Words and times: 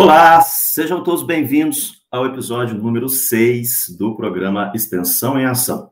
Olá, 0.00 0.40
sejam 0.42 1.02
todos 1.02 1.24
bem-vindos 1.24 2.04
ao 2.08 2.24
episódio 2.24 2.72
número 2.76 3.08
6 3.08 3.96
do 3.98 4.14
programa 4.14 4.70
Extensão 4.72 5.36
em 5.40 5.44
Ação. 5.44 5.90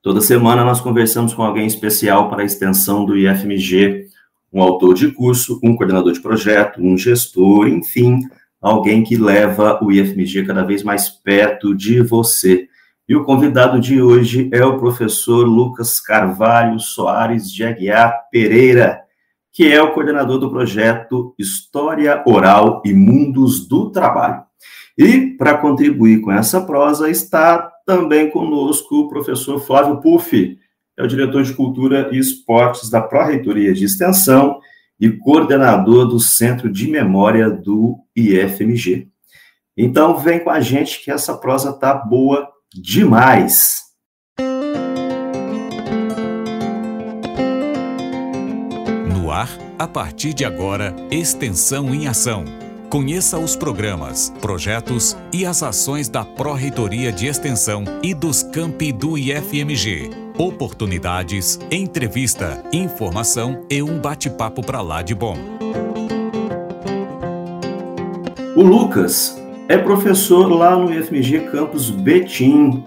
Toda 0.00 0.20
semana 0.20 0.64
nós 0.64 0.80
conversamos 0.80 1.34
com 1.34 1.42
alguém 1.42 1.66
especial 1.66 2.30
para 2.30 2.42
a 2.42 2.44
extensão 2.44 3.04
do 3.04 3.18
IFMG, 3.18 4.06
um 4.52 4.62
autor 4.62 4.94
de 4.94 5.10
curso, 5.10 5.58
um 5.64 5.74
coordenador 5.74 6.12
de 6.12 6.20
projeto, 6.20 6.80
um 6.80 6.96
gestor, 6.96 7.66
enfim, 7.66 8.20
alguém 8.62 9.02
que 9.02 9.16
leva 9.16 9.80
o 9.82 9.90
IFMG 9.90 10.46
cada 10.46 10.62
vez 10.62 10.84
mais 10.84 11.08
perto 11.08 11.74
de 11.74 12.00
você. 12.02 12.68
E 13.08 13.16
o 13.16 13.24
convidado 13.24 13.80
de 13.80 14.00
hoje 14.00 14.48
é 14.52 14.64
o 14.64 14.78
professor 14.78 15.44
Lucas 15.44 15.98
Carvalho 15.98 16.78
Soares 16.78 17.50
de 17.52 17.64
Aguiar 17.64 18.28
Pereira, 18.30 19.00
que 19.52 19.70
é 19.70 19.82
o 19.82 19.92
coordenador 19.92 20.38
do 20.38 20.50
projeto 20.50 21.34
História 21.38 22.22
Oral 22.26 22.82
e 22.84 22.92
Mundos 22.92 23.66
do 23.66 23.90
Trabalho. 23.90 24.42
E, 24.96 25.36
para 25.36 25.58
contribuir 25.58 26.20
com 26.20 26.30
essa 26.30 26.60
prosa, 26.60 27.10
está 27.10 27.70
também 27.86 28.30
conosco 28.30 29.00
o 29.00 29.08
professor 29.08 29.58
Flávio 29.58 30.00
Puff, 30.00 30.58
é 30.96 31.02
o 31.02 31.08
diretor 31.08 31.42
de 31.42 31.54
Cultura 31.54 32.10
e 32.12 32.18
Esportes 32.18 32.90
da 32.90 33.00
Pró-Reitoria 33.00 33.72
de 33.72 33.84
Extensão 33.84 34.60
e 35.00 35.08
coordenador 35.08 36.06
do 36.06 36.20
Centro 36.20 36.70
de 36.70 36.88
Memória 36.88 37.48
do 37.50 37.98
IFMG. 38.14 39.08
Então, 39.74 40.18
vem 40.18 40.40
com 40.40 40.50
a 40.50 40.60
gente 40.60 41.02
que 41.02 41.10
essa 41.10 41.38
prosa 41.38 41.72
tá 41.72 41.94
boa 41.94 42.46
demais. 42.74 43.89
A 49.80 49.88
partir 49.88 50.34
de 50.34 50.44
agora, 50.44 50.94
Extensão 51.10 51.94
em 51.94 52.06
Ação. 52.06 52.44
Conheça 52.90 53.38
os 53.38 53.56
programas, 53.56 54.30
projetos 54.38 55.16
e 55.32 55.46
as 55.46 55.62
ações 55.62 56.06
da 56.06 56.22
Pró-Reitoria 56.22 57.10
de 57.10 57.26
Extensão 57.26 57.84
e 58.02 58.12
dos 58.12 58.42
campi 58.42 58.92
do 58.92 59.16
IFMG. 59.16 60.10
Oportunidades, 60.36 61.58
entrevista, 61.70 62.62
informação 62.74 63.64
e 63.70 63.82
um 63.82 63.98
bate-papo 63.98 64.62
para 64.62 64.82
lá 64.82 65.00
de 65.00 65.14
bom. 65.14 65.38
O 68.54 68.62
Lucas 68.62 69.42
é 69.66 69.78
professor 69.78 70.52
lá 70.52 70.76
no 70.76 70.92
IFMG 70.92 71.50
Campus 71.50 71.88
Betim, 71.88 72.84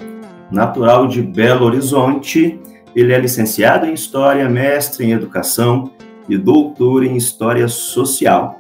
natural 0.52 1.08
de 1.08 1.23
Belo 1.23 1.66
Horizonte. 1.66 2.59
Ele 2.96 3.14
é 3.14 3.18
licenciado 3.18 3.88
em 3.88 3.96
História, 3.96 4.48
mestre 4.48 5.08
em 5.08 5.12
Educação 5.12 5.92
e 6.28 6.38
doutor 6.38 7.04
em 7.04 7.16
História 7.16 7.68
Social. 7.68 8.60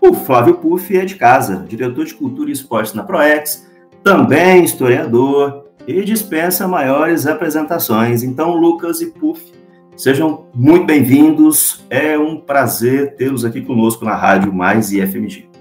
O 0.00 0.12
Flávio 0.14 0.54
Puff 0.54 0.96
é 0.96 1.04
de 1.04 1.14
casa, 1.14 1.64
diretor 1.68 2.04
de 2.04 2.14
Cultura 2.14 2.50
e 2.50 2.52
Esportes 2.52 2.92
na 2.92 3.02
ProEx, 3.02 3.68
também 4.02 4.64
historiador 4.64 5.66
e 5.86 6.02
dispensa 6.04 6.66
maiores 6.66 7.26
apresentações. 7.26 8.22
Então, 8.22 8.56
Lucas 8.56 9.00
e 9.00 9.10
Puff, 9.12 9.52
sejam 9.96 10.46
muito 10.54 10.86
bem-vindos. 10.86 11.84
É 11.88 12.18
um 12.18 12.40
prazer 12.40 13.14
tê-los 13.16 13.44
aqui 13.44 13.62
conosco 13.62 14.04
na 14.04 14.14
Rádio 14.14 14.52
Mais 14.52 14.92
IFMG. 14.92 15.52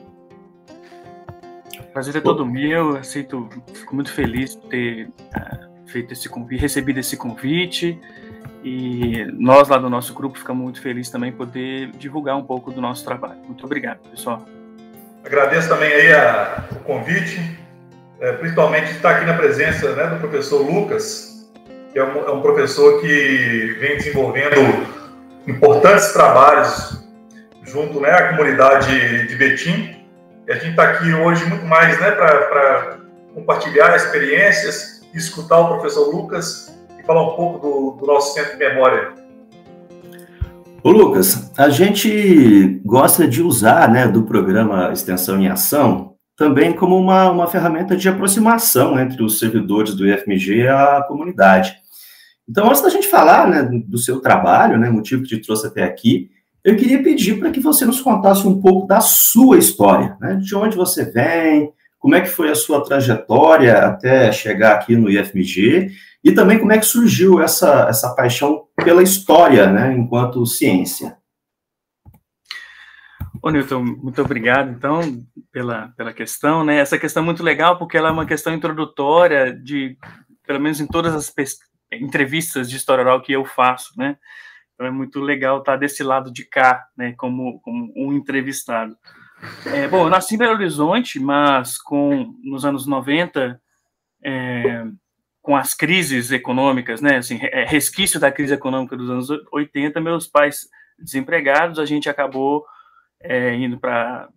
Prazer 1.94 2.16
é 2.16 2.22
todo 2.22 2.46
meu, 2.46 2.96
aceito, 2.96 3.50
fico 3.74 3.94
muito 3.94 4.14
feliz 4.14 4.56
de 4.56 4.62
ter 4.70 5.08
uh, 5.08 5.88
feito 5.88 6.14
esse 6.14 6.30
convite, 6.30 6.62
recebido 6.62 7.00
esse 7.00 7.18
convite. 7.18 8.00
E 8.64 9.26
nós 9.34 9.70
lá 9.70 9.78
do 9.78 9.90
nosso 9.90 10.14
grupo 10.14 10.38
ficamos 10.38 10.64
muito 10.64 10.82
felizes 10.82 11.12
também 11.12 11.32
poder 11.32 11.92
divulgar 11.98 12.38
um 12.38 12.44
pouco 12.44 12.72
do 12.72 12.80
nosso 12.80 13.04
trabalho. 13.04 13.40
Muito 13.46 13.66
obrigado, 13.66 14.00
pessoal. 14.10 14.46
Agradeço 15.26 15.70
também 15.70 15.92
aí 15.92 16.14
a, 16.14 16.64
o 16.72 16.80
convite, 16.80 17.40
é, 18.20 18.34
principalmente 18.34 18.92
estar 18.92 19.18
aqui 19.18 19.26
na 19.26 19.34
presença 19.34 19.96
né, 19.96 20.08
do 20.08 20.20
professor 20.20 20.62
Lucas, 20.62 21.50
que 21.92 22.00
é 22.00 22.04
um, 22.04 22.28
é 22.28 22.32
um 22.32 22.42
professor 22.42 23.02
que 23.02 23.76
vem 23.80 23.98
desenvolvendo 23.98 24.56
importantes 25.48 26.14
trabalhos 26.14 27.04
junto 27.64 28.00
né, 28.00 28.12
à 28.12 28.30
comunidade 28.30 29.28
de 29.28 29.36
Betim 29.36 30.02
e 30.48 30.52
a 30.52 30.56
gente 30.56 30.72
está 30.72 30.84
aqui 30.84 31.14
hoje 31.14 31.46
muito 31.46 31.66
mais 31.66 32.00
né, 32.00 32.12
para 32.12 32.98
compartilhar 33.34 33.96
experiências, 33.96 35.02
escutar 35.14 35.60
o 35.60 35.68
professor 35.76 36.14
Lucas 36.14 36.76
falar 37.04 37.24
um 37.24 37.36
pouco 37.36 37.60
do, 37.60 37.92
do 38.00 38.06
nosso 38.06 38.34
centro 38.34 38.54
de 38.54 38.58
memória. 38.58 39.14
Ô 40.84 40.90
Lucas, 40.90 41.52
a 41.58 41.70
gente 41.70 42.82
gosta 42.84 43.28
de 43.28 43.42
usar 43.42 43.90
né, 43.90 44.08
do 44.08 44.24
programa 44.24 44.92
Extensão 44.92 45.40
em 45.40 45.48
Ação 45.48 46.16
também 46.36 46.74
como 46.74 46.98
uma, 46.98 47.30
uma 47.30 47.48
ferramenta 47.48 47.96
de 47.96 48.10
aproximação 48.10 49.00
entre 49.00 49.22
os 49.22 49.38
servidores 49.38 49.94
do 49.94 50.08
IFMG 50.08 50.62
e 50.62 50.68
a 50.68 51.04
comunidade. 51.08 51.76
Então, 52.50 52.68
antes 52.68 52.82
da 52.82 52.90
gente 52.90 53.08
falar 53.08 53.48
né, 53.48 53.62
do 53.64 53.98
seu 54.00 54.20
trabalho, 54.20 54.80
né, 54.80 54.90
motivo 54.90 55.22
que 55.22 55.30
te 55.30 55.38
trouxe 55.38 55.68
até 55.68 55.84
aqui, 55.84 56.32
eu 56.64 56.76
queria 56.76 57.02
pedir 57.02 57.40
para 57.40 57.52
que 57.52 57.60
você 57.60 57.86
nos 57.86 58.02
contasse 58.02 58.48
um 58.48 58.60
pouco 58.60 58.88
da 58.88 59.02
sua 59.02 59.58
história, 59.58 60.16
né? 60.20 60.36
de 60.36 60.56
onde 60.56 60.76
você 60.76 61.06
vem, 61.06 61.72
como 61.98 62.16
é 62.16 62.22
que 62.22 62.30
foi 62.30 62.50
a 62.52 62.56
sua 62.56 62.84
trajetória 62.84 63.78
até 63.80 64.32
chegar 64.32 64.74
aqui 64.74 64.96
no 64.96 65.10
IFMG 65.10 65.92
e 66.24 66.32
também 66.32 66.60
como 66.60 66.72
é 66.72 66.78
que 66.78 66.86
surgiu 66.86 67.42
essa, 67.42 67.88
essa 67.90 68.14
paixão 68.16 68.68
pela 68.76 69.02
história, 69.02 69.72
né, 69.72 69.94
enquanto 69.94 70.46
ciência. 70.46 71.18
Ô, 73.44 73.50
Newton, 73.50 73.84
muito 73.84 74.22
obrigado, 74.22 74.70
então, 74.70 75.02
pela, 75.52 75.88
pela 75.98 76.14
questão, 76.14 76.64
né? 76.64 76.78
Essa 76.78 77.00
questão 77.00 77.24
é 77.24 77.26
muito 77.26 77.42
legal 77.42 77.76
porque 77.76 77.98
ela 77.98 78.10
é 78.10 78.12
uma 78.12 78.26
questão 78.26 78.54
introdutória 78.54 79.52
de, 79.52 79.98
pelo 80.46 80.60
menos 80.60 80.80
em 80.80 80.86
todas 80.86 81.16
as 81.16 81.34
entrevistas 81.92 82.70
de 82.70 82.78
história 82.78 83.04
oral 83.04 83.20
que 83.20 83.32
eu 83.32 83.44
faço, 83.44 83.94
né? 83.98 84.16
Então 84.76 84.86
é 84.86 84.92
muito 84.92 85.20
legal 85.20 85.58
estar 85.58 85.76
desse 85.76 86.04
lado 86.04 86.32
de 86.32 86.46
cá, 86.46 86.86
né, 86.96 87.14
como, 87.18 87.60
como 87.62 87.92
um 87.96 88.14
entrevistado. 88.14 88.96
É, 89.66 89.88
bom, 89.88 90.04
eu 90.04 90.10
nasci 90.10 90.36
em 90.36 90.38
Belo 90.38 90.54
Horizonte, 90.54 91.20
mas 91.20 91.80
com 91.80 92.36
nos 92.44 92.64
anos 92.64 92.86
90, 92.86 93.60
é, 94.24 94.86
com 95.42 95.56
as 95.56 95.74
crises 95.74 96.32
econômicas, 96.32 97.02
né, 97.02 97.18
assim, 97.18 97.40
é, 97.42 97.66
resquício 97.66 98.20
da 98.20 98.32
crise 98.32 98.54
econômica 98.54 98.96
dos 98.96 99.10
anos 99.10 99.28
80, 99.52 100.00
meus 100.00 100.28
pais 100.28 100.70
desempregados, 101.00 101.80
a 101.80 101.86
gente 101.86 102.08
acabou 102.10 102.64
é, 103.20 103.56
indo 103.56 103.80
para 103.80 104.30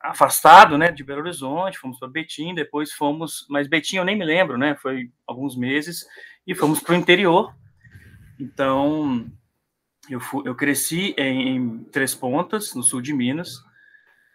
afastado, 0.00 0.76
né, 0.76 0.90
de 0.90 1.04
Belo 1.04 1.20
Horizonte, 1.20 1.78
fomos 1.78 1.98
para 1.98 2.08
Betim, 2.08 2.54
depois 2.54 2.92
fomos, 2.92 3.46
mas 3.48 3.68
Betim 3.68 3.96
eu 3.96 4.04
nem 4.04 4.18
me 4.18 4.24
lembro, 4.24 4.58
né, 4.58 4.74
foi 4.74 5.12
alguns 5.24 5.56
meses, 5.56 6.04
e 6.44 6.54
fomos 6.54 6.80
para 6.80 6.94
o 6.94 6.96
interior, 6.96 7.54
então, 8.42 9.30
eu, 10.10 10.18
fui, 10.18 10.42
eu 10.48 10.54
cresci 10.56 11.14
em, 11.16 11.56
em, 11.56 11.84
Três 11.84 12.12
Pontas, 12.12 12.74
no 12.74 12.82
sul 12.82 13.00
de 13.00 13.14
Minas, 13.14 13.62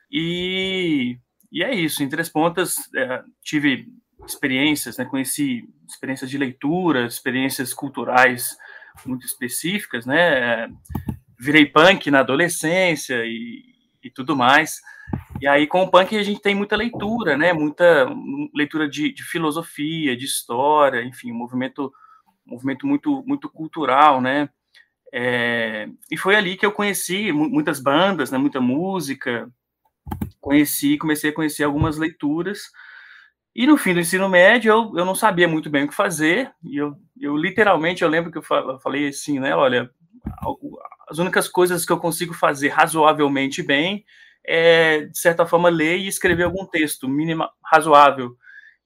e, 0.09 1.17
e 1.51 1.61
é 1.61 1.75
isso. 1.75 2.01
Em 2.01 2.07
Três 2.07 2.29
Pontas, 2.29 2.77
é, 2.95 3.21
tive 3.43 3.87
experiências, 4.31 4.97
né, 4.97 5.05
conheci 5.05 5.67
experiências 5.87 6.29
de 6.29 6.37
leitura, 6.37 7.05
experiências 7.05 7.73
culturais 7.73 8.57
muito 9.05 9.25
específicas, 9.25 10.05
né, 10.05 10.69
virei 11.39 11.65
punk 11.65 12.09
na 12.09 12.19
adolescência 12.19 13.23
e, 13.25 13.63
e 14.03 14.09
tudo 14.09 14.35
mais, 14.35 14.81
e 15.39 15.47
aí 15.47 15.67
com 15.67 15.83
o 15.83 15.89
punk 15.89 16.17
a 16.17 16.23
gente 16.23 16.41
tem 16.41 16.55
muita 16.55 16.75
leitura, 16.75 17.37
né, 17.37 17.53
muita 17.53 18.07
leitura 18.53 18.89
de, 18.89 19.13
de 19.13 19.23
filosofia, 19.23 20.17
de 20.17 20.25
história, 20.25 21.03
enfim, 21.03 21.31
um 21.31 21.35
movimento 21.35 21.91
movimento 22.47 22.87
muito, 22.87 23.23
muito 23.27 23.49
cultural, 23.49 24.21
né? 24.21 24.49
É, 25.13 25.87
e 26.11 26.17
foi 26.17 26.35
ali 26.35 26.57
que 26.57 26.65
eu 26.65 26.71
conheci 26.71 27.31
muitas 27.31 27.79
bandas, 27.79 28.31
né, 28.31 28.37
muita 28.37 28.59
música, 28.59 29.49
conheci, 30.39 30.97
comecei 30.97 31.29
a 31.29 31.33
conhecer 31.33 31.63
algumas 31.63 31.97
leituras, 31.97 32.71
e 33.57 33.65
no 33.65 33.75
fim 33.75 33.91
do 33.91 33.99
ensino 33.99 34.29
médio 34.29 34.69
eu, 34.71 34.99
eu 34.99 35.03
não 35.03 35.15
sabia 35.15 35.47
muito 35.47 35.67
bem 35.67 35.85
o 35.85 35.87
que 35.87 35.95
fazer, 35.95 36.51
e 36.63 36.77
eu, 36.77 36.95
eu 37.19 37.35
literalmente, 37.35 38.03
eu 38.03 38.09
lembro 38.09 38.31
que 38.31 38.37
eu 38.37 38.79
falei 38.79 39.07
assim, 39.07 39.39
né, 39.39 39.55
olha, 39.55 39.89
as 41.09 41.17
únicas 41.17 41.47
coisas 41.47 41.83
que 41.83 41.91
eu 41.91 41.97
consigo 41.97 42.35
fazer 42.35 42.67
razoavelmente 42.67 43.63
bem 43.63 44.05
é, 44.45 45.05
de 45.07 45.17
certa 45.17 45.43
forma, 45.43 45.69
ler 45.69 45.97
e 45.97 46.07
escrever 46.07 46.43
algum 46.43 46.67
texto 46.67 47.09
mínimo 47.09 47.49
razoável, 47.65 48.37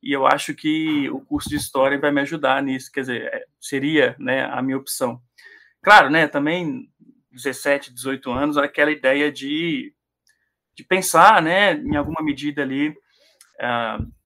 e 0.02 0.12
eu 0.12 0.26
acho 0.26 0.56
que 0.56 1.10
o 1.10 1.20
curso 1.20 1.50
de 1.50 1.58
história 1.58 2.00
vai 2.00 2.10
me 2.10 2.22
ajudar 2.22 2.64
nisso, 2.64 2.90
quer 2.92 3.02
dizer, 3.02 3.24
é, 3.26 3.44
seria 3.60 4.16
né, 4.18 4.46
a 4.46 4.62
minha 4.62 4.78
opção. 4.78 5.22
Claro, 5.84 6.10
né, 6.10 6.28
também 6.28 6.90
17, 7.32 7.94
18 7.94 8.32
anos, 8.32 8.58
aquela 8.58 8.90
ideia 8.90 9.30
de, 9.30 9.94
de 10.74 10.84
pensar, 10.86 11.42
né, 11.42 11.74
em 11.74 11.98
alguma 11.98 12.24
medida 12.24 12.62
ali, 12.62 12.90
uh, 12.90 14.21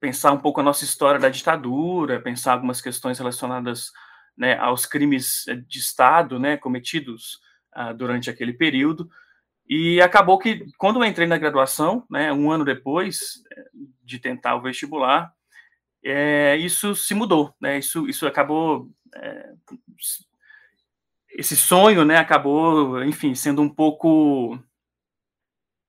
pensar 0.00 0.32
um 0.32 0.38
pouco 0.38 0.60
a 0.60 0.62
nossa 0.62 0.84
história 0.84 1.18
da 1.18 1.28
ditadura, 1.28 2.20
pensar 2.20 2.52
algumas 2.52 2.80
questões 2.80 3.18
relacionadas 3.18 3.90
né, 4.36 4.56
aos 4.58 4.84
crimes 4.86 5.44
de 5.66 5.78
Estado 5.78 6.38
né, 6.38 6.56
cometidos 6.56 7.40
uh, 7.76 7.94
durante 7.94 8.28
aquele 8.28 8.52
período, 8.52 9.10
E 9.68 10.00
acabou 10.00 10.38
que, 10.38 10.66
quando 10.78 11.02
eu 11.02 11.04
entrei 11.04 11.26
na 11.26 11.38
graduação, 11.38 12.04
né, 12.08 12.32
um 12.32 12.50
ano 12.50 12.64
depois 12.64 13.42
é, 13.52 13.64
de 14.04 14.18
tentar 14.20 14.54
o 14.54 14.62
vestibular, 14.62 15.32
é, 16.04 16.56
isso 16.56 16.94
se 16.94 17.14
mudou, 17.14 17.52
né, 17.60 17.78
isso, 17.78 18.08
isso 18.08 18.26
acabou, 18.26 18.88
é, 19.14 19.50
esse 21.30 21.56
sonho, 21.56 22.04
né, 22.04 22.16
acabou, 22.16 23.02
enfim, 23.02 23.34
sendo 23.34 23.60
um 23.60 23.68
pouco 23.68 24.56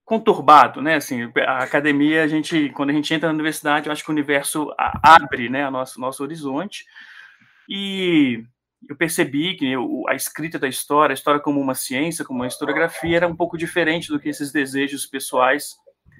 conturbado, 0.07 0.81
né, 0.81 0.95
assim, 0.95 1.29
a 1.45 1.57
academia, 1.57 2.23
a 2.23 2.27
gente, 2.29 2.69
quando 2.69 2.91
a 2.91 2.93
gente 2.93 3.13
entra 3.13 3.27
na 3.27 3.33
universidade, 3.33 3.87
eu 3.87 3.91
acho 3.91 4.05
que 4.05 4.09
o 4.09 4.13
universo 4.13 4.73
abre, 5.03 5.49
né, 5.49 5.67
o 5.67 5.71
nosso, 5.71 5.99
nosso 5.99 6.23
horizonte, 6.23 6.85
e 7.67 8.41
eu 8.89 8.95
percebi 8.95 9.57
que 9.57 9.73
a 10.07 10.15
escrita 10.15 10.57
da 10.57 10.67
história, 10.69 11.11
a 11.11 11.13
história 11.13 11.41
como 11.41 11.59
uma 11.59 11.75
ciência, 11.75 12.23
como 12.23 12.39
uma 12.39 12.47
historiografia, 12.47 13.17
era 13.17 13.27
um 13.27 13.35
pouco 13.35 13.57
diferente 13.57 14.07
do 14.07 14.17
que 14.17 14.29
esses 14.29 14.49
desejos 14.49 15.05
pessoais. 15.05 15.75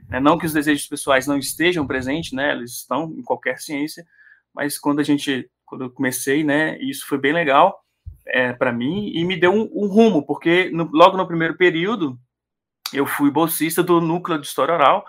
Né? 0.09 0.19
Não 0.19 0.37
que 0.37 0.45
os 0.45 0.51
desejos 0.51 0.85
pessoais 0.85 1.25
não 1.25 1.37
estejam 1.37 1.87
presentes, 1.87 2.33
né? 2.33 2.51
Eles 2.51 2.71
estão 2.71 3.05
em 3.17 3.23
qualquer 3.23 3.57
ciência, 3.57 4.05
mas 4.53 4.77
quando 4.77 4.99
a 4.99 5.03
gente, 5.03 5.49
quando 5.65 5.85
eu 5.85 5.89
comecei, 5.89 6.43
né? 6.43 6.77
Isso 6.81 7.07
foi 7.07 7.17
bem 7.17 7.31
legal 7.31 7.79
é, 8.27 8.51
para 8.51 8.73
mim 8.73 9.13
e 9.13 9.23
me 9.23 9.37
deu 9.37 9.53
um, 9.53 9.69
um 9.73 9.87
rumo, 9.87 10.25
porque 10.25 10.69
no, 10.71 10.89
logo 10.91 11.15
no 11.15 11.27
primeiro 11.27 11.55
período 11.55 12.19
eu 12.93 13.05
fui 13.05 13.29
bolsista 13.31 13.83
do 13.83 13.99
núcleo 13.99 14.39
de 14.39 14.47
história 14.47 14.73
oral. 14.73 15.05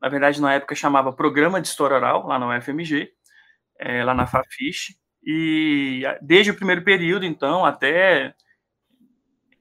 Na 0.00 0.08
verdade, 0.08 0.40
na 0.40 0.54
época 0.54 0.74
chamava 0.74 1.12
Programa 1.12 1.60
de 1.60 1.68
História 1.68 1.96
Oral 1.96 2.26
lá 2.26 2.38
na 2.38 2.56
UFMG, 2.56 3.10
é, 3.78 4.02
lá 4.02 4.14
na 4.14 4.26
Fafiche. 4.26 4.96
E 5.22 6.02
desde 6.22 6.50
o 6.50 6.56
primeiro 6.56 6.82
período, 6.82 7.26
então, 7.26 7.64
até 7.64 8.34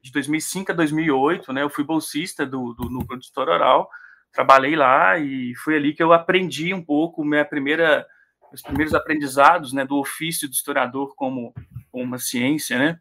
de 0.01 0.11
2005 0.11 0.71
a 0.71 0.75
2008, 0.75 1.51
né, 1.51 1.61
eu 1.61 1.69
fui 1.69 1.83
bolsista 1.83 2.45
do, 2.45 2.73
do 2.73 2.89
Núcleo 2.89 3.19
de 3.19 3.25
História 3.25 3.53
Oral, 3.53 3.89
trabalhei 4.31 4.75
lá 4.75 5.19
e 5.19 5.53
foi 5.55 5.75
ali 5.75 5.93
que 5.93 6.01
eu 6.01 6.13
aprendi 6.13 6.73
um 6.73 6.83
pouco 6.83 7.25
minha 7.25 7.43
primeira, 7.43 8.07
os 8.53 8.61
primeiros 8.61 8.93
aprendizados, 8.93 9.73
né, 9.73 9.85
do 9.85 9.97
ofício 9.97 10.47
do 10.47 10.53
historiador 10.53 11.13
como 11.15 11.53
uma 11.91 12.17
ciência, 12.17 12.79
né, 12.79 12.99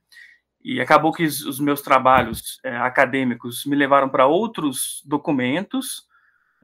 e 0.62 0.80
acabou 0.80 1.12
que 1.12 1.24
os 1.24 1.60
meus 1.60 1.82
trabalhos 1.82 2.60
é, 2.64 2.76
acadêmicos 2.76 3.64
me 3.64 3.76
levaram 3.76 4.08
para 4.08 4.26
outros 4.26 5.02
documentos, 5.06 6.06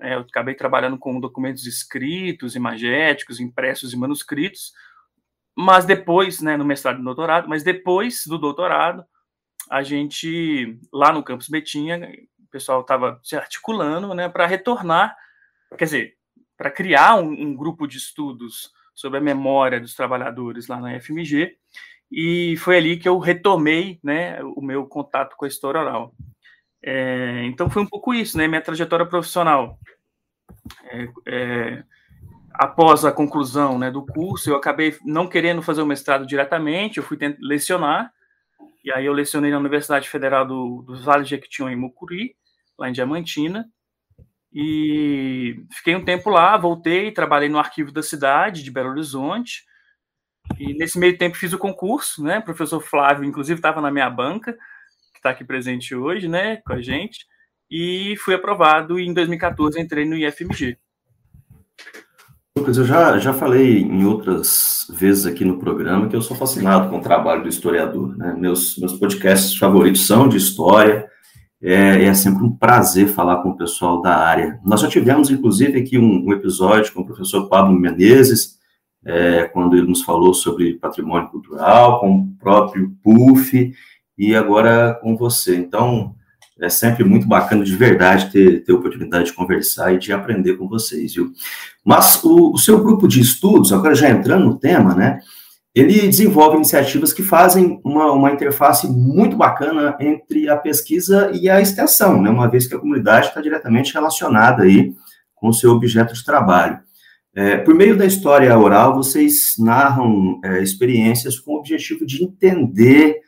é, 0.01 0.15
eu 0.15 0.21
acabei 0.21 0.55
trabalhando 0.55 0.99
com 0.99 1.21
documentos 1.21 1.67
escritos, 1.67 2.57
imagéticos, 2.57 3.41
impressos 3.41 3.93
e 3.93 3.97
manuscritos, 3.97 4.73
mas 5.57 5.85
depois, 5.85 6.41
né, 6.41 6.57
no 6.57 6.65
mestrado 6.65 7.01
e 7.01 7.05
doutorado, 7.05 7.49
mas 7.49 7.63
depois 7.63 8.25
do 8.27 8.39
doutorado, 8.39 9.05
a 9.71 9.83
gente, 9.83 10.79
lá 10.93 11.13
no 11.13 11.23
campus 11.23 11.49
Betinha, 11.49 12.13
o 12.39 12.51
pessoal 12.51 12.81
estava 12.81 13.21
se 13.23 13.37
articulando, 13.37 14.13
né, 14.15 14.29
para 14.29 14.47
retornar, 14.47 15.17
quer 15.79 15.85
dizer, 15.85 16.17
para 16.57 16.71
criar 16.71 17.17
um, 17.17 17.31
um, 17.31 17.57
grupo 17.57 17.87
de 17.87 17.99
estudos 17.99 18.73
sobre 18.95 19.19
a 19.19 19.23
memória 19.23 19.81
dos 19.81 19.95
trabalhadores 19.95 20.67
lá 20.67 20.79
na 20.81 21.01
FMG, 21.01 21.57
e 22.11 22.57
foi 22.59 22.77
ali 22.77 22.97
que 22.97 23.09
eu 23.09 23.19
retomei, 23.19 23.99
né, 24.03 24.43
o 24.43 24.61
meu 24.61 24.87
contato 24.87 25.37
com 25.37 25.45
a 25.45 25.49
história 25.49 25.81
oral. 25.81 26.15
É, 26.83 27.45
então 27.45 27.71
foi 27.71 27.83
um 27.83 27.87
pouco 27.87 28.13
isso, 28.13 28.37
né, 28.37 28.47
minha 28.47 28.61
trajetória 28.61 29.07
profissional. 29.07 29.79
É, 30.85 31.09
é, 31.27 31.85
após 32.53 33.05
a 33.05 33.13
conclusão 33.13 33.79
né, 33.79 33.91
do 33.91 34.05
curso, 34.05 34.51
eu 34.51 34.57
acabei 34.57 34.97
não 35.05 35.27
querendo 35.27 35.63
fazer 35.63 35.83
o 35.83 35.87
mestrado 35.87 36.27
diretamente, 36.27 36.99
eu 36.99 37.05
fui 37.05 37.19
lecionar, 37.41 38.13
e 38.85 38.93
aí 38.93 39.07
eu 39.07 39.13
lecionei 39.13 39.51
na 39.51 39.59
Universidade 39.59 40.09
Federal 40.09 40.47
do, 40.47 40.83
dos 40.83 41.05
Vales 41.05 41.27
de 41.27 41.35
Jequitinhonha, 41.35 41.75
em 41.75 41.79
Mucuri, 41.79 42.37
lá 42.79 42.89
em 42.89 42.93
Diamantina, 42.93 43.69
e 44.53 45.65
fiquei 45.73 45.97
um 45.97 46.05
tempo 46.05 46.31
lá, 46.31 46.57
voltei, 46.57 47.11
trabalhei 47.11 47.49
no 47.49 47.59
arquivo 47.59 47.91
da 47.91 48.03
cidade 48.03 48.63
de 48.63 48.71
Belo 48.71 48.91
Horizonte, 48.91 49.65
e 50.59 50.75
nesse 50.75 50.99
meio 50.99 51.17
tempo 51.17 51.37
fiz 51.37 51.53
o 51.53 51.59
concurso, 51.59 52.23
né, 52.23 52.39
o 52.39 52.45
professor 52.45 52.81
Flávio, 52.81 53.25
inclusive, 53.25 53.59
estava 53.59 53.81
na 53.81 53.91
minha 53.91 54.09
banca, 54.09 54.53
que 54.53 55.19
está 55.19 55.31
aqui 55.31 55.45
presente 55.45 55.95
hoje, 55.95 56.29
né, 56.29 56.57
com 56.59 56.73
a 56.73 56.81
gente, 56.81 57.27
e 57.71 58.15
fui 58.19 58.35
aprovado, 58.35 58.99
e 58.99 59.07
em 59.07 59.13
2014 59.13 59.81
entrei 59.81 60.05
no 60.05 60.17
IFMG. 60.17 60.77
Lucas, 62.57 62.77
eu 62.77 62.85
já, 62.85 63.19
já 63.19 63.33
falei 63.33 63.81
em 63.81 64.05
outras 64.05 64.87
vezes 64.89 65.27
aqui 65.27 65.45
no 65.45 65.59
programa 65.59 66.09
que 66.09 66.15
eu 66.15 66.23
sou 66.23 66.37
fascinado 66.37 66.89
com 66.89 66.99
o 66.99 67.03
trabalho 67.03 67.43
do 67.43 67.49
historiador. 67.49 68.17
Né? 68.17 68.33
Meus, 68.39 68.79
meus 68.79 68.93
podcasts 68.93 69.57
favoritos 69.59 70.07
são 70.07 70.29
de 70.29 70.37
história, 70.37 71.09
é, 71.61 72.05
é, 72.05 72.15
sempre 72.15 72.45
um 72.45 72.55
prazer 72.55 73.09
falar 73.09 73.43
com 73.43 73.51
o 73.51 73.57
pessoal 73.57 74.01
da 74.01 74.15
área. 74.15 74.61
Nós 74.65 74.83
já 74.83 74.89
tivemos, 74.89 75.31
inclusive, 75.31 75.81
aqui 75.81 75.99
um, 75.99 76.27
um 76.27 76.33
episódio 76.33 76.93
com 76.93 77.01
o 77.01 77.07
professor 77.07 77.49
Pablo 77.49 77.75
Menezes, 77.75 78.54
é, 79.05 79.45
quando 79.45 79.77
ele 79.77 79.87
nos 79.87 80.03
falou 80.03 80.33
sobre 80.33 80.75
patrimônio 80.75 81.29
cultural, 81.29 82.01
com 82.01 82.19
o 82.19 82.27
próprio 82.39 82.93
PUF, 83.03 83.73
e 84.17 84.35
agora 84.35 84.95
com 85.03 85.17
você. 85.17 85.57
Então, 85.57 86.15
é 86.61 86.69
sempre 86.69 87.05
muito 87.05 87.27
bacana 87.27 87.65
de 87.65 87.75
verdade 87.75 88.31
ter, 88.31 88.63
ter 88.63 88.73
oportunidade 88.73 89.27
de 89.27 89.33
conversar 89.33 89.93
e 89.93 89.99
de 89.99 90.13
aprender 90.13 90.57
com 90.57 90.69
vocês, 90.69 91.15
viu? 91.15 91.33
Mas 91.85 92.23
o, 92.23 92.53
o 92.53 92.59
seu 92.59 92.83
grupo 92.83 93.09
de 93.09 93.21
estudos, 93.21 93.73
agora 93.73 93.95
já 93.95 94.09
entrando 94.09 94.45
no 94.45 94.59
tema, 94.59 94.95
né? 94.95 95.19
Ele 95.75 96.07
desenvolve 96.07 96.57
iniciativas 96.57 97.13
que 97.13 97.23
fazem 97.25 97.81
uma, 97.85 98.13
uma 98.13 98.31
interface 98.31 98.87
muito 98.87 99.37
bacana 99.37 99.97
entre 99.99 100.49
a 100.49 100.57
pesquisa 100.57 101.33
e 101.35 101.51
a 101.51 101.61
extensão, 101.61 102.23
né? 102.23 102.31
Uma 102.31 102.49
vez 102.49 102.67
que 102.67 102.75
a 102.77 102.79
comunidade 102.79 103.27
está 103.27 103.41
diretamente 103.41 103.93
relacionada 103.93 104.63
aí 104.63 104.95
com 105.35 105.49
o 105.49 105.53
seu 105.53 105.73
objeto 105.73 106.15
de 106.15 106.25
trabalho. 106.25 106.79
É, 107.37 107.57
por 107.57 107.75
meio 107.75 107.97
da 107.97 108.07
história 108.07 108.57
oral, 108.57 108.95
vocês 108.95 109.55
narram 109.59 110.41
é, 110.45 110.63
experiências 110.63 111.39
com 111.39 111.55
o 111.55 111.59
objetivo 111.59 112.07
de 112.07 112.23
entender 112.23 113.21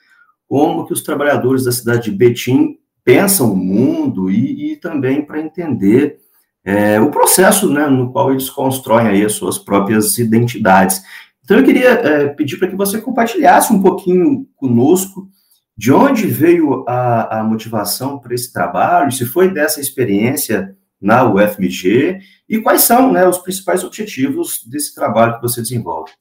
como 0.49 0.87
que 0.87 0.93
os 0.93 1.03
trabalhadores 1.03 1.65
da 1.65 1.73
cidade 1.73 2.11
de 2.11 2.17
Betim 2.17 2.79
pensam 3.05 3.53
o 3.53 3.57
mundo 3.57 4.31
e, 4.31 4.73
e 4.73 4.77
também 4.77 5.23
para 5.23 5.41
entender 5.41 6.19
é, 6.65 7.01
o 7.01 7.11
processo 7.11 7.69
né, 7.69 7.87
no 7.89 8.13
qual 8.13 8.31
eles 8.31 8.49
constroem 8.49 9.09
aí 9.09 9.25
as 9.25 9.33
suas 9.33 9.59
próprias 9.59 10.19
identidades. 10.19 11.03
Então, 11.45 11.57
eu 11.57 11.65
queria 11.65 11.91
é, 11.91 12.29
pedir 12.29 12.59
para 12.59 12.69
que 12.69 12.77
você 12.77 13.01
compartilhasse 13.01 13.73
um 13.73 13.81
pouquinho 13.81 14.47
conosco 14.57 15.29
de 15.77 15.93
onde 15.93 16.27
veio 16.27 16.85
a, 16.89 17.41
a 17.41 17.45
motivação 17.45 18.19
para 18.19 18.35
esse 18.35 18.53
trabalho, 18.53 19.13
se 19.13 19.27
foi 19.27 19.53
dessa 19.53 19.81
experiência 19.81 20.77
na 21.01 21.25
UFMG, 21.25 22.21
e 22.49 22.61
quais 22.61 22.83
são 22.83 23.13
né, 23.13 23.27
os 23.27 23.39
principais 23.39 23.85
objetivos 23.85 24.65
desse 24.67 24.95
trabalho 24.95 25.37
que 25.37 25.43
você 25.43 25.61
desenvolve. 25.61 26.13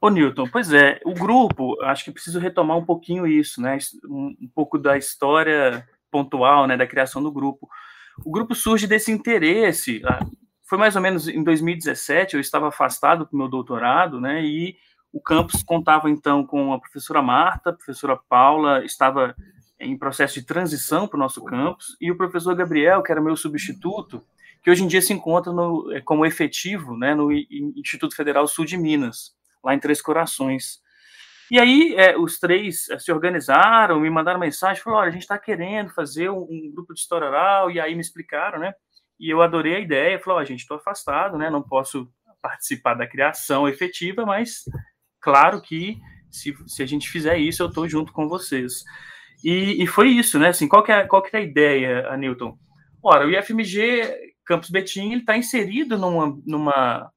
Ô, 0.00 0.08
Newton, 0.08 0.48
pois 0.50 0.72
é, 0.72 1.00
o 1.04 1.14
grupo, 1.14 1.80
acho 1.82 2.04
que 2.04 2.10
preciso 2.10 2.40
retomar 2.40 2.76
um 2.76 2.84
pouquinho 2.84 3.26
isso, 3.26 3.60
né? 3.60 3.78
Um, 4.04 4.34
um, 4.40 4.50
pouco 4.52 4.76
da 4.76 4.98
história 4.98 5.86
pontual, 6.10 6.66
né, 6.66 6.76
da 6.76 6.86
criação 6.86 7.22
do 7.22 7.30
grupo. 7.30 7.68
O 8.24 8.30
grupo 8.30 8.52
surge 8.54 8.88
desse 8.88 9.12
interesse. 9.12 10.02
Ah, 10.04 10.18
foi 10.64 10.76
mais 10.76 10.96
ou 10.96 11.02
menos 11.02 11.28
em 11.28 11.44
2017, 11.44 12.34
eu 12.34 12.40
estava 12.40 12.68
afastado 12.68 13.28
do 13.30 13.36
meu 13.36 13.46
doutorado, 13.46 14.20
né? 14.20 14.42
E 14.42 14.76
o 15.12 15.20
campus 15.20 15.62
contava 15.62 16.10
então 16.10 16.44
com 16.44 16.72
a 16.72 16.80
professora 16.80 17.22
Marta, 17.22 17.70
a 17.70 17.72
professora 17.74 18.18
Paula, 18.28 18.84
estava 18.84 19.36
em 19.84 19.96
processo 19.96 20.34
de 20.34 20.46
transição 20.46 21.06
para 21.06 21.16
o 21.16 21.20
nosso 21.20 21.44
campus, 21.44 21.96
e 22.00 22.10
o 22.10 22.16
professor 22.16 22.54
Gabriel, 22.54 23.02
que 23.02 23.12
era 23.12 23.20
meu 23.20 23.36
substituto, 23.36 24.24
que 24.62 24.70
hoje 24.70 24.84
em 24.84 24.86
dia 24.86 25.02
se 25.02 25.12
encontra 25.12 25.52
no, 25.52 25.92
eh, 25.92 26.00
como 26.00 26.24
efetivo 26.24 26.96
né, 26.96 27.14
no 27.14 27.32
Instituto 27.32 28.14
Federal 28.14 28.46
Sul 28.46 28.64
de 28.64 28.76
Minas 28.76 29.34
lá 29.62 29.74
em 29.74 29.78
Três 29.78 30.00
Corações. 30.00 30.80
E 31.50 31.58
aí 31.58 31.94
é, 31.96 32.16
os 32.16 32.38
três 32.38 32.88
é, 32.88 32.98
se 32.98 33.12
organizaram, 33.12 34.00
me 34.00 34.08
mandaram 34.08 34.40
mensagem, 34.40 34.82
falaram, 34.82 35.02
olha, 35.02 35.10
a 35.10 35.12
gente 35.12 35.22
está 35.22 35.38
querendo 35.38 35.90
fazer 35.90 36.30
um, 36.30 36.46
um, 36.48 36.72
grupo 36.72 36.94
de 36.94 37.00
história 37.00 37.28
oral, 37.28 37.70
e 37.70 37.80
aí 37.80 37.94
me 37.94 38.00
explicaram, 38.00 38.58
né? 38.58 38.72
E 39.20 39.28
eu 39.28 39.42
adorei 39.42 39.76
a 39.76 39.80
ideia, 39.80 40.20
ó, 40.26 40.40
oh, 40.40 40.44
gente, 40.44 40.60
estou 40.60 40.78
afastado, 40.78 41.36
né? 41.36 41.50
Não 41.50 41.62
posso 41.62 42.08
participar 42.40 42.94
da 42.94 43.06
criação 43.06 43.68
efetiva, 43.68 44.24
mas 44.24 44.64
claro 45.20 45.60
que 45.60 46.00
se, 46.30 46.56
se 46.66 46.82
a 46.82 46.86
gente 46.86 47.08
fizer 47.08 47.36
isso, 47.36 47.62
eu 47.62 47.68
estou 47.68 47.88
junto 47.88 48.12
com 48.12 48.28
vocês. 48.28 48.84
E, 49.44 49.82
e, 49.82 49.86
foi 49.86 50.08
isso, 50.08 50.38
né? 50.38 50.48
Assim, 50.48 50.68
qual 50.68 50.82
que 50.82 50.92
é, 50.92 51.04
qual 51.04 51.22
que 51.22 51.34
é 51.36 51.40
a 51.40 51.42
ideia, 51.42 52.16
Newton? 52.16 52.56
Ora, 53.02 53.26
o 53.26 53.30
IFMG 53.30 54.34
Campus 54.44 54.70
Betim 54.70 55.12
está 55.14 55.36
inserido 55.36 55.98
numa, 55.98 56.38
numa 56.46 57.10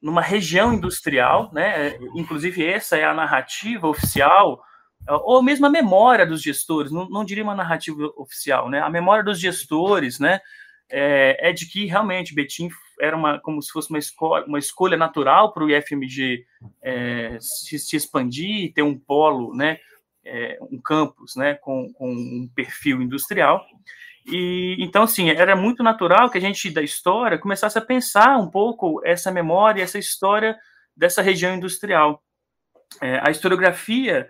numa 0.00 0.20
região 0.20 0.72
industrial, 0.72 1.50
né? 1.52 1.96
Inclusive 2.14 2.64
essa 2.64 2.96
é 2.96 3.04
a 3.04 3.14
narrativa 3.14 3.88
oficial 3.88 4.62
ou 5.08 5.42
mesmo 5.42 5.66
a 5.66 5.70
memória 5.70 6.26
dos 6.26 6.42
gestores. 6.42 6.90
Não, 6.90 7.08
não 7.08 7.24
diria 7.24 7.44
uma 7.44 7.54
narrativa 7.54 8.12
oficial, 8.16 8.68
né? 8.68 8.80
A 8.80 8.90
memória 8.90 9.24
dos 9.24 9.38
gestores, 9.40 10.18
né? 10.18 10.40
É, 10.88 11.50
é 11.50 11.52
de 11.52 11.66
que 11.66 11.86
realmente 11.86 12.34
Betim 12.34 12.68
era 13.00 13.16
uma 13.16 13.40
como 13.40 13.60
se 13.60 13.72
fosse 13.72 13.90
uma 13.90 13.98
escolha, 13.98 14.44
uma 14.46 14.58
escolha 14.58 14.96
natural 14.96 15.52
para 15.52 15.64
o 15.64 15.70
IFMG 15.70 16.44
é, 16.82 17.36
se, 17.40 17.76
se, 17.78 17.96
expandir, 17.96 18.72
ter 18.72 18.82
um 18.82 18.96
polo, 18.96 19.54
né? 19.54 19.78
É, 20.26 20.58
um 20.70 20.80
campus 20.80 21.36
né, 21.36 21.54
com, 21.54 21.92
com 21.92 22.10
um 22.10 22.50
perfil 22.54 23.00
industrial. 23.00 23.64
E 24.26 24.76
então, 24.80 25.04
assim, 25.04 25.30
era 25.30 25.54
muito 25.54 25.82
natural 25.82 26.28
que 26.28 26.38
a 26.38 26.40
gente 26.40 26.70
da 26.70 26.82
história 26.82 27.38
começasse 27.38 27.78
a 27.78 27.84
pensar 27.84 28.36
um 28.36 28.50
pouco 28.50 29.00
essa 29.04 29.30
memória, 29.30 29.82
essa 29.82 29.98
história 29.98 30.56
dessa 30.96 31.22
região 31.22 31.54
industrial. 31.54 32.22
É, 33.00 33.20
a 33.26 33.30
historiografia 33.30 34.28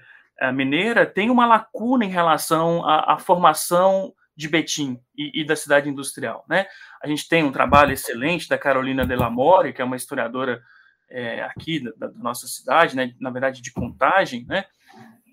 mineira 0.52 1.06
tem 1.06 1.30
uma 1.30 1.46
lacuna 1.46 2.04
em 2.04 2.10
relação 2.10 2.84
à, 2.84 3.14
à 3.14 3.18
formação 3.18 4.12
de 4.36 4.48
Betim 4.48 5.00
e, 5.16 5.40
e, 5.40 5.46
da 5.46 5.56
cidade 5.56 5.88
industrial, 5.88 6.44
né? 6.46 6.66
A 7.02 7.08
gente 7.08 7.26
tem 7.26 7.42
um 7.42 7.50
trabalho 7.50 7.92
excelente 7.92 8.48
da 8.48 8.58
Carolina 8.58 9.06
Delamore, 9.06 9.72
que 9.72 9.80
é 9.80 9.84
uma 9.84 9.96
historiadora 9.96 10.62
é, 11.08 11.42
aqui 11.42 11.80
da, 11.80 12.08
da, 12.08 12.12
nossa 12.12 12.46
cidade, 12.46 12.94
né? 12.94 13.14
Na 13.18 13.30
verdade, 13.30 13.62
de 13.62 13.72
contagem, 13.72 14.44
né? 14.46 14.66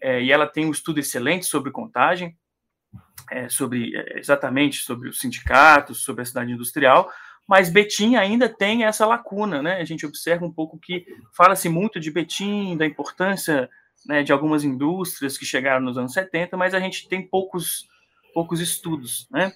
É, 0.04 0.22
e 0.22 0.34
ela 0.34 0.46
tem 0.46 0.66
um 0.66 0.72
estudo 0.72 1.00
excelente 1.00 1.46
sobre 1.46 1.72
contagem, 1.72 2.38
é, 3.32 3.48
sobre 3.48 3.96
é, 3.96 4.20
exatamente 4.20 4.80
sobre 4.80 5.08
os 5.08 5.18
sindicatos, 5.18 6.04
sobre 6.04 6.24
a 6.24 6.26
cidade 6.26 6.52
industrial, 6.52 7.10
mas 7.48 7.70
Betim 7.70 8.18
ainda 8.18 8.50
tem 8.50 8.84
essa 8.84 9.06
lacuna, 9.06 9.62
né? 9.62 9.78
A 9.78 9.86
gente 9.86 10.06
observa 10.06 10.46
um 10.46 10.52
pouco 10.52 10.78
que 10.78 11.06
fala-se 11.32 11.70
muito 11.70 12.02
de 12.02 12.12
Betim, 12.12 12.76
da 12.76 12.86
importância 12.86 13.70
né, 14.06 14.24
de 14.24 14.34
algumas 14.34 14.66
indústrias 14.66 15.38
que 15.38 15.46
chegaram 15.46 15.86
nos 15.86 15.98
anos 15.98 16.12
70, 16.12 16.58
mas 16.58 16.74
a 16.74 16.82
gente 16.82 17.08
tem 17.08 17.26
poucos, 17.26 17.88
poucos 18.34 18.60
estudos, 18.60 19.26
né? 19.32 19.54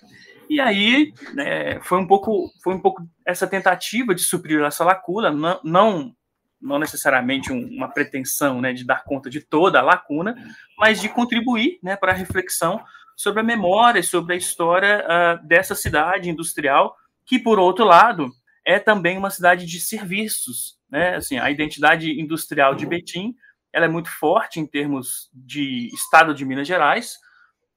E 0.49 0.61
aí 0.61 1.13
né, 1.33 1.81
foi 1.81 1.97
um 1.97 2.07
pouco 2.07 2.49
foi 2.63 2.73
um 2.73 2.79
pouco 2.79 3.05
essa 3.25 3.45
tentativa 3.45 4.15
de 4.15 4.21
suprir 4.21 4.61
essa 4.61 4.85
lacuna, 4.85 5.29
não, 5.29 5.59
não 5.61 6.15
não 6.67 6.77
necessariamente 6.77 7.51
um, 7.51 7.65
uma 7.67 7.87
pretensão 7.87 8.61
né, 8.61 8.73
de 8.73 8.85
dar 8.85 9.03
conta 9.03 9.29
de 9.29 9.41
toda 9.41 9.79
a 9.79 9.83
lacuna, 9.83 10.35
mas 10.77 10.99
de 10.99 11.09
contribuir 11.09 11.79
né, 11.81 11.95
para 11.95 12.11
a 12.11 12.15
reflexão 12.15 12.83
sobre 13.15 13.39
a 13.39 13.43
memória, 13.43 14.03
sobre 14.03 14.35
a 14.35 14.37
história 14.37 15.03
uh, 15.05 15.47
dessa 15.47 15.73
cidade 15.73 16.29
industrial, 16.29 16.95
que, 17.25 17.39
por 17.39 17.57
outro 17.57 17.83
lado, 17.83 18.31
é 18.65 18.77
também 18.77 19.17
uma 19.17 19.29
cidade 19.29 19.65
de 19.65 19.79
serviços. 19.79 20.77
Né? 20.89 21.15
Assim, 21.15 21.39
a 21.39 21.49
identidade 21.49 22.11
industrial 22.19 22.75
de 22.75 22.85
Betim 22.85 23.33
ela 23.73 23.85
é 23.85 23.89
muito 23.89 24.09
forte 24.09 24.59
em 24.59 24.65
termos 24.65 25.29
de 25.33 25.89
estado 25.93 26.33
de 26.33 26.45
Minas 26.45 26.67
Gerais, 26.67 27.17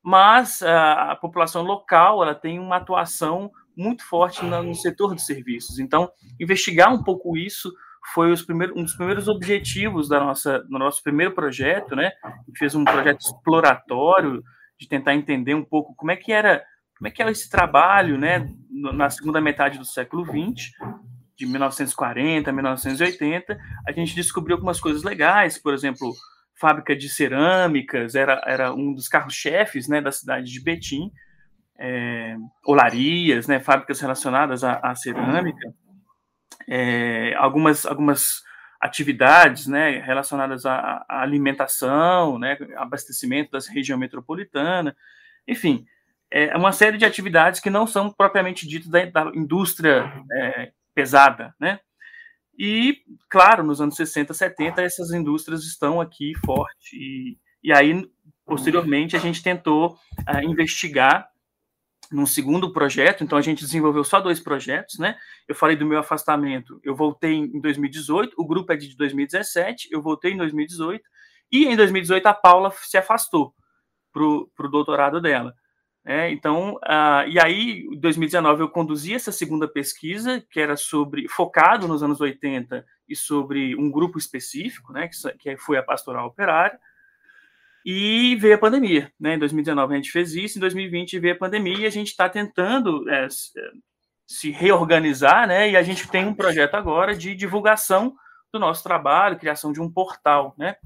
mas 0.03 0.63
a, 0.63 1.13
a 1.13 1.17
população 1.17 1.63
local 1.63 2.23
ela 2.23 2.35
tem 2.35 2.59
uma 2.59 2.77
atuação 2.77 3.51
muito 3.77 4.05
forte 4.05 4.45
no, 4.45 4.63
no 4.63 4.75
setor 4.75 5.15
de 5.15 5.23
serviços. 5.23 5.79
Então, 5.79 6.11
investigar 6.39 6.93
um 6.93 7.03
pouco 7.03 7.37
isso 7.37 7.73
foi 8.13 8.29
um 8.29 8.83
dos 8.83 8.95
primeiros 8.95 9.29
objetivos 9.29 10.09
da 10.09 10.21
nossa, 10.21 10.61
do 10.61 10.79
nosso 10.79 11.03
primeiro 11.03 11.35
projeto, 11.35 11.95
né? 11.95 12.13
A 12.25 12.31
gente 12.47 12.59
fez 12.59 12.75
um 12.75 12.85
projeto 12.85 13.21
exploratório 13.21 14.43
de 14.79 14.89
tentar 14.89 15.15
entender 15.15 15.55
um 15.55 15.65
pouco 15.65 15.95
como 15.95 16.11
é 16.11 16.17
que 16.17 16.33
era, 16.33 16.63
como 16.97 17.09
é 17.09 17.11
que 17.11 17.21
era 17.21 17.31
esse 17.31 17.49
trabalho, 17.49 18.19
né? 18.19 18.49
Na 18.71 19.11
segunda 19.11 19.41
metade 19.41 19.79
do 19.79 19.85
século 19.85 20.25
XX, 20.25 20.71
de 21.37 21.47
1940 21.47 22.51
a 22.51 22.53
1980, 22.53 23.59
a 23.87 23.93
gente 23.93 24.15
descobriu 24.15 24.57
algumas 24.57 24.81
coisas 24.81 25.03
legais, 25.03 25.59
por 25.59 25.75
exemplo, 25.75 26.13
fábrica 26.55 26.95
de 26.95 27.09
cerâmicas 27.09 28.15
era, 28.15 28.43
era 28.47 28.75
um 28.75 28.93
dos 28.93 29.09
carros-chefes, 29.09 29.89
né? 29.89 30.01
Da 30.01 30.11
cidade 30.11 30.51
de 30.51 30.63
Betim, 30.63 31.11
é, 31.79 32.37
olarias, 32.67 33.47
né? 33.47 33.61
Fábricas 33.61 34.01
relacionadas 34.01 34.65
à, 34.65 34.81
à 34.83 34.95
cerâmica 34.95 35.75
é, 36.69 37.35
algumas, 37.37 37.87
algumas 37.87 38.43
atividades 38.81 39.67
né, 39.67 39.99
relacionadas 40.01 40.65
à, 40.65 41.05
à, 41.09 41.23
alimentação, 41.23 42.39
né, 42.39 42.57
abastecimento 42.77 43.51
da 43.51 43.59
região 43.73 43.99
metropolitana, 43.99 44.97
enfim, 45.47 45.85
é 46.31 46.57
uma 46.57 46.73
série 46.73 46.97
de 46.97 47.05
atividades 47.05 47.61
que 47.61 47.69
não 47.69 47.87
são 47.87 48.11
propriamente 48.11 48.67
ditas 48.67 48.89
da, 48.89 49.05
da 49.05 49.33
indústria 49.35 50.13
é, 50.33 50.73
pesada, 50.95 51.55
né? 51.59 51.81
E, 52.63 52.99
claro, 53.31 53.65
nos 53.65 53.81
anos 53.81 53.97
60, 53.97 54.35
70, 54.35 54.83
essas 54.83 55.13
indústrias 55.13 55.65
estão 55.65 55.99
aqui 55.99 56.35
forte. 56.45 56.95
E, 56.95 57.39
e 57.65 57.73
aí, 57.73 58.07
posteriormente, 58.45 59.17
a 59.17 59.19
gente 59.19 59.43
tentou 59.43 59.97
uh, 60.29 60.45
investigar 60.45 61.30
num 62.11 62.27
segundo 62.27 62.73
projeto, 62.73 63.23
então 63.23 63.39
a 63.39 63.43
gente 63.43 63.65
desenvolveu 63.65 64.03
só 64.03 64.21
dois 64.21 64.41
projetos, 64.41 64.99
né? 64.99 65.17
Eu 65.47 65.55
falei 65.55 65.77
do 65.77 65.87
meu 65.87 65.99
afastamento, 65.99 66.81
eu 66.83 66.95
voltei 66.95 67.35
em 67.35 67.61
2018, 67.61 68.35
o 68.37 68.47
grupo 68.47 68.73
é 68.73 68.77
de 68.77 68.97
2017, 68.97 69.89
eu 69.93 70.03
voltei 70.03 70.33
em 70.33 70.37
2018, 70.37 71.03
e 71.53 71.67
em 71.67 71.77
2018 71.77 72.27
a 72.27 72.35
Paula 72.35 72.73
se 72.83 72.97
afastou 72.97 73.55
para 74.13 74.23
o 74.23 74.71
doutorado 74.71 75.21
dela. 75.21 75.55
É, 76.05 76.31
então, 76.31 76.77
uh, 76.77 77.29
e 77.29 77.39
aí, 77.39 77.87
em 77.93 78.01
2019, 78.01 78.63
eu 78.63 78.69
conduzi 78.69 79.15
essa 79.15 79.31
segunda 79.31 79.69
pesquisa, 79.69 80.43
que 80.51 80.59
era 80.59 80.77
sobre, 80.77 81.29
focado 81.29 81.87
nos 81.87 82.03
anos 82.03 82.21
80 82.21 82.85
e 83.07 83.15
sobre 83.15 83.77
um 83.77 83.91
grupo 83.91 84.19
específico, 84.19 84.93
né, 84.93 85.09
que, 85.09 85.39
que 85.39 85.57
foi 85.59 85.77
a 85.77 85.83
pastoral 85.83 86.27
operária, 86.27 86.79
e 87.85 88.37
veio 88.37 88.55
a 88.55 88.59
pandemia, 88.59 89.13
né? 89.19 89.35
Em 89.35 89.39
2019 89.39 89.95
a 89.95 89.97
gente 89.97 90.11
fez 90.11 90.35
isso, 90.35 90.59
em 90.59 90.61
2020 90.61 91.19
veio 91.19 91.35
a 91.35 91.39
pandemia 91.39 91.79
e 91.79 91.87
a 91.87 91.91
gente 91.91 92.09
está 92.09 92.29
tentando 92.29 93.09
é, 93.09 93.27
se 94.27 94.51
reorganizar, 94.51 95.49
né? 95.49 95.71
E 95.71 95.77
a 95.77 95.83
gente 95.83 96.09
tem 96.09 96.27
um 96.27 96.35
projeto 96.35 96.75
agora 96.75 97.17
de 97.17 97.35
divulgação 97.35 98.15
do 98.53 98.59
nosso 98.59 98.83
trabalho, 98.83 99.39
criação 99.39 99.73
de 99.73 99.81
um 99.81 99.91
portal, 99.91 100.55
né? 100.59 100.77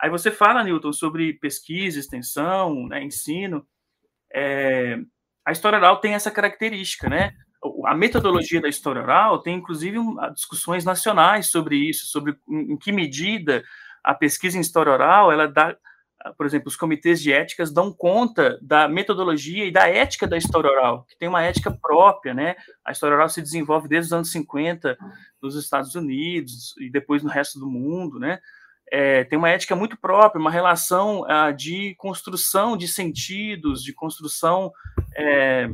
Aí 0.00 0.10
você 0.10 0.30
fala, 0.30 0.64
Newton, 0.64 0.92
sobre 0.92 1.34
pesquisa, 1.34 2.00
extensão, 2.00 2.86
né, 2.88 3.02
ensino. 3.02 3.66
É, 4.34 4.98
a 5.44 5.52
história 5.52 5.78
oral 5.78 5.98
tem 5.98 6.14
essa 6.14 6.30
característica, 6.30 7.08
né? 7.08 7.32
A 7.86 7.94
metodologia 7.94 8.60
da 8.60 8.68
história 8.68 9.02
oral 9.02 9.40
tem, 9.42 9.56
inclusive, 9.56 9.98
discussões 10.34 10.84
nacionais 10.84 11.50
sobre 11.50 11.76
isso, 11.76 12.06
sobre 12.06 12.34
em 12.48 12.76
que 12.78 12.90
medida 12.90 13.62
a 14.02 14.14
pesquisa 14.14 14.56
em 14.56 14.62
história 14.62 14.90
oral 14.90 15.30
ela 15.30 15.46
dá 15.46 15.76
por 16.36 16.44
exemplo, 16.44 16.68
os 16.68 16.76
comitês 16.76 17.22
de 17.22 17.32
éticas 17.32 17.72
dão 17.72 17.92
conta 17.92 18.58
da 18.60 18.86
metodologia 18.86 19.64
e 19.64 19.72
da 19.72 19.88
ética 19.88 20.26
da 20.26 20.36
história 20.36 20.70
oral, 20.70 21.04
que 21.08 21.16
tem 21.16 21.28
uma 21.28 21.42
ética 21.42 21.70
própria, 21.70 22.34
né? 22.34 22.56
A 22.84 22.92
história 22.92 23.16
oral 23.16 23.28
se 23.28 23.40
desenvolve 23.40 23.88
desde 23.88 24.08
os 24.08 24.12
anos 24.12 24.32
50 24.32 24.98
nos 25.40 25.56
Estados 25.56 25.94
Unidos 25.94 26.74
e 26.78 26.90
depois 26.90 27.22
no 27.22 27.30
resto 27.30 27.58
do 27.58 27.66
mundo, 27.66 28.18
né? 28.18 28.38
É, 28.92 29.24
tem 29.24 29.38
uma 29.38 29.48
ética 29.48 29.74
muito 29.76 29.96
própria, 29.96 30.40
uma 30.40 30.50
relação 30.50 31.24
ah, 31.28 31.52
de 31.52 31.94
construção 31.96 32.76
de 32.76 32.88
sentidos, 32.88 33.82
de 33.82 33.94
construção 33.94 34.72
é, 35.16 35.68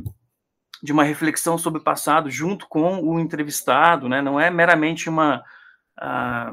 de 0.83 0.93
uma 0.93 1.03
reflexão 1.03 1.57
sobre 1.57 1.81
o 1.81 1.83
passado 1.83 2.29
junto 2.29 2.67
com 2.69 3.01
o 3.01 3.19
entrevistado, 3.19 4.07
né? 4.07 4.21
Não 4.21 4.39
é 4.39 4.49
meramente 4.49 5.09
uma 5.09 5.43
ah, 5.99 6.51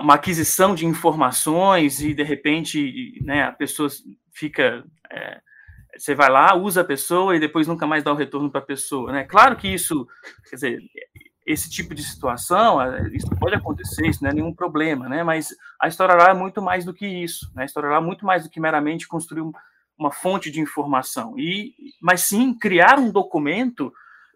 uma 0.00 0.14
aquisição 0.14 0.74
de 0.74 0.86
informações 0.86 2.00
e 2.00 2.14
de 2.14 2.22
repente 2.22 3.18
né, 3.22 3.44
a 3.44 3.52
pessoa 3.52 3.88
fica. 4.32 4.84
É, 5.10 5.40
você 5.96 6.14
vai 6.14 6.28
lá, 6.28 6.56
usa 6.56 6.80
a 6.80 6.84
pessoa 6.84 7.36
e 7.36 7.40
depois 7.40 7.68
nunca 7.68 7.86
mais 7.86 8.02
dá 8.02 8.12
o 8.12 8.16
retorno 8.16 8.50
para 8.50 8.60
a 8.60 8.64
pessoa. 8.64 9.12
Né? 9.12 9.24
Claro 9.24 9.54
que 9.54 9.68
isso, 9.68 10.08
quer 10.50 10.56
dizer, 10.56 10.82
esse 11.46 11.70
tipo 11.70 11.94
de 11.94 12.02
situação, 12.02 12.80
isso 13.12 13.30
pode 13.38 13.54
acontecer, 13.54 14.08
isso 14.08 14.20
não 14.20 14.30
é 14.30 14.34
nenhum 14.34 14.52
problema, 14.52 15.08
né? 15.08 15.22
mas 15.22 15.54
a 15.80 15.86
história 15.86 16.14
oral 16.14 16.30
é 16.30 16.34
muito 16.34 16.60
mais 16.60 16.84
do 16.84 16.92
que 16.92 17.06
isso. 17.06 17.48
Né? 17.54 17.62
A 17.62 17.66
história 17.66 17.88
oral 17.88 18.02
é 18.02 18.04
muito 18.04 18.26
mais 18.26 18.42
do 18.42 18.50
que 18.50 18.58
meramente 18.58 19.06
construir 19.06 19.42
uma 19.96 20.10
fonte 20.10 20.50
de 20.50 20.60
informação, 20.60 21.38
e, 21.38 21.72
mas 22.02 22.22
sim 22.22 22.52
criar 22.58 22.98
um 22.98 23.12
documento 23.12 23.92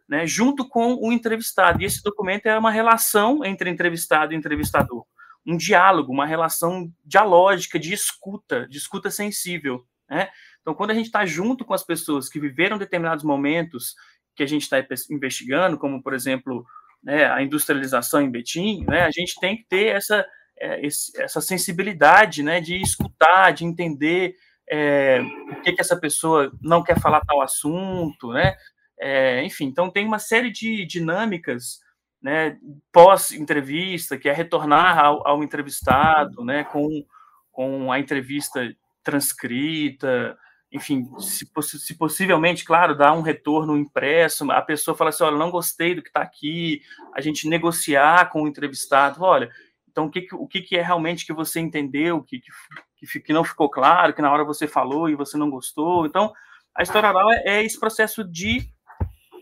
né, 0.09 0.25
junto 0.25 0.69
com 0.69 0.95
o 0.95 1.13
entrevistado. 1.13 1.83
E 1.83 1.85
esse 1.85 2.05
documento 2.05 2.47
é 2.47 2.57
uma 2.57 2.71
relação 2.71 3.45
entre 3.45 3.69
entrevistado 3.69 4.33
e 4.33 4.37
entrevistador 4.37 5.05
um 5.47 5.57
diálogo, 5.57 6.13
uma 6.13 6.27
relação 6.27 6.93
dialógica, 7.05 7.79
de 7.79 7.93
escuta, 7.93 8.67
de 8.69 8.79
escuta 8.79 9.11
sensível. 9.11 9.85
Né? 10.09 10.29
Então, 10.61 10.75
quando 10.75 10.91
a 10.91 10.95
gente 10.95 11.07
está 11.07 11.25
junto 11.25 11.65
com 11.65 11.75
as 11.75 11.85
pessoas 11.85 12.29
que 12.29 12.41
viveram 12.41 12.79
determinados 12.79 13.25
momentos 13.25 13.95
que 14.37 14.43
a 14.43 14.47
gente 14.47 14.63
está 14.63 14.77
investigando, 15.11 15.79
como, 15.79 16.03
por 16.03 16.15
exemplo, 16.15 16.65
né, 17.03 17.27
a 17.27 17.43
industrialização 17.43 18.21
em 18.21 18.31
Betim, 18.31 18.85
né, 18.87 19.03
a 19.03 19.11
gente 19.11 19.39
tem 19.41 19.57
que 19.57 19.65
ter 19.65 19.97
essa, 19.97 20.25
é, 20.59 20.87
essa 20.87 21.41
sensibilidade 21.41 22.43
né, 22.43 22.61
de 22.61 22.81
escutar, 22.81 23.53
de 23.53 23.65
entender 23.65 24.35
é, 24.71 25.23
por 25.23 25.63
que, 25.63 25.73
que 25.73 25.81
essa 25.81 25.99
pessoa 25.99 26.53
não 26.61 26.83
quer 26.83 27.01
falar 27.01 27.25
tal 27.25 27.41
assunto, 27.41 28.33
né? 28.33 28.55
É, 29.01 29.43
enfim, 29.45 29.67
então 29.67 29.91
tem 29.91 30.05
uma 30.05 30.19
série 30.19 30.51
de 30.51 30.85
dinâmicas 30.85 31.79
né, 32.21 32.59
pós-entrevista, 32.93 34.19
que 34.19 34.29
é 34.29 34.33
retornar 34.33 34.99
ao, 34.99 35.27
ao, 35.27 35.43
entrevistado, 35.43 36.45
né, 36.45 36.65
com, 36.65 37.05
com 37.53 37.93
a 37.93 37.99
entrevista 37.99 38.75
transcrita, 39.03 40.37
enfim, 40.71 41.09
se, 41.19 41.49
se, 41.79 41.97
possivelmente, 41.97 42.65
claro, 42.65 42.97
dar 42.97 43.13
um 43.13 43.23
retorno 43.23 43.77
impresso, 43.77 44.51
a 44.51 44.61
pessoa 44.61 44.97
fala 44.97 45.11
assim, 45.11 45.25
olha, 45.25 45.39
não 45.39 45.51
gostei 45.51 45.95
do 45.95 46.03
que 46.03 46.09
está 46.09 46.21
aqui, 46.21 46.83
a 47.15 47.21
gente 47.21 47.49
negociar 47.49 48.31
com 48.31 48.43
o 48.43 48.49
entrevistado, 48.49 49.23
olha, 49.23 49.51
então 49.89 50.07
o 50.07 50.11
que, 50.11 50.29
o 50.33 50.47
que, 50.47 50.61
que 50.61 50.77
é 50.77 50.83
realmente 50.83 51.25
que 51.25 51.33
você 51.33 51.61
entendeu, 51.61 52.23
que, 52.23 52.41
que 52.41 52.51
que, 52.99 53.21
que 53.21 53.33
não 53.33 53.45
ficou 53.45 53.71
claro, 53.71 54.13
que 54.13 54.23
na 54.23 54.33
hora 54.33 54.45
você 54.45 54.67
falou 54.67 55.09
e 55.09 55.15
você 55.15 55.37
não 55.37 55.51
gostou. 55.51 56.07
Então, 56.07 56.33
a 56.75 56.83
história 56.83 57.09
oral 57.09 57.31
é, 57.33 57.43
é 57.47 57.65
esse 57.65 57.79
processo 57.79 58.25
de 58.25 58.69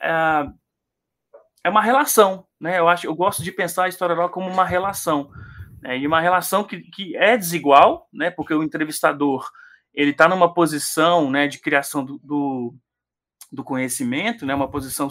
é, 0.03 0.47
é, 1.67 1.71
uma 1.71 1.83
relação, 1.83 2.47
né? 2.61 2.79
Eu 2.79 2.89
acho, 2.89 3.07
eu 3.07 3.15
gosto 3.15 3.43
de 3.43 3.51
pensar 3.51 3.85
a 3.85 3.89
história 3.89 4.15
oral 4.15 4.31
como 4.31 4.49
uma 4.49 4.65
relação, 4.65 5.29
né? 5.83 5.99
e 5.99 6.07
uma 6.07 6.21
relação 6.21 6.63
que, 6.63 6.81
que 6.81 7.17
é 7.17 7.37
desigual, 7.37 8.09
né? 8.13 8.31
Porque 8.31 8.55
o 8.55 8.63
entrevistador 8.63 9.51
ele 9.93 10.13
está 10.13 10.29
numa 10.29 10.53
posição, 10.53 11.31
né, 11.31 11.49
de 11.49 11.59
criação 11.59 12.05
do, 12.05 12.19
do, 12.19 12.75
do 13.51 13.65
conhecimento, 13.65 14.47
né? 14.47 14.55
Uma 14.55 14.71
posição 14.71 15.09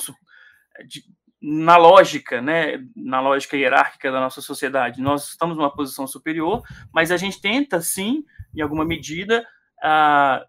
de, 0.87 1.03
na 1.41 1.75
lógica, 1.75 2.41
né, 2.41 2.77
na 2.95 3.19
lógica 3.19 3.57
hierárquica 3.57 4.11
da 4.11 4.21
nossa 4.21 4.41
sociedade, 4.41 5.01
nós 5.01 5.31
estamos 5.31 5.57
numa 5.57 5.73
posição 5.73 6.07
superior, 6.07 6.63
mas 6.93 7.11
a 7.11 7.17
gente 7.17 7.41
tenta, 7.41 7.81
sim, 7.81 8.23
em 8.55 8.61
alguma 8.61 8.85
medida, 8.85 9.45
uh, 9.83 10.45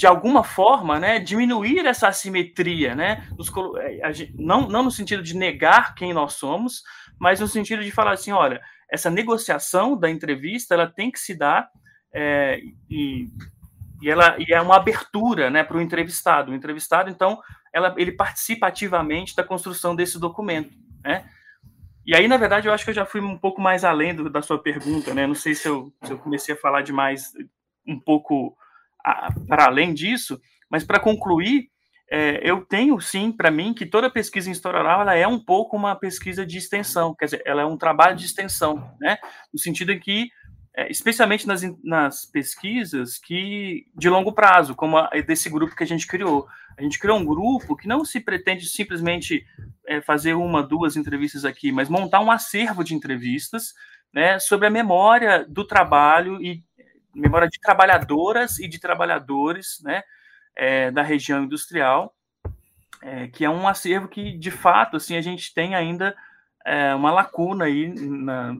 de 0.00 0.06
alguma 0.06 0.42
forma, 0.42 0.98
né, 0.98 1.18
diminuir 1.18 1.84
essa 1.84 2.08
assimetria, 2.08 2.94
né, 2.94 3.28
nos, 3.36 3.52
eh, 3.76 4.30
não, 4.34 4.66
não 4.66 4.84
no 4.84 4.90
sentido 4.90 5.22
de 5.22 5.36
negar 5.36 5.94
quem 5.94 6.14
nós 6.14 6.32
somos, 6.32 6.82
mas 7.18 7.38
no 7.38 7.46
sentido 7.46 7.84
de 7.84 7.90
falar 7.90 8.12
assim, 8.12 8.32
olha, 8.32 8.62
essa 8.90 9.10
negociação 9.10 9.94
da 9.94 10.08
entrevista, 10.08 10.72
ela 10.72 10.86
tem 10.86 11.10
que 11.10 11.20
se 11.20 11.36
dar 11.36 11.68
é, 12.14 12.62
e, 12.88 13.28
e, 14.00 14.08
ela, 14.08 14.36
e 14.38 14.54
é 14.54 14.58
uma 14.62 14.76
abertura, 14.76 15.50
né, 15.50 15.62
para 15.62 15.76
o 15.76 15.82
entrevistado. 15.82 16.50
O 16.50 16.54
entrevistado, 16.54 17.10
então, 17.10 17.38
ela, 17.70 17.94
ele 17.98 18.12
participa 18.12 18.68
ativamente 18.68 19.36
da 19.36 19.44
construção 19.44 19.94
desse 19.94 20.18
documento, 20.18 20.74
né, 21.04 21.28
e 22.06 22.16
aí, 22.16 22.26
na 22.26 22.38
verdade, 22.38 22.66
eu 22.66 22.72
acho 22.72 22.84
que 22.84 22.90
eu 22.90 22.94
já 22.94 23.04
fui 23.04 23.20
um 23.20 23.36
pouco 23.36 23.60
mais 23.60 23.84
além 23.84 24.14
do, 24.14 24.30
da 24.30 24.40
sua 24.40 24.58
pergunta, 24.58 25.12
né? 25.12 25.26
Não 25.26 25.34
sei 25.34 25.54
se 25.54 25.68
eu, 25.68 25.92
se 26.02 26.10
eu 26.10 26.18
comecei 26.18 26.54
a 26.54 26.58
falar 26.58 26.80
demais 26.80 27.32
um 27.86 28.00
pouco 28.00 28.56
para 29.46 29.66
além 29.66 29.92
disso, 29.94 30.40
mas 30.70 30.84
para 30.84 31.00
concluir, 31.00 31.68
é, 32.10 32.40
eu 32.42 32.64
tenho 32.64 33.00
sim 33.00 33.30
para 33.30 33.50
mim 33.50 33.72
que 33.72 33.86
toda 33.86 34.10
pesquisa 34.10 34.48
em 34.48 34.52
história 34.52 34.80
oral 34.80 35.02
ela 35.02 35.14
é 35.14 35.26
um 35.26 35.38
pouco 35.38 35.76
uma 35.76 35.94
pesquisa 35.94 36.44
de 36.44 36.58
extensão, 36.58 37.14
quer 37.14 37.26
dizer, 37.26 37.42
ela 37.46 37.62
é 37.62 37.64
um 37.64 37.76
trabalho 37.76 38.16
de 38.16 38.26
extensão, 38.26 38.92
né? 39.00 39.16
No 39.52 39.60
sentido 39.60 39.92
em 39.92 40.00
que, 40.00 40.28
é, 40.74 40.90
especialmente 40.90 41.46
nas, 41.46 41.62
nas 41.84 42.26
pesquisas 42.26 43.16
que 43.16 43.86
de 43.96 44.08
longo 44.08 44.32
prazo, 44.32 44.74
como 44.74 44.98
a 44.98 45.08
desse 45.24 45.48
grupo 45.48 45.76
que 45.76 45.84
a 45.84 45.86
gente 45.86 46.06
criou, 46.06 46.48
a 46.76 46.82
gente 46.82 46.98
criou 46.98 47.16
um 47.16 47.24
grupo 47.24 47.76
que 47.76 47.86
não 47.86 48.04
se 48.04 48.18
pretende 48.18 48.66
simplesmente 48.66 49.44
é, 49.86 50.00
fazer 50.00 50.34
uma, 50.34 50.64
duas 50.64 50.96
entrevistas 50.96 51.44
aqui, 51.44 51.70
mas 51.70 51.88
montar 51.88 52.20
um 52.20 52.30
acervo 52.30 52.82
de 52.82 52.94
entrevistas, 52.94 53.72
né, 54.12 54.40
sobre 54.40 54.66
a 54.66 54.70
memória 54.70 55.46
do 55.48 55.64
trabalho 55.64 56.42
e 56.42 56.64
memória 57.14 57.48
de 57.48 57.60
trabalhadoras 57.60 58.58
e 58.58 58.68
de 58.68 58.78
trabalhadores 58.78 59.80
né, 59.82 60.02
é, 60.56 60.90
da 60.90 61.02
região 61.02 61.44
industrial, 61.44 62.14
é, 63.02 63.28
que 63.28 63.44
é 63.44 63.50
um 63.50 63.66
acervo 63.66 64.08
que, 64.08 64.36
de 64.36 64.50
fato, 64.50 64.96
assim, 64.96 65.16
a 65.16 65.22
gente 65.22 65.54
tem 65.54 65.74
ainda 65.74 66.14
é, 66.64 66.94
uma 66.94 67.10
lacuna 67.10 67.64
aí 67.64 67.88
na, 67.88 68.56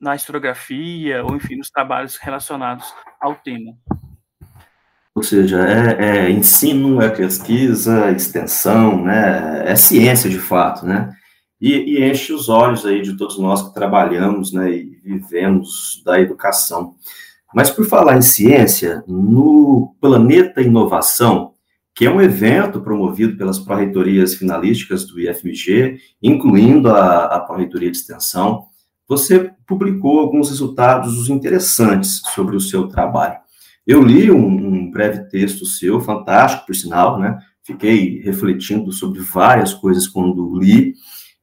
na 0.00 0.16
historiografia, 0.16 1.24
ou 1.24 1.36
enfim, 1.36 1.56
nos 1.56 1.70
trabalhos 1.70 2.16
relacionados 2.16 2.92
ao 3.20 3.34
tema. 3.34 3.76
Ou 5.14 5.22
seja, 5.22 5.60
é, 5.60 6.26
é 6.26 6.30
ensino, 6.30 7.02
é 7.02 7.10
pesquisa, 7.10 8.10
extensão, 8.10 9.04
né, 9.04 9.70
é 9.70 9.76
ciência 9.76 10.30
de 10.30 10.38
fato, 10.38 10.86
né? 10.86 11.14
E, 11.62 11.94
e, 11.94 12.10
enche 12.10 12.32
os 12.32 12.48
olhos 12.48 12.84
aí 12.84 13.02
de 13.02 13.16
todos 13.16 13.38
nós 13.38 13.62
que 13.62 13.72
trabalhamos 13.72 14.52
né, 14.52 14.72
e 14.72 14.98
vivemos 15.04 16.02
da 16.04 16.20
educação. 16.20 16.96
Mas 17.54 17.70
por 17.70 17.86
falar 17.86 18.16
em 18.16 18.22
ciência, 18.22 19.04
no 19.06 19.94
Planeta 20.00 20.60
Inovação, 20.60 21.52
que 21.94 22.04
é 22.04 22.10
um 22.10 22.20
evento 22.20 22.80
promovido 22.80 23.36
pelas 23.36 23.60
pró-reitorias 23.60 24.34
finalísticas 24.34 25.06
do 25.06 25.20
IFMG, 25.20 25.98
incluindo 26.20 26.88
a, 26.90 27.26
a 27.26 27.38
pró-reitoria 27.38 27.92
de 27.92 27.96
extensão, 27.96 28.64
você 29.06 29.52
publicou 29.64 30.18
alguns 30.18 30.48
resultados 30.50 31.28
interessantes 31.28 32.22
sobre 32.34 32.56
o 32.56 32.60
seu 32.60 32.88
trabalho. 32.88 33.36
Eu 33.86 34.02
li 34.02 34.32
um, 34.32 34.46
um 34.46 34.90
breve 34.90 35.28
texto 35.28 35.64
seu, 35.64 36.00
fantástico, 36.00 36.66
por 36.66 36.74
sinal, 36.74 37.20
né? 37.20 37.38
Fiquei 37.62 38.20
refletindo 38.22 38.90
sobre 38.90 39.20
várias 39.20 39.72
coisas 39.72 40.08
quando 40.08 40.58
li, 40.58 40.94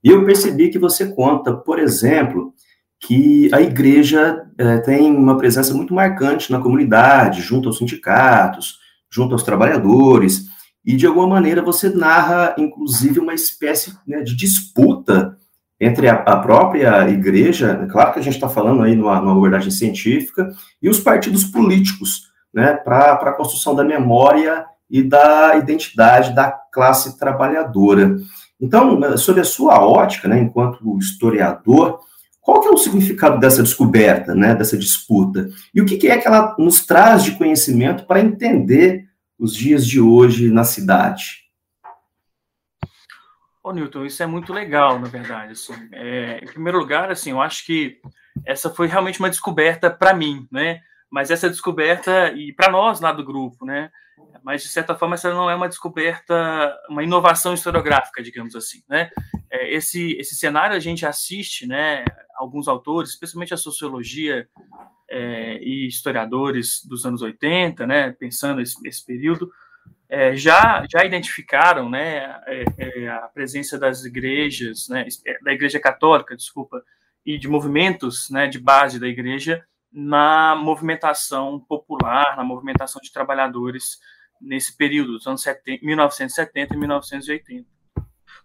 e 0.03 0.09
eu 0.09 0.25
percebi 0.25 0.69
que 0.69 0.79
você 0.79 1.13
conta, 1.13 1.53
por 1.53 1.79
exemplo, 1.79 2.53
que 2.99 3.49
a 3.53 3.61
igreja 3.61 4.45
é, 4.57 4.77
tem 4.79 5.15
uma 5.15 5.37
presença 5.37 5.73
muito 5.73 5.93
marcante 5.93 6.51
na 6.51 6.59
comunidade, 6.59 7.41
junto 7.41 7.69
aos 7.69 7.77
sindicatos, 7.77 8.77
junto 9.09 9.33
aos 9.33 9.43
trabalhadores, 9.43 10.45
e 10.85 10.95
de 10.95 11.05
alguma 11.05 11.27
maneira 11.27 11.61
você 11.61 11.89
narra, 11.89 12.55
inclusive, 12.57 13.19
uma 13.19 13.33
espécie 13.33 13.93
né, 14.07 14.21
de 14.21 14.35
disputa 14.35 15.37
entre 15.79 16.09
a, 16.09 16.15
a, 16.15 16.37
própria 16.37 17.09
igreja, 17.09 17.87
claro 17.89 18.13
que 18.13 18.19
a 18.19 18.21
gente 18.21 18.33
está 18.33 18.49
falando 18.49 18.83
aí 18.83 18.95
numa, 18.95 19.19
numa 19.21 19.31
abordagem 19.31 19.71
científica, 19.71 20.51
e 20.81 20.89
os 20.89 20.99
partidos 20.99 21.45
políticos, 21.45 22.29
né, 22.53 22.73
para 22.73 23.13
a 23.13 23.33
construção 23.33 23.73
da 23.73 23.83
memória 23.83 24.65
e 24.89 25.01
da 25.03 25.55
identidade 25.55 26.33
da 26.33 26.51
classe 26.51 27.17
trabalhadora. 27.17 28.17
Então, 28.59 29.17
sob 29.17 29.39
a 29.39 29.45
sua 29.45 29.81
ótica, 29.81 30.27
né, 30.27 30.39
enquanto 30.39 30.97
historiador, 30.97 31.99
qual 32.41 32.61
que 32.61 32.67
é 32.67 32.71
o 32.71 32.77
significado 32.77 33.39
dessa 33.39 33.63
descoberta, 33.63 34.35
né, 34.35 34.55
dessa 34.55 34.77
disputa? 34.77 35.49
E 35.73 35.81
o 35.81 35.85
que, 35.85 35.97
que 35.97 36.07
é 36.07 36.17
que 36.17 36.27
ela 36.27 36.55
nos 36.57 36.85
traz 36.85 37.23
de 37.23 37.37
conhecimento 37.37 38.05
para 38.05 38.19
entender 38.19 39.07
os 39.37 39.55
dias 39.55 39.85
de 39.85 40.01
hoje 40.01 40.51
na 40.51 40.63
cidade? 40.63 41.49
Ô, 43.63 43.71
Newton, 43.71 44.05
isso 44.05 44.23
é 44.23 44.25
muito 44.25 44.51
legal, 44.51 44.99
na 44.99 45.07
verdade. 45.07 45.51
Assim. 45.51 45.73
É, 45.93 46.39
em 46.43 46.47
primeiro 46.47 46.79
lugar, 46.79 47.11
assim, 47.11 47.31
eu 47.31 47.41
acho 47.41 47.65
que 47.65 47.99
essa 48.45 48.69
foi 48.69 48.87
realmente 48.87 49.19
uma 49.19 49.29
descoberta 49.29 49.89
para 49.89 50.13
mim, 50.13 50.47
né? 50.51 50.79
Mas 51.09 51.29
essa 51.29 51.49
descoberta, 51.49 52.31
e 52.33 52.53
para 52.53 52.71
nós 52.71 52.99
lá 52.99 53.11
do 53.11 53.23
grupo, 53.23 53.65
né? 53.65 53.91
Mas 54.43 54.61
de 54.61 54.69
certa 54.69 54.95
forma 54.95 55.15
essa 55.15 55.33
não 55.33 55.49
é 55.49 55.55
uma 55.55 55.67
descoberta, 55.67 56.77
uma 56.89 57.03
inovação 57.03 57.53
historiográfica, 57.53 58.23
digamos 58.23 58.55
assim, 58.55 58.83
né? 58.87 59.09
É, 59.49 59.73
esse 59.73 60.13
esse 60.13 60.35
cenário 60.35 60.75
a 60.75 60.79
gente 60.79 61.05
assiste, 61.05 61.65
né? 61.65 62.05
Alguns 62.37 62.67
autores, 62.67 63.11
especialmente 63.11 63.53
a 63.53 63.57
sociologia 63.57 64.47
é, 65.09 65.57
e 65.61 65.87
historiadores 65.87 66.85
dos 66.85 67.05
anos 67.05 67.21
80, 67.21 67.85
né? 67.85 68.11
Pensando 68.11 68.61
esse, 68.61 68.75
esse 68.87 69.05
período, 69.05 69.51
é, 70.07 70.35
já 70.35 70.85
já 70.91 71.05
identificaram, 71.05 71.89
né? 71.89 72.41
É, 72.47 72.63
é, 72.77 73.09
a 73.09 73.27
presença 73.27 73.77
das 73.77 74.05
igrejas, 74.05 74.87
né? 74.89 75.05
Da 75.43 75.53
Igreja 75.53 75.79
Católica, 75.79 76.35
desculpa, 76.35 76.83
e 77.25 77.37
de 77.37 77.47
movimentos, 77.47 78.29
né? 78.29 78.47
De 78.47 78.59
base 78.59 78.99
da 78.99 79.07
igreja 79.07 79.63
na 79.91 80.55
movimentação 80.55 81.59
popular, 81.59 82.37
na 82.37 82.43
movimentação 82.43 83.01
de 83.01 83.11
trabalhadores 83.11 83.99
nesse 84.41 84.75
período, 84.75 85.13
dos 85.13 85.27
anos 85.27 85.41
70, 85.41 85.85
1970 85.85 86.73
e 86.73 86.77
1980. 86.77 87.67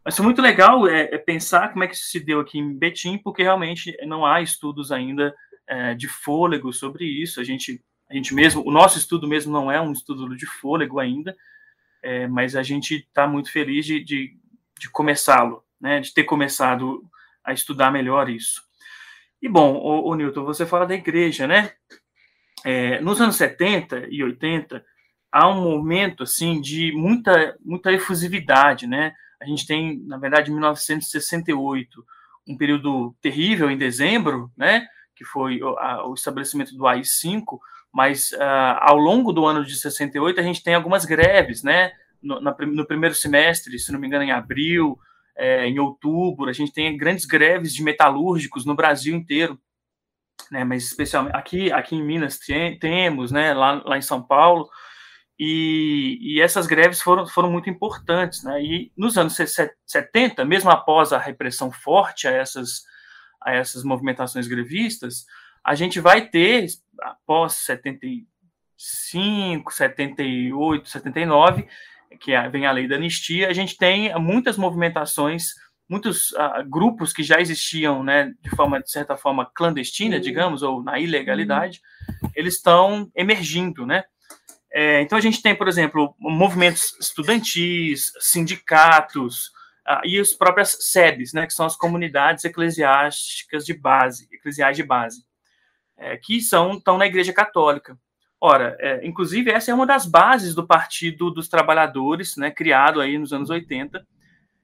Mas 0.04 0.16
foi 0.16 0.24
muito 0.24 0.42
legal 0.42 0.86
é, 0.86 1.14
é, 1.14 1.18
pensar 1.18 1.72
como 1.72 1.84
é 1.84 1.88
que 1.88 1.94
isso 1.94 2.08
se 2.08 2.20
deu 2.20 2.40
aqui 2.40 2.58
em 2.58 2.76
Betim, 2.76 3.18
porque 3.18 3.42
realmente 3.42 3.96
não 4.06 4.26
há 4.26 4.42
estudos 4.42 4.92
ainda 4.92 5.34
é, 5.66 5.94
de 5.94 6.08
fôlego 6.08 6.72
sobre 6.72 7.04
isso. 7.04 7.40
A 7.40 7.44
gente, 7.44 7.82
a 8.10 8.14
gente 8.14 8.34
mesmo, 8.34 8.62
o 8.66 8.70
nosso 8.70 8.98
estudo 8.98 9.26
mesmo 9.26 9.52
não 9.52 9.72
é 9.72 9.80
um 9.80 9.92
estudo 9.92 10.36
de 10.36 10.46
fôlego 10.46 10.98
ainda, 10.98 11.34
é, 12.02 12.26
mas 12.26 12.54
a 12.54 12.62
gente 12.62 12.96
está 12.96 13.26
muito 13.26 13.50
feliz 13.50 13.86
de, 13.86 14.04
de, 14.04 14.36
de 14.78 14.90
começá-lo, 14.90 15.64
né, 15.80 16.00
de 16.00 16.12
ter 16.12 16.24
começado 16.24 17.02
a 17.42 17.52
estudar 17.52 17.90
melhor 17.90 18.28
isso. 18.28 18.62
E 19.40 19.48
bom, 19.48 19.74
o, 19.76 20.14
Newton, 20.14 20.44
você 20.44 20.64
fala 20.64 20.86
da 20.86 20.94
igreja, 20.94 21.46
né? 21.46 21.72
É, 22.64 22.98
nos 23.02 23.20
anos 23.20 23.36
70 23.36 24.06
e 24.10 24.24
80, 24.24 24.82
há 25.34 25.48
um 25.48 25.60
momento 25.60 26.22
assim 26.22 26.60
de 26.60 26.92
muita 26.92 27.56
muita 27.64 27.92
efusividade, 27.92 28.86
né? 28.86 29.12
A 29.42 29.44
gente 29.44 29.66
tem, 29.66 29.98
na 30.06 30.16
verdade, 30.16 30.50
1968, 30.52 32.04
um 32.48 32.56
período 32.56 33.14
terrível 33.20 33.68
em 33.68 33.76
dezembro, 33.76 34.48
né? 34.56 34.86
Que 35.16 35.24
foi 35.24 35.60
o, 35.60 36.14
estabelecimento 36.14 36.76
do 36.76 36.86
AI-5, 36.86 37.58
mas 37.92 38.30
uh, 38.30 38.78
ao 38.78 38.96
longo 38.96 39.32
do 39.32 39.44
ano 39.44 39.64
de 39.64 39.74
68 39.74 40.38
a 40.38 40.42
gente 40.42 40.62
tem 40.62 40.74
algumas 40.74 41.04
greves, 41.04 41.64
né? 41.64 41.90
No, 42.22 42.40
na, 42.40 42.56
no 42.56 42.86
primeiro 42.86 43.14
semestre, 43.14 43.76
se 43.76 43.90
não 43.90 43.98
me 43.98 44.06
engano, 44.06 44.22
em 44.22 44.30
abril, 44.30 44.96
é, 45.36 45.66
em 45.66 45.80
outubro, 45.80 46.48
a 46.48 46.52
gente 46.52 46.72
tem 46.72 46.96
grandes 46.96 47.24
greves 47.24 47.74
de 47.74 47.82
metalúrgicos 47.82 48.64
no 48.64 48.76
Brasil 48.76 49.16
inteiro, 49.16 49.58
né? 50.48 50.62
Mas 50.62 50.84
especialmente 50.84 51.34
aqui, 51.34 51.72
aqui 51.72 51.96
em 51.96 52.04
Minas 52.04 52.38
tem, 52.38 52.78
temos, 52.78 53.32
né? 53.32 53.52
Lá, 53.52 53.82
lá 53.84 53.98
em 53.98 54.02
São 54.02 54.22
Paulo 54.22 54.70
e, 55.38 56.18
e, 56.20 56.40
essas 56.40 56.66
greves 56.66 57.00
foram, 57.02 57.26
foram 57.26 57.50
muito 57.50 57.68
importantes. 57.68 58.42
Né? 58.44 58.62
E 58.62 58.92
nos 58.96 59.18
anos 59.18 59.36
70, 59.86 60.44
mesmo 60.44 60.70
após 60.70 61.12
a 61.12 61.18
repressão 61.18 61.72
forte 61.72 62.28
a 62.28 62.30
essas, 62.30 62.84
a 63.42 63.52
essas 63.52 63.82
movimentações 63.82 64.46
grevistas, 64.46 65.24
a 65.64 65.74
gente 65.74 65.98
vai 65.98 66.28
ter, 66.28 66.66
após 67.00 67.54
75, 67.54 69.72
78, 69.72 70.88
79, 70.88 71.66
que 72.20 72.32
é, 72.32 72.48
vem 72.48 72.66
a 72.66 72.72
lei 72.72 72.86
da 72.86 72.94
anistia, 72.96 73.48
a 73.48 73.52
gente 73.52 73.76
tem 73.76 74.16
muitas 74.20 74.56
movimentações, 74.56 75.46
muitos 75.88 76.30
uh, 76.32 76.62
grupos 76.68 77.12
que 77.12 77.24
já 77.24 77.40
existiam, 77.40 78.04
né, 78.04 78.32
de 78.40 78.50
forma 78.50 78.80
de 78.80 78.90
certa 78.90 79.16
forma 79.16 79.50
clandestina, 79.52 80.20
digamos, 80.20 80.62
ou 80.62 80.82
na 80.82 81.00
ilegalidade, 81.00 81.80
eles 82.36 82.54
estão 82.54 83.10
emergindo, 83.14 83.86
né? 83.86 84.04
É, 84.76 85.00
então 85.00 85.16
a 85.16 85.20
gente 85.20 85.40
tem, 85.40 85.54
por 85.54 85.68
exemplo, 85.68 86.16
movimentos 86.18 86.98
estudantis, 87.00 88.10
sindicatos 88.18 89.46
uh, 89.88 90.04
e 90.04 90.18
as 90.18 90.32
próprias 90.32 90.76
SEBs, 90.80 91.32
né, 91.32 91.46
que 91.46 91.54
são 91.54 91.64
as 91.64 91.76
comunidades 91.76 92.44
eclesiásticas 92.44 93.64
de 93.64 93.72
base, 93.72 94.26
eclesiais 94.32 94.76
de 94.76 94.82
base, 94.82 95.24
é, 95.96 96.16
que 96.16 96.40
são 96.40 96.72
estão 96.72 96.98
na 96.98 97.06
Igreja 97.06 97.32
Católica. 97.32 97.96
Ora, 98.40 98.76
é, 98.80 99.06
inclusive 99.06 99.48
essa 99.48 99.70
é 99.70 99.74
uma 99.74 99.86
das 99.86 100.06
bases 100.06 100.56
do 100.56 100.66
Partido 100.66 101.30
dos 101.30 101.48
Trabalhadores, 101.48 102.36
né, 102.36 102.50
criado 102.50 103.00
aí 103.00 103.16
nos 103.16 103.32
anos 103.32 103.50
80, 103.50 104.04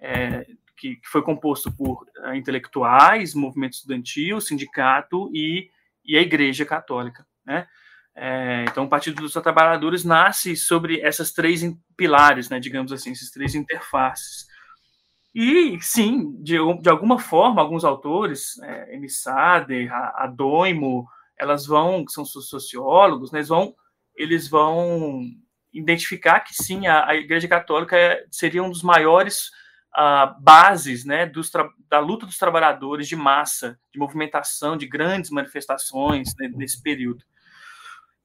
é, 0.01 0.45
que, 0.77 0.97
que, 0.97 1.09
foi 1.09 1.23
composto 1.23 1.71
por 1.71 2.05
uh, 2.19 2.35
intelectuais, 2.35 3.33
movimento 3.33 3.75
estudantil, 3.75 4.41
sindicato 4.41 5.31
e, 5.33 5.71
e 6.05 6.19
a 6.19 6.21
Igreja 6.21 6.65
Católica, 6.65 7.25
né? 7.47 7.69
É, 8.15 8.65
então, 8.69 8.85
o 8.85 8.89
Partido 8.89 9.23
dos 9.23 9.33
Trabalhadores 9.33 10.05
nasce 10.05 10.57
sobre 10.57 11.01
essas 11.01 11.33
três 11.33 11.63
pilares, 11.97 12.49
né, 12.51 12.59
digamos 12.59 12.93
assim, 12.93 13.13
esses 13.13 13.31
três 13.31 13.55
interfaces. 13.55 14.47
E, 15.35 15.79
sim, 15.81 16.37
de, 16.43 16.57
de 16.81 16.89
alguma 16.89 17.19
forma, 17.19 17.63
alguns 17.63 17.85
autores, 17.85 18.59
é, 18.63 18.97
M. 18.97 19.09
Sader, 19.09 19.93
Adorno, 19.93 21.07
elas 21.39 21.67
vão, 21.67 22.05
que 22.05 22.13
são 22.13 22.25
sociólogos, 22.25 23.31
né, 23.31 23.39
eles 23.39 23.49
vão, 23.49 23.75
eles 24.17 24.49
vão 24.49 25.23
identificar 25.73 26.41
que, 26.41 26.53
sim, 26.53 26.87
a, 26.87 27.09
a 27.09 27.15
Igreja 27.15 27.47
Católica 27.49 27.97
seria 28.31 28.63
um 28.63 28.71
dos 28.71 28.83
maiores 28.83 29.51
uh, 29.97 30.41
bases 30.41 31.05
né, 31.05 31.27
dos, 31.27 31.51
da 31.89 31.99
luta 32.01 32.27
dos 32.27 32.39
trabalhadores 32.39 33.09
de 33.09 33.17
massa, 33.17 33.79
de 33.93 33.99
movimentação, 33.99 34.77
de 34.77 34.87
grandes 34.87 35.31
manifestações 35.31 36.35
né, 36.39 36.51
nesse 36.55 36.83
período. 36.83 37.25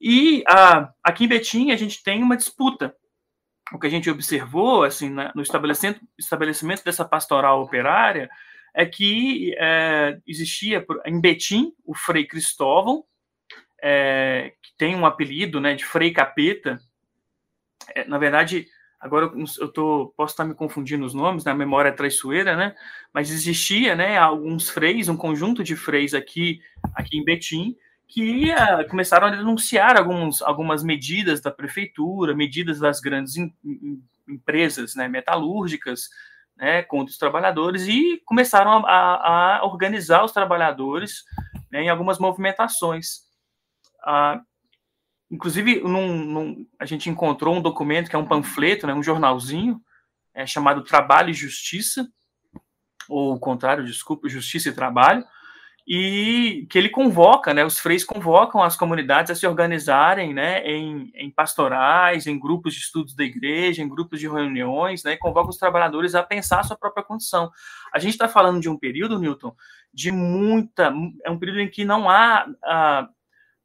E 0.00 0.40
uh, 0.40 0.88
aqui 1.02 1.24
em 1.24 1.28
Betim 1.28 1.70
a 1.70 1.76
gente 1.76 2.02
tem 2.02 2.22
uma 2.22 2.36
disputa. 2.36 2.94
O 3.72 3.78
que 3.78 3.86
a 3.86 3.90
gente 3.90 4.10
observou 4.10 4.84
assim 4.84 5.10
né, 5.10 5.32
no 5.34 5.42
estabelecimento, 5.42 6.00
estabelecimento 6.18 6.84
dessa 6.84 7.04
pastoral 7.04 7.62
operária 7.62 8.28
é 8.76 8.84
que 8.84 9.54
é, 9.58 10.18
existia 10.26 10.84
em 11.06 11.18
Betim 11.18 11.72
o 11.84 11.94
Frei 11.94 12.26
Cristóvão, 12.26 13.04
é, 13.82 14.52
que 14.62 14.76
tem 14.76 14.94
um 14.94 15.06
apelido 15.06 15.60
né, 15.60 15.74
de 15.74 15.84
Frei 15.84 16.12
Capeta. 16.12 16.78
É, 17.94 18.04
na 18.04 18.18
verdade, 18.18 18.66
agora 19.00 19.32
eu 19.58 19.68
tô, 19.72 20.12
posso 20.14 20.34
estar 20.34 20.44
me 20.44 20.54
confundindo 20.54 21.06
os 21.06 21.14
nomes, 21.14 21.42
na 21.42 21.54
né, 21.54 21.58
memória 21.58 21.88
é 21.88 21.92
traiçoeira, 21.92 22.54
né? 22.54 22.76
Mas 23.14 23.30
existia 23.30 23.96
né, 23.96 24.18
alguns 24.18 24.68
freis, 24.68 25.08
um 25.08 25.16
conjunto 25.16 25.64
de 25.64 25.74
freis 25.74 26.12
aqui, 26.12 26.60
aqui 26.94 27.16
em 27.16 27.24
Betim, 27.24 27.74
que 28.08 28.50
uh, 28.50 28.88
começaram 28.88 29.26
a 29.26 29.30
denunciar 29.30 29.96
alguns, 29.96 30.40
algumas 30.42 30.82
medidas 30.82 31.40
da 31.40 31.50
prefeitura, 31.50 32.34
medidas 32.34 32.78
das 32.78 33.00
grandes 33.00 33.34
empresas 34.28 34.94
né, 34.94 35.08
metalúrgicas 35.08 36.08
né, 36.56 36.82
contra 36.82 37.10
os 37.10 37.18
trabalhadores 37.18 37.86
e 37.86 38.22
começaram 38.24 38.86
a, 38.86 39.58
a 39.58 39.64
organizar 39.66 40.24
os 40.24 40.32
trabalhadores 40.32 41.24
né, 41.70 41.82
em 41.82 41.88
algumas 41.88 42.18
movimentações. 42.18 43.26
Uh, 44.02 44.40
inclusive, 45.30 45.80
num, 45.80 46.24
num, 46.24 46.66
a 46.78 46.86
gente 46.86 47.10
encontrou 47.10 47.56
um 47.56 47.62
documento 47.62 48.08
que 48.08 48.16
é 48.16 48.18
um 48.18 48.26
panfleto, 48.26 48.86
né, 48.86 48.94
um 48.94 49.02
jornalzinho, 49.02 49.80
é, 50.32 50.46
chamado 50.46 50.84
Trabalho 50.84 51.30
e 51.30 51.34
Justiça, 51.34 52.08
ou 53.08 53.34
o 53.34 53.40
contrário, 53.40 53.84
desculpa, 53.84 54.28
Justiça 54.28 54.68
e 54.68 54.72
Trabalho, 54.74 55.24
e 55.86 56.66
que 56.68 56.76
ele 56.76 56.88
convoca, 56.88 57.54
né, 57.54 57.64
os 57.64 57.78
freis 57.78 58.02
convocam 58.02 58.60
as 58.60 58.74
comunidades 58.74 59.30
a 59.30 59.36
se 59.36 59.46
organizarem, 59.46 60.34
né, 60.34 60.60
em, 60.66 61.12
em 61.14 61.30
pastorais, 61.30 62.26
em 62.26 62.36
grupos 62.36 62.74
de 62.74 62.80
estudos 62.80 63.14
da 63.14 63.22
igreja, 63.22 63.82
em 63.82 63.88
grupos 63.88 64.18
de 64.18 64.26
reuniões, 64.26 65.04
né, 65.04 65.12
e 65.12 65.16
convoca 65.16 65.50
os 65.50 65.58
trabalhadores 65.58 66.16
a 66.16 66.24
pensar 66.24 66.60
a 66.60 66.64
sua 66.64 66.76
própria 66.76 67.04
condição. 67.04 67.52
A 67.94 68.00
gente 68.00 68.12
está 68.12 68.26
falando 68.26 68.60
de 68.60 68.68
um 68.68 68.76
período, 68.76 69.20
Newton, 69.20 69.54
de 69.94 70.10
muita, 70.10 70.92
é 71.24 71.30
um 71.30 71.38
período 71.38 71.60
em 71.60 71.70
que 71.70 71.84
não 71.84 72.10
há 72.10 72.46
ah, 72.64 73.08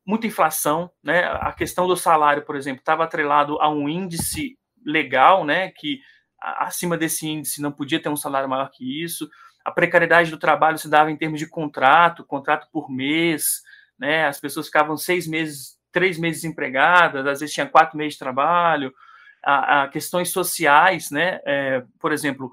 muita 0.06 0.28
inflação, 0.28 0.92
né, 1.04 1.24
a 1.24 1.52
questão 1.54 1.88
do 1.88 1.98
salário, 1.98 2.46
por 2.46 2.56
exemplo, 2.56 2.82
estava 2.82 3.04
atrelado 3.04 3.60
a 3.60 3.68
um 3.68 3.90
índice 3.90 4.60
legal, 4.86 5.44
né, 5.44 5.72
que 5.72 6.00
acima 6.40 6.98
desse 6.98 7.28
índice 7.28 7.62
não 7.62 7.72
podia 7.72 8.00
ter 8.00 8.10
um 8.10 8.16
salário 8.16 8.50
maior 8.50 8.70
que 8.70 9.04
isso, 9.04 9.28
a 9.64 9.72
precariedade 9.72 10.32
do 10.32 10.38
trabalho 10.38 10.78
se 10.78 10.90
dava 10.90 11.12
em 11.12 11.18
termos 11.18 11.40
de 11.40 11.48
contrato, 11.48 12.26
contrato 12.26 12.68
por 12.72 12.90
mês, 12.90 13.62
né? 13.98 14.26
As 14.26 14.40
pessoas 14.40 14.66
ficavam 14.66 14.98
seis 14.98 15.28
meses, 15.28 15.78
três 15.92 16.18
meses 16.18 16.44
empregadas, 16.44 17.26
às 17.26 17.40
vezes 17.40 17.54
tinha 17.54 17.68
quatro 17.68 17.98
meses 17.98 18.14
de 18.14 18.20
trabalho. 18.20 18.94
A, 19.44 19.84
a 19.84 19.88
questões 19.88 20.30
sociais, 20.30 21.12
né? 21.12 21.40
É, 21.46 21.84
por 22.00 22.12
exemplo, 22.12 22.52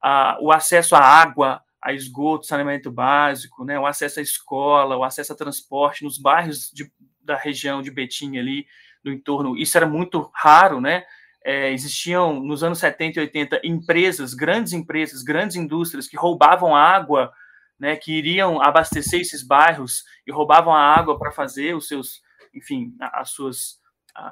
a, 0.00 0.38
o 0.40 0.52
acesso 0.52 0.94
à 0.94 1.00
água, 1.00 1.62
a 1.82 1.92
esgoto, 1.92 2.46
saneamento 2.46 2.90
básico, 2.90 3.64
né? 3.64 3.78
O 3.78 3.86
acesso 3.86 4.20
à 4.20 4.22
escola, 4.22 4.96
o 4.96 5.04
acesso 5.04 5.32
a 5.32 5.36
transporte 5.36 6.04
nos 6.04 6.18
bairros 6.18 6.70
de, 6.72 6.90
da 7.22 7.36
região 7.36 7.82
de 7.82 7.90
Betim 7.90 8.38
ali, 8.38 8.66
do 9.02 9.10
entorno. 9.10 9.56
Isso 9.56 9.76
era 9.76 9.86
muito 9.86 10.30
raro, 10.34 10.80
né? 10.80 11.04
É, 11.44 11.72
existiam 11.72 12.40
nos 12.40 12.62
anos 12.62 12.78
70 12.78 13.18
e 13.18 13.22
80 13.22 13.60
empresas, 13.64 14.34
grandes 14.34 14.72
empresas, 14.72 15.22
grandes 15.22 15.56
indústrias 15.56 16.06
que 16.06 16.16
roubavam 16.16 16.74
água, 16.74 17.32
né, 17.78 17.96
que 17.96 18.12
iriam 18.12 18.60
abastecer 18.60 19.20
esses 19.20 19.42
bairros 19.42 20.04
e 20.26 20.32
roubavam 20.32 20.74
a 20.74 20.80
água 20.80 21.18
para 21.18 21.32
fazer 21.32 21.74
os 21.74 21.88
seus, 21.88 22.20
enfim, 22.54 22.94
as 23.00 23.30
suas 23.30 23.80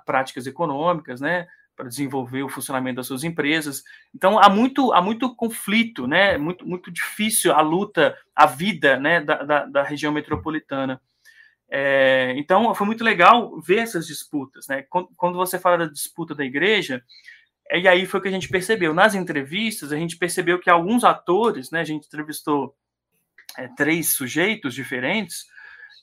práticas 0.04 0.46
econômicas, 0.46 1.20
né, 1.20 1.46
para 1.74 1.88
desenvolver 1.88 2.42
o 2.42 2.48
funcionamento 2.48 2.96
das 2.96 3.06
suas 3.06 3.24
empresas. 3.24 3.82
Então 4.14 4.38
há 4.38 4.50
muito, 4.50 4.92
há 4.92 5.00
muito 5.00 5.34
conflito, 5.34 6.06
né, 6.06 6.36
muito, 6.36 6.66
muito 6.66 6.90
difícil 6.90 7.52
a 7.54 7.62
luta, 7.62 8.16
a 8.34 8.46
vida, 8.46 8.98
né, 8.98 9.20
da, 9.20 9.42
da, 9.42 9.64
da 9.64 9.82
região 9.82 10.12
metropolitana. 10.12 11.00
É, 11.70 12.32
então, 12.36 12.74
foi 12.74 12.86
muito 12.86 13.04
legal 13.04 13.60
ver 13.60 13.80
essas 13.80 14.06
disputas. 14.06 14.66
Né? 14.68 14.84
Quando, 14.88 15.36
você 15.36 15.58
fala 15.58 15.78
da 15.78 15.86
disputa 15.86 16.34
da 16.34 16.44
igreja, 16.44 17.02
é, 17.70 17.80
e 17.80 17.88
aí 17.88 18.06
foi 18.06 18.20
o 18.20 18.22
que 18.22 18.28
a 18.28 18.32
gente 18.32 18.48
percebeu. 18.48 18.94
Nas 18.94 19.14
entrevistas, 19.14 19.92
a 19.92 19.96
gente 19.96 20.16
percebeu 20.16 20.58
que 20.58 20.70
alguns 20.70 21.04
atores, 21.04 21.70
né, 21.70 21.80
a 21.80 21.84
gente 21.84 22.06
entrevistou 22.06 22.74
é, 23.56 23.68
três 23.76 24.14
sujeitos 24.14 24.74
diferentes, 24.74 25.44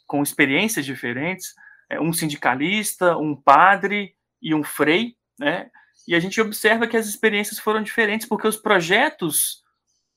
com 0.06 0.22
experiências 0.22 0.86
diferentes, 0.86 1.54
é, 1.90 2.00
um 2.00 2.14
sindicalista, 2.14 3.18
um 3.18 3.36
padre 3.36 4.16
e 4.42 4.54
um 4.54 4.64
frei, 4.64 5.16
né? 5.40 5.70
E 6.08 6.14
a 6.14 6.20
gente 6.20 6.40
observa 6.40 6.88
que 6.88 6.98
as 6.98 7.08
experiências 7.08 7.60
foram 7.60 7.82
diferentes 7.82 8.28
porque 8.28 8.48
os 8.48 8.58
projetos 8.58 9.64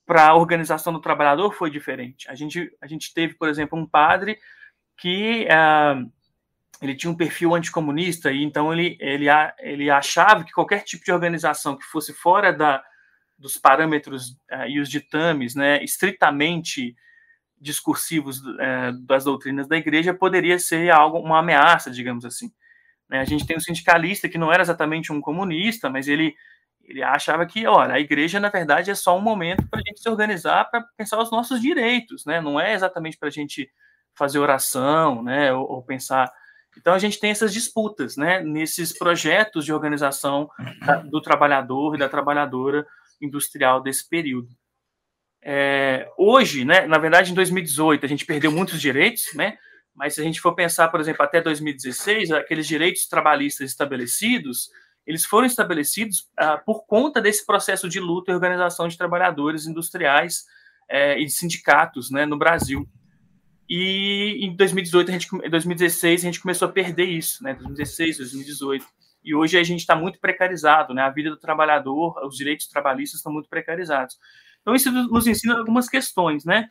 para 0.05 0.29
a 0.29 0.35
organização 0.35 0.93
do 0.93 1.01
trabalhador 1.01 1.53
foi 1.55 1.71
diferente. 1.71 2.31
A 2.31 2.35
gente, 2.35 2.71
a 2.81 2.87
gente 2.87 3.13
teve, 3.13 3.35
por 3.35 3.49
exemplo, 3.49 3.79
um 3.79 3.87
padre 3.87 4.39
que 4.99 5.47
uh, 5.47 6.11
ele 6.83 6.95
tinha 6.95 7.11
um 7.11 7.17
perfil 7.17 7.55
anticomunista 7.55 8.31
e 8.31 8.43
então 8.43 8.73
ele, 8.73 8.97
ele, 9.01 9.27
ele 9.61 9.91
achava 9.91 10.45
que 10.45 10.53
qualquer 10.53 10.83
tipo 10.83 11.05
de 11.05 11.13
organização 11.13 11.77
que 11.77 11.85
fosse 11.85 12.13
fora 12.13 12.53
da, 12.53 12.83
dos 13.39 13.57
parâmetros 13.57 14.31
uh, 14.53 14.67
e 14.69 14.81
os 14.81 14.91
ditames 14.91 15.55
né, 15.55 15.83
estritamente 15.83 16.95
discursivos 17.61 18.39
uh, 18.41 18.93
das 19.07 19.25
doutrinas 19.25 19.67
da 19.67 19.77
igreja 19.77 20.13
poderia 20.13 20.59
ser 20.59 20.91
algo 20.91 21.19
uma 21.19 21.39
ameaça, 21.39 21.91
digamos 21.91 22.25
assim. 22.25 22.53
Né? 23.09 23.21
A 23.21 23.25
gente 23.25 23.47
tem 23.47 23.57
um 23.57 23.61
sindicalista 23.61 24.29
que 24.29 24.39
não 24.39 24.53
era 24.53 24.63
exatamente 24.63 25.13
um 25.13 25.21
comunista, 25.21 25.89
mas 25.89 26.09
ele 26.09 26.35
ele 26.85 27.03
achava 27.03 27.45
que, 27.45 27.67
olha, 27.67 27.93
a 27.95 28.01
igreja 28.01 28.41
na 28.41 28.49
verdade 28.49 28.91
é 28.91 28.95
só 28.95 29.15
um 29.15 29.21
momento 29.21 29.69
para 29.69 29.79
a 29.79 29.83
gente 29.87 30.01
se 30.01 30.09
organizar 30.09 30.65
para 30.71 30.83
pensar 30.97 31.21
os 31.21 31.31
nossos 31.31 31.61
direitos, 31.61 32.25
né? 32.25 32.41
Não 32.41 32.59
é 32.59 32.73
exatamente 32.73 33.19
para 33.19 33.29
a 33.29 33.31
gente 33.31 33.71
fazer 34.19 34.39
oração, 34.39 35.23
né, 35.23 35.53
ou, 35.53 35.71
ou, 35.71 35.83
pensar. 35.83 36.31
Então 36.77 36.93
a 36.93 36.99
gente 36.99 37.19
tem 37.19 37.31
essas 37.31 37.53
disputas, 37.53 38.17
né, 38.17 38.43
nesses 38.43 38.97
projetos 38.97 39.65
de 39.65 39.73
organização 39.73 40.51
da, 40.85 40.97
do 40.97 41.23
trabalhador 41.23 41.95
e 41.95 41.99
da 41.99 42.09
trabalhadora 42.09 42.87
industrial 43.21 43.81
desse 43.81 44.09
período. 44.09 44.49
É, 45.43 46.11
hoje, 46.19 46.65
né, 46.65 46.87
na 46.87 46.99
verdade, 46.99 47.31
em 47.31 47.35
2018 47.35 48.05
a 48.05 48.09
gente 48.09 48.27
perdeu 48.27 48.51
muitos 48.51 48.81
direitos, 48.81 49.33
né, 49.35 49.57
mas 49.95 50.15
se 50.15 50.21
a 50.21 50.25
gente 50.25 50.41
for 50.41 50.55
pensar, 50.55 50.89
por 50.89 51.01
exemplo, 51.01 51.25
até 51.25 51.41
2016, 51.41 52.31
aqueles 52.33 52.67
direitos 52.67 53.07
trabalhistas 53.09 53.71
estabelecidos, 53.71 54.69
eles 55.05 55.25
foram 55.25 55.47
estabelecidos 55.47 56.29
ah, 56.37 56.59
por 56.59 56.87
conta 56.87 57.21
desse 57.21 57.45
processo 57.47 57.89
de 57.89 57.99
luta 57.99 58.31
e 58.31 58.35
organização 58.35 58.87
de 58.87 58.97
trabalhadores 58.97 59.67
industriais 59.67 60.45
é, 60.89 61.19
e 61.19 61.25
de 61.25 61.33
sindicatos 61.33 62.11
né, 62.11 62.27
no 62.27 62.39
Brasil. 62.39 62.89
E 63.69 64.39
em 64.41 64.57
2018, 64.57 65.09
a 65.11 65.13
gente, 65.13 65.51
2016, 65.51 66.23
a 66.23 66.25
gente 66.25 66.41
começou 66.41 66.69
a 66.69 66.73
perder 66.73 67.05
isso, 67.05 67.45
né? 67.45 67.53
2016, 67.55 68.19
2018. 68.19 68.87
E 69.23 69.35
hoje 69.35 69.59
a 69.59 69.63
gente 69.63 69.81
está 69.81 69.95
muito 69.95 70.19
precarizado, 70.19 70.95
né? 70.95 71.03
A 71.03 71.11
vida 71.11 71.29
do 71.29 71.37
trabalhador, 71.37 72.15
os 72.25 72.37
direitos 72.37 72.67
trabalhistas 72.67 73.19
estão 73.19 73.33
muito 73.33 73.49
precarizados. 73.49 74.17
Então, 74.63 74.75
isso 74.75 74.91
nos 74.91 75.27
ensina 75.27 75.59
algumas 75.59 75.89
questões, 75.89 76.47
né? 76.47 76.67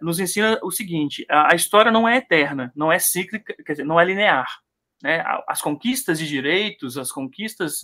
Nos 0.00 0.20
ensina 0.20 0.58
o 0.62 0.70
seguinte: 0.70 1.24
a, 1.30 1.52
a 1.52 1.56
história 1.56 1.90
não 1.90 2.06
é 2.06 2.18
eterna, 2.18 2.70
não 2.76 2.92
é 2.92 2.98
cíclica, 2.98 3.54
quer 3.64 3.72
dizer, 3.72 3.84
não 3.84 3.98
é 3.98 4.04
linear. 4.04 4.60
Né? 5.02 5.24
As 5.48 5.62
conquistas 5.62 6.18
de 6.18 6.26
direitos, 6.26 6.98
as 6.98 7.10
conquistas, 7.10 7.80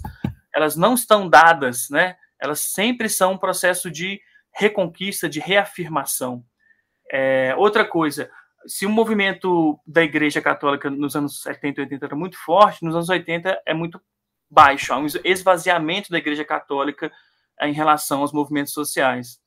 elas 0.54 0.76
não 0.76 0.92
estão 0.92 1.26
dadas, 1.26 1.88
né? 1.90 2.16
Elas 2.38 2.72
sempre 2.72 3.08
são 3.08 3.32
um 3.32 3.38
processo 3.38 3.90
de 3.90 4.20
reconquista, 4.54 5.26
de 5.26 5.40
reafirmação. 5.40 6.44
É, 7.10 7.54
outra 7.56 7.84
coisa, 7.84 8.30
se 8.66 8.86
o 8.86 8.90
movimento 8.90 9.78
da 9.86 10.02
Igreja 10.02 10.40
Católica 10.40 10.90
nos 10.90 11.16
anos 11.16 11.42
70 11.42 11.80
e 11.80 11.84
80 11.84 12.06
era 12.06 12.16
muito 12.16 12.36
forte, 12.38 12.84
nos 12.84 12.94
anos 12.94 13.08
80 13.08 13.62
é 13.66 13.74
muito 13.74 14.00
baixo, 14.50 14.92
há 14.92 14.98
um 14.98 15.06
esvaziamento 15.24 16.10
da 16.10 16.18
Igreja 16.18 16.44
Católica 16.44 17.10
eh, 17.58 17.68
em 17.68 17.72
relação 17.72 18.20
aos 18.20 18.32
movimentos 18.32 18.72
sociais. 18.72 19.40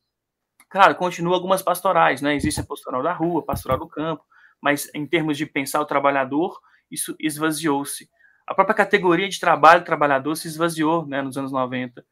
Claro, 0.69 0.95
continua 0.95 1.35
algumas 1.35 1.61
pastorais, 1.61 2.21
né? 2.21 2.35
Existe 2.35 2.59
a 2.59 2.65
pastoral 2.65 3.03
da 3.03 3.13
rua, 3.13 3.41
a 3.41 3.45
pastoral 3.45 3.77
do 3.77 3.87
campo, 3.87 4.23
mas 4.61 4.89
em 4.93 5.05
termos 5.05 5.37
de 5.37 5.45
pensar 5.45 5.79
o 5.79 5.85
trabalhador, 5.85 6.59
isso 6.89 7.15
esvaziou-se. 7.19 8.09
A 8.47 8.53
própria 8.53 8.75
categoria 8.75 9.29
de 9.29 9.39
trabalho 9.39 9.83
trabalhador 9.83 10.35
se 10.35 10.47
esvaziou 10.47 11.05
né, 11.05 11.21
nos 11.21 11.37
anos 11.37 11.51
90. 11.51 12.03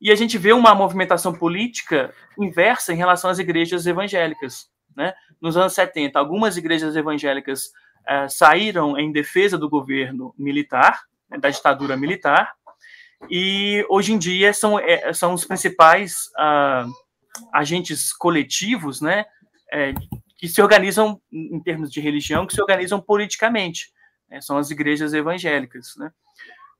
E 0.00 0.10
a 0.10 0.14
gente 0.14 0.36
vê 0.36 0.52
uma 0.52 0.74
movimentação 0.74 1.32
política 1.32 2.12
inversa 2.38 2.92
em 2.92 2.96
relação 2.96 3.30
às 3.30 3.38
igrejas 3.38 3.86
evangélicas. 3.86 4.70
Né? 4.94 5.14
Nos 5.40 5.56
anos 5.56 5.74
70, 5.74 6.18
algumas 6.18 6.56
igrejas 6.56 6.96
evangélicas 6.96 7.70
eh, 8.06 8.28
saíram 8.28 8.98
em 8.98 9.12
defesa 9.12 9.58
do 9.58 9.68
governo 9.68 10.34
militar, 10.38 11.04
né, 11.28 11.38
da 11.38 11.50
ditadura 11.50 11.96
militar, 11.96 12.54
e 13.28 13.84
hoje 13.88 14.12
em 14.12 14.18
dia 14.18 14.52
são, 14.52 14.78
é, 14.78 15.12
são 15.12 15.32
os 15.34 15.44
principais 15.44 16.30
ah, 16.36 16.86
agentes 17.52 18.12
coletivos 18.12 19.00
né, 19.00 19.24
é, 19.72 19.94
que 20.36 20.46
se 20.48 20.60
organizam, 20.60 21.20
em 21.32 21.60
termos 21.60 21.90
de 21.90 22.00
religião, 22.00 22.46
que 22.46 22.54
se 22.54 22.60
organizam 22.60 23.00
politicamente. 23.00 23.90
Né, 24.28 24.40
são 24.40 24.56
as 24.58 24.70
igrejas 24.70 25.14
evangélicas, 25.14 25.94
né, 25.96 26.10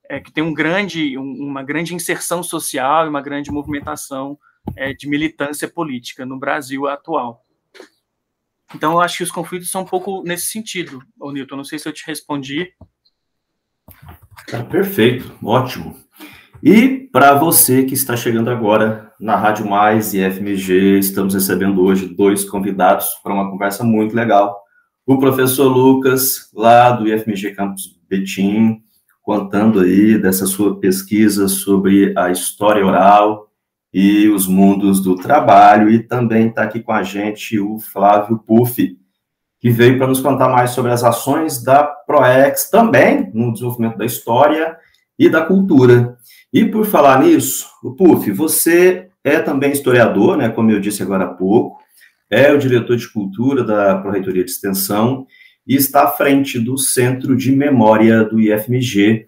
é, 0.08 0.20
que 0.20 0.30
tem 0.30 0.44
um 0.44 0.54
grande, 0.54 1.18
um, 1.18 1.48
uma 1.48 1.62
grande 1.62 1.94
inserção 1.94 2.42
social 2.42 3.06
e 3.06 3.08
uma 3.08 3.22
grande 3.22 3.50
movimentação 3.50 4.38
de 4.98 5.08
militância 5.08 5.68
política 5.68 6.26
no 6.26 6.40
Brasil 6.40 6.88
atual. 6.88 7.45
Então, 8.76 8.92
eu 8.92 9.00
acho 9.00 9.16
que 9.16 9.22
os 9.22 9.30
conflitos 9.30 9.70
são 9.70 9.80
um 9.80 9.86
pouco 9.86 10.22
nesse 10.22 10.48
sentido, 10.48 11.02
ô 11.18 11.32
Newton. 11.32 11.56
Não 11.56 11.64
sei 11.64 11.78
se 11.78 11.88
eu 11.88 11.94
te 11.94 12.06
respondi. 12.06 12.74
Tá 14.50 14.62
perfeito, 14.62 15.34
ótimo. 15.42 15.96
E 16.62 17.08
para 17.10 17.34
você 17.34 17.84
que 17.84 17.94
está 17.94 18.14
chegando 18.14 18.50
agora 18.50 19.10
na 19.18 19.34
Rádio 19.34 19.66
Mais 19.66 20.12
e 20.12 20.20
FMG, 20.30 20.98
estamos 20.98 21.32
recebendo 21.32 21.82
hoje 21.82 22.06
dois 22.06 22.44
convidados 22.44 23.06
para 23.22 23.32
uma 23.32 23.50
conversa 23.50 23.82
muito 23.82 24.14
legal. 24.14 24.54
O 25.06 25.18
professor 25.18 25.68
Lucas, 25.68 26.50
lá 26.52 26.90
do 26.90 27.08
IFMG 27.08 27.54
Campus 27.54 27.98
Betim, 28.10 28.82
contando 29.22 29.80
aí 29.80 30.18
dessa 30.18 30.44
sua 30.44 30.78
pesquisa 30.78 31.48
sobre 31.48 32.12
a 32.14 32.30
história 32.30 32.84
oral 32.84 33.45
e 33.98 34.28
os 34.28 34.46
mundos 34.46 35.00
do 35.00 35.16
trabalho. 35.16 35.88
E 35.88 35.98
também 35.98 36.48
está 36.48 36.64
aqui 36.64 36.80
com 36.80 36.92
a 36.92 37.02
gente 37.02 37.58
o 37.58 37.78
Flávio 37.78 38.38
Puff, 38.46 38.94
que 39.58 39.70
veio 39.70 39.96
para 39.96 40.06
nos 40.06 40.20
contar 40.20 40.50
mais 40.50 40.72
sobre 40.72 40.92
as 40.92 41.02
ações 41.02 41.64
da 41.64 41.82
ProEx, 41.82 42.68
também 42.68 43.30
no 43.32 43.54
desenvolvimento 43.54 43.96
da 43.96 44.04
história 44.04 44.76
e 45.18 45.30
da 45.30 45.40
cultura. 45.40 46.18
E 46.52 46.66
por 46.66 46.84
falar 46.84 47.22
nisso, 47.22 47.70
o 47.82 47.94
Puff, 47.94 48.30
você 48.32 49.08
é 49.24 49.38
também 49.38 49.72
historiador, 49.72 50.36
né, 50.36 50.50
como 50.50 50.70
eu 50.70 50.78
disse 50.78 51.02
agora 51.02 51.24
há 51.24 51.28
pouco, 51.28 51.78
é 52.30 52.52
o 52.52 52.58
diretor 52.58 52.98
de 52.98 53.10
cultura 53.10 53.64
da 53.64 53.96
Proreitoria 53.96 54.44
de 54.44 54.50
Extensão 54.50 55.26
e 55.66 55.74
está 55.74 56.04
à 56.04 56.08
frente 56.08 56.60
do 56.60 56.76
Centro 56.76 57.34
de 57.34 57.50
Memória 57.50 58.22
do 58.24 58.38
IFMG, 58.38 59.26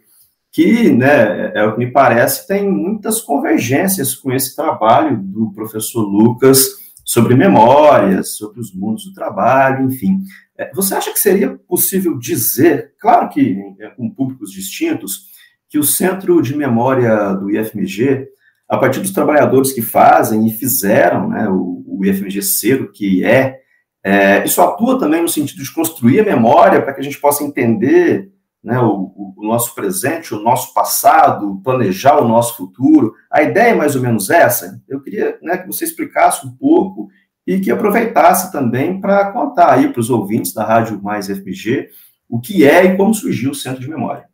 que, 0.58 0.90
né, 0.90 1.52
é 1.54 1.64
o 1.64 1.74
que 1.74 1.78
me 1.78 1.92
parece, 1.92 2.44
tem 2.48 2.68
muitas 2.68 3.20
convergências 3.20 4.16
com 4.16 4.32
esse 4.32 4.56
trabalho 4.56 5.16
do 5.16 5.52
professor 5.52 6.02
Lucas 6.02 6.66
sobre 7.04 7.36
memórias, 7.36 8.34
sobre 8.36 8.58
os 8.58 8.74
mundos 8.74 9.04
do 9.04 9.12
trabalho, 9.12 9.86
enfim. 9.86 10.18
É, 10.58 10.68
você 10.74 10.96
acha 10.96 11.12
que 11.12 11.18
seria 11.20 11.56
possível 11.68 12.18
dizer, 12.18 12.92
claro 13.00 13.28
que 13.28 13.56
é, 13.78 13.90
com 13.90 14.10
públicos 14.10 14.50
distintos, 14.50 15.28
que 15.68 15.78
o 15.78 15.84
Centro 15.84 16.42
de 16.42 16.56
Memória 16.56 17.34
do 17.34 17.48
IFMG, 17.48 18.26
a 18.68 18.76
partir 18.76 18.98
dos 18.98 19.12
trabalhadores 19.12 19.72
que 19.72 19.80
fazem 19.80 20.44
e 20.44 20.50
fizeram 20.50 21.28
né, 21.28 21.48
o, 21.48 21.84
o 21.86 22.04
IFMG 22.04 22.42
ser 22.42 22.82
o 22.82 22.90
que 22.90 23.24
é, 23.24 23.60
é, 24.04 24.44
isso 24.44 24.60
atua 24.60 24.98
também 24.98 25.22
no 25.22 25.28
sentido 25.28 25.62
de 25.62 25.72
construir 25.72 26.18
a 26.18 26.24
memória 26.24 26.82
para 26.82 26.94
que 26.94 27.00
a 27.00 27.04
gente 27.04 27.20
possa 27.20 27.44
entender 27.44 28.28
né, 28.68 28.78
o, 28.78 29.34
o, 29.34 29.46
nosso 29.46 29.74
presente, 29.74 30.34
o 30.34 30.42
nosso 30.42 30.74
passado, 30.74 31.58
planejar 31.64 32.18
o 32.18 32.28
nosso 32.28 32.54
futuro. 32.54 33.14
A 33.32 33.42
ideia 33.42 33.70
é 33.70 33.74
mais 33.74 33.96
ou 33.96 34.02
menos 34.02 34.28
essa. 34.28 34.78
Eu 34.86 35.00
queria 35.00 35.38
né, 35.40 35.56
que 35.56 35.66
você 35.66 35.84
explicasse 35.84 36.46
um 36.46 36.50
pouco 36.50 37.08
e 37.46 37.58
que 37.60 37.70
aproveitasse 37.70 38.52
também 38.52 39.00
para 39.00 39.32
contar 39.32 39.72
aí 39.72 39.88
para 39.88 40.00
os 40.00 40.10
ouvintes 40.10 40.52
da 40.52 40.66
Rádio 40.66 41.02
Mais 41.02 41.30
FPG 41.30 41.88
o 42.28 42.38
que 42.38 42.68
é 42.68 42.84
e 42.84 42.96
como 42.98 43.14
surgiu 43.14 43.52
o 43.52 43.54
Centro 43.54 43.80
de 43.80 43.88
Memória. 43.88 44.28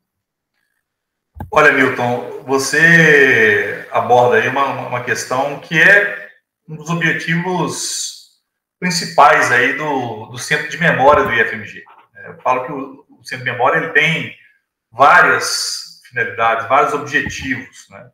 Olha, 1.49 1.73
Milton, 1.73 2.42
você 2.44 3.87
aborda 3.92 4.38
aí 4.38 4.49
uma, 4.49 4.88
uma 4.88 5.05
questão 5.05 5.61
que 5.61 5.81
é 5.81 6.29
um 6.68 6.75
dos 6.75 6.90
objetivos 6.90 8.40
principais 8.81 9.53
aí 9.53 9.75
do, 9.75 10.27
do 10.27 10.38
Centro 10.38 10.68
de 10.68 10.77
Memória 10.77 11.23
do 11.23 11.33
IFMG. 11.33 11.85
Eu 12.27 12.35
falo 12.42 12.64
que 12.64 12.73
o, 12.73 13.04
o 13.25 13.27
Centro 13.27 13.45
de 13.45 13.51
Memória 13.51 13.79
ele 13.79 13.93
tem 13.93 14.37
várias 14.93 16.01
finalidades, 16.09 16.69
vários 16.69 16.95
objetivos, 16.95 17.87
né? 17.91 18.09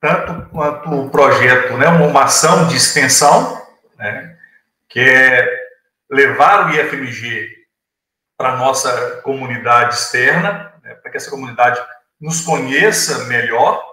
tanto 0.00 0.48
quanto 0.50 0.90
o 0.90 1.10
projeto, 1.10 1.76
né, 1.76 1.88
uma 1.88 2.24
ação 2.24 2.68
de 2.68 2.76
extensão, 2.76 3.60
né, 3.96 4.36
que 4.88 5.00
é 5.00 5.66
levar 6.10 6.66
o 6.66 6.70
IFMG 6.70 7.48
para 8.36 8.56
nossa 8.56 9.20
comunidade 9.22 9.94
externa, 9.94 10.72
né, 10.82 10.94
para 10.94 11.10
que 11.10 11.16
essa 11.16 11.30
comunidade 11.30 11.80
nos 12.20 12.40
conheça 12.40 13.24
melhor, 13.24 13.84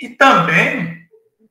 e 0.00 0.08
também 0.10 1.02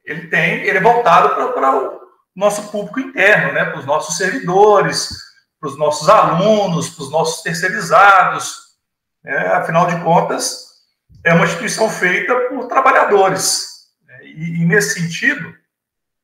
ele 0.06 0.28
tem, 0.28 0.62
ele 0.62 0.78
é 0.78 0.82
voltado 0.82 1.36
para 1.54 1.78
o 1.78 2.02
nosso 2.36 2.72
público 2.72 3.00
interno, 3.00 3.52
né, 3.52 3.66
para 3.66 3.80
os 3.80 3.86
nossos 3.86 4.18
servidores, 4.18 5.10
para 5.62 5.70
os 5.70 5.78
nossos 5.78 6.10
alunos, 6.10 6.90
para 6.90 7.04
os 7.04 7.12
nossos 7.12 7.44
terceirizados. 7.44 8.72
Né? 9.24 9.38
Afinal 9.54 9.86
de 9.86 10.04
contas, 10.04 10.72
é 11.24 11.32
uma 11.36 11.46
instituição 11.46 11.88
feita 11.88 12.36
por 12.50 12.68
trabalhadores. 12.68 13.92
Né? 14.08 14.22
E, 14.24 14.62
e, 14.62 14.66
nesse 14.66 15.00
sentido, 15.00 15.56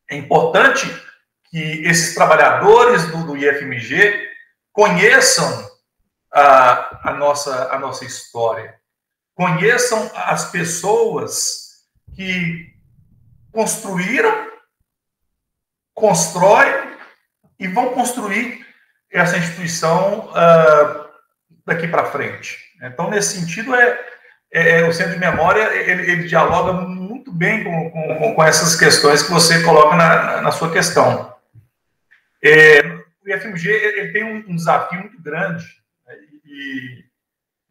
é 0.09 0.17
importante 0.17 0.87
que 1.51 1.59
esses 1.85 2.15
trabalhadores 2.15 3.05
do, 3.11 3.27
do 3.27 3.37
IFMG 3.37 4.27
conheçam 4.73 5.69
a, 6.33 7.11
a, 7.11 7.13
nossa, 7.13 7.71
a 7.71 7.77
nossa 7.77 8.05
história, 8.05 8.75
conheçam 9.35 10.11
as 10.15 10.49
pessoas 10.49 11.85
que 12.15 12.73
construíram, 13.51 14.49
constroem 15.93 16.97
e 17.59 17.67
vão 17.67 17.93
construir 17.93 18.66
essa 19.11 19.37
instituição 19.37 20.29
uh, 20.29 21.07
daqui 21.65 21.87
para 21.87 22.05
frente. 22.05 22.57
Então, 22.81 23.09
nesse 23.09 23.39
sentido, 23.39 23.73
é, 23.73 23.99
é, 24.51 24.83
o 24.85 24.93
Centro 24.93 25.13
de 25.13 25.19
Memória 25.19 25.73
ele, 25.73 26.11
ele 26.11 26.27
dialoga 26.27 26.73
muito 26.73 27.31
bem 27.31 27.63
com, 27.63 27.89
com, 27.91 28.35
com, 28.35 28.43
essas 28.43 28.75
questões 28.75 29.23
que 29.23 29.31
você 29.31 29.63
coloca 29.63 29.95
na, 29.95 30.41
na 30.41 30.51
sua 30.51 30.71
questão. 30.71 31.33
É, 32.43 32.81
o 32.81 33.29
IFMG 33.29 33.69
ele 33.69 34.13
tem 34.13 34.23
um, 34.23 34.51
um 34.51 34.55
desafio 34.55 35.01
muito 35.01 35.21
grande 35.21 35.65
né, 36.05 36.15
e, 36.45 37.03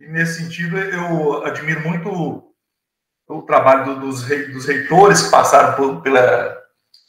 e, 0.01 0.09
nesse 0.09 0.43
sentido, 0.43 0.77
eu 0.77 1.45
admiro 1.45 1.81
muito 1.81 2.43
o 3.29 3.43
trabalho 3.43 3.97
dos, 4.01 4.23
dos 4.23 4.67
reitores 4.67 5.23
que 5.23 5.31
passaram 5.31 5.75
por, 5.75 6.03
pela, 6.03 6.57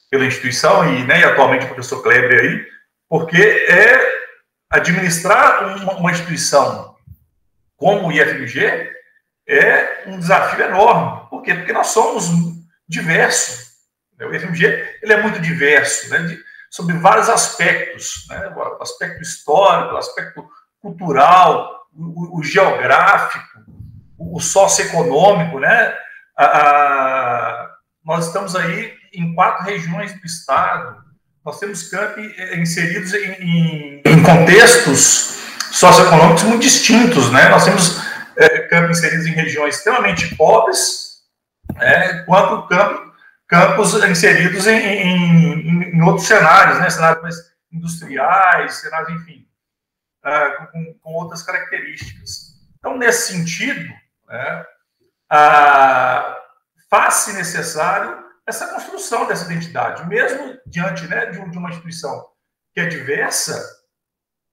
pela 0.09 0.25
instituição 0.25 0.87
e, 0.93 1.03
né, 1.05 1.19
e 1.21 1.23
atualmente 1.23 1.65
o 1.65 1.67
professor 1.67 2.01
Kleber 2.01 2.39
aí, 2.39 2.67
porque 3.09 3.37
é 3.37 4.16
administrar 4.69 5.77
uma, 5.77 5.93
uma 5.93 6.11
instituição 6.11 6.95
como 7.75 8.07
o 8.07 8.11
IFMG 8.11 8.91
é 9.47 10.03
um 10.07 10.19
desafio 10.19 10.65
enorme. 10.65 11.27
Por 11.29 11.41
quê? 11.41 11.53
Porque 11.53 11.73
nós 11.73 11.87
somos 11.87 12.25
diversos. 12.87 13.67
O 14.19 14.33
IFMG 14.33 14.65
ele 15.01 15.13
é 15.13 15.21
muito 15.21 15.39
diverso. 15.39 16.09
Né? 16.09 16.37
sobre 16.69 16.97
vários 16.97 17.29
aspectos, 17.29 18.25
né? 18.29 18.49
o 18.55 18.81
aspecto 18.81 19.21
histórico, 19.21 19.95
o 19.95 19.97
aspecto 19.97 20.47
cultural, 20.79 21.87
o, 21.93 22.39
o 22.39 22.43
geográfico, 22.43 23.61
o, 24.17 24.37
o 24.37 24.39
socioeconômico, 24.39 25.59
né? 25.59 25.93
A, 26.37 26.45
a, 26.45 27.75
nós 28.03 28.27
estamos 28.27 28.55
aí 28.55 28.93
em 29.13 29.33
quatro 29.33 29.65
regiões 29.65 30.13
do 30.19 30.25
estado, 30.25 31.03
nós 31.47 31.59
temos 31.61 31.89
campi 31.89 32.35
eh, 32.37 32.57
inseridos 32.57 33.13
em, 33.13 34.01
em, 34.03 34.21
contextos 34.21 35.39
socioeconômicos 35.71 36.43
muito 36.43 36.61
distintos, 36.61 37.31
né? 37.31 37.47
Nós 37.47 37.63
temos 37.63 38.01
é, 38.35 38.89
inseridos 38.91 39.25
em 39.25 39.31
regiões 39.31 39.77
extremamente 39.77 40.35
pobres, 40.35 41.21
é, 41.77 42.15
quanto 42.25 42.67
campo, 42.67 43.13
campos 43.47 43.93
inseridos 43.93 44.67
em, 44.67 44.77
em, 44.77 45.83
em, 45.95 46.01
outros 46.01 46.27
cenários, 46.27 46.79
né? 46.79 46.89
Cenários 46.89 47.21
mais 47.21 47.35
industriais, 47.71 48.81
cenários, 48.81 49.21
enfim, 49.21 49.47
é, 50.25 50.49
com, 50.49 50.99
com, 51.01 51.13
outras 51.13 51.43
características. 51.43 52.57
Então, 52.77 52.97
nesse 52.97 53.31
sentido, 53.31 53.87
né, 54.27 54.65
faz-se 56.89 57.31
necessário 57.31 58.26
essa 58.47 58.73
construção 58.73 59.27
dessa 59.27 59.51
identidade, 59.51 60.07
mesmo 60.07 60.57
diante 60.65 61.05
né, 61.07 61.25
de, 61.25 61.37
uma 61.39 61.69
instituição 61.69 62.25
que 62.73 62.79
é 62.79 62.85
diversa, 62.85 63.61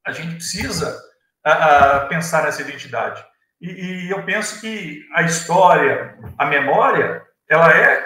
a 0.04 0.10
gente 0.10 0.34
precisa 0.34 1.00
pensar 2.08 2.42
nessa 2.42 2.62
identidade. 2.62 3.24
E, 3.60 3.68
e, 4.06 4.10
eu 4.10 4.24
penso 4.24 4.60
que 4.60 5.06
a 5.14 5.22
história, 5.22 6.18
a 6.36 6.44
memória, 6.44 7.22
ela 7.48 7.70
é 7.70 8.04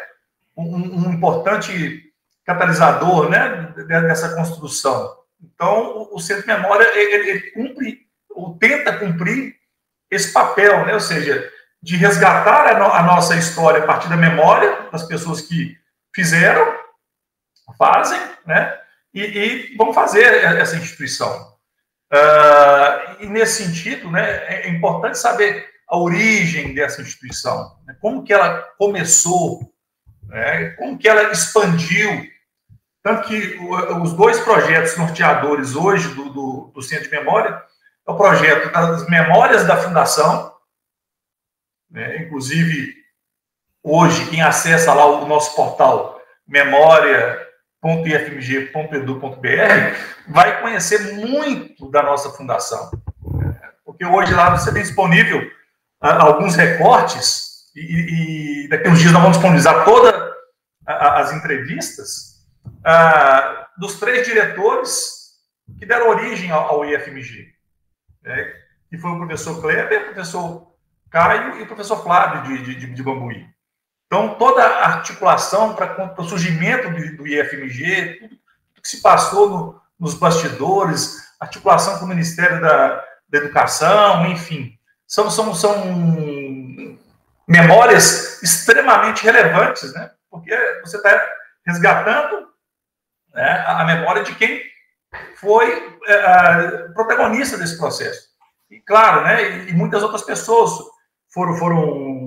um, 0.56 1.06
um 1.06 1.12
importante 1.12 2.02
catalisador 2.44 3.30
né, 3.30 3.72
dessa 3.86 4.34
construção. 4.34 5.16
Então, 5.40 6.08
o 6.12 6.18
Centro 6.18 6.42
de 6.42 6.48
Memória, 6.48 6.84
ele, 6.98 7.30
ele, 7.30 7.50
cumpre, 7.52 8.00
ou 8.30 8.58
tenta 8.58 8.98
cumprir 8.98 9.54
esse 10.10 10.32
papel, 10.32 10.84
né? 10.84 10.94
ou 10.94 11.00
seja, 11.00 11.50
de 11.82 11.96
resgatar 11.96 12.66
a, 12.66 12.78
no, 12.78 12.86
a 12.86 13.02
nossa 13.02 13.36
história 13.36 13.82
a 13.82 13.86
partir 13.86 14.08
da 14.08 14.16
memória 14.16 14.77
das 14.90 15.04
pessoas 15.04 15.40
que 15.40 15.76
fizeram, 16.14 16.66
fazem, 17.76 18.20
né? 18.46 18.78
E, 19.12 19.22
e 19.22 19.76
vão 19.76 19.92
fazer 19.92 20.44
essa 20.44 20.76
instituição. 20.76 21.56
Uh, 22.12 23.22
e 23.22 23.26
nesse 23.26 23.64
sentido, 23.64 24.10
né, 24.10 24.64
é 24.64 24.68
importante 24.68 25.18
saber 25.18 25.68
a 25.86 25.96
origem 25.96 26.74
dessa 26.74 27.02
instituição, 27.02 27.78
né, 27.86 27.96
como 28.00 28.24
que 28.24 28.32
ela 28.32 28.62
começou, 28.78 29.72
né, 30.22 30.70
como 30.70 30.96
que 30.96 31.06
ela 31.06 31.30
expandiu, 31.30 32.26
tanto 33.02 33.28
que 33.28 33.58
os 34.02 34.12
dois 34.14 34.40
projetos 34.40 34.96
norteadores 34.96 35.74
hoje 35.74 36.08
do, 36.14 36.30
do, 36.30 36.72
do 36.74 36.82
Centro 36.82 37.04
de 37.04 37.10
Memória 37.10 37.62
é 38.06 38.10
o 38.10 38.16
projeto 38.16 38.72
das 38.72 39.06
memórias 39.08 39.66
da 39.66 39.76
Fundação, 39.76 40.54
né, 41.90 42.22
inclusive 42.22 42.97
hoje 43.82 44.28
quem 44.30 44.42
acessa 44.42 44.92
lá 44.92 45.06
o 45.06 45.26
nosso 45.26 45.54
portal 45.54 46.20
memória 46.46 47.48
www.ifmg.edu.br, 47.82 49.96
vai 50.28 50.60
conhecer 50.60 51.14
muito 51.14 51.90
da 51.90 52.02
nossa 52.02 52.30
fundação. 52.30 52.90
Porque 53.84 54.04
hoje 54.04 54.34
lá 54.34 54.50
você 54.50 54.72
tem 54.72 54.82
disponível 54.82 55.40
uh, 55.40 56.20
alguns 56.20 56.56
recortes, 56.56 57.68
e, 57.74 58.64
e, 58.64 58.68
daqui 58.68 58.88
uns 58.88 58.98
dias 58.98 59.12
nós 59.12 59.22
vamos 59.22 59.36
disponibilizar 59.36 59.84
todas 59.84 60.28
as 60.86 61.32
entrevistas 61.32 62.44
uh, 62.78 63.66
dos 63.78 64.00
três 64.00 64.26
diretores 64.26 65.18
que 65.78 65.86
deram 65.86 66.08
origem 66.08 66.50
ao, 66.50 66.68
ao 66.68 66.84
IFMG. 66.84 67.46
Né? 68.22 68.52
Que 68.90 68.98
foi 68.98 69.12
o 69.12 69.18
professor 69.18 69.60
Kleber, 69.60 70.00
o 70.00 70.04
professor 70.06 70.72
Caio 71.10 71.58
e 71.58 71.62
o 71.62 71.66
professor 71.66 72.02
Flávio 72.02 72.42
de, 72.42 72.74
de, 72.74 72.92
de 72.92 73.02
Bambuí. 73.02 73.46
Então, 74.08 74.36
toda 74.36 74.64
a 74.64 74.86
articulação 74.86 75.74
para 75.74 76.14
o 76.18 76.24
surgimento 76.24 76.88
do, 76.90 77.26
IFMG, 77.28 78.14
tudo, 78.14 78.28
tudo, 78.30 78.40
que 78.82 78.88
se 78.88 79.02
passou 79.02 79.50
no, 79.50 79.82
nos 80.00 80.14
bastidores, 80.14 81.28
articulação 81.38 81.98
com 81.98 82.06
o 82.06 82.08
Ministério 82.08 82.58
da, 82.58 83.04
da 83.28 83.38
Educação, 83.38 84.26
enfim, 84.26 84.78
são, 85.06 85.30
são, 85.30 85.54
são 85.54 86.98
memórias 87.46 88.42
extremamente 88.42 89.22
relevantes, 89.22 89.92
né? 89.92 90.10
Porque 90.30 90.56
você 90.82 90.96
está 90.96 91.26
resgatando 91.66 92.48
né, 93.34 93.64
a 93.66 93.84
memória 93.84 94.22
de 94.22 94.34
quem 94.34 94.62
foi 95.36 95.98
é, 96.06 96.88
protagonista 96.94 97.58
desse 97.58 97.76
processo. 97.76 98.28
E 98.70 98.80
claro, 98.80 99.22
né, 99.22 99.68
e 99.68 99.72
muitas 99.74 100.02
outras 100.02 100.22
pessoas 100.22 100.72
foram, 101.32 101.56
foram 101.56 102.17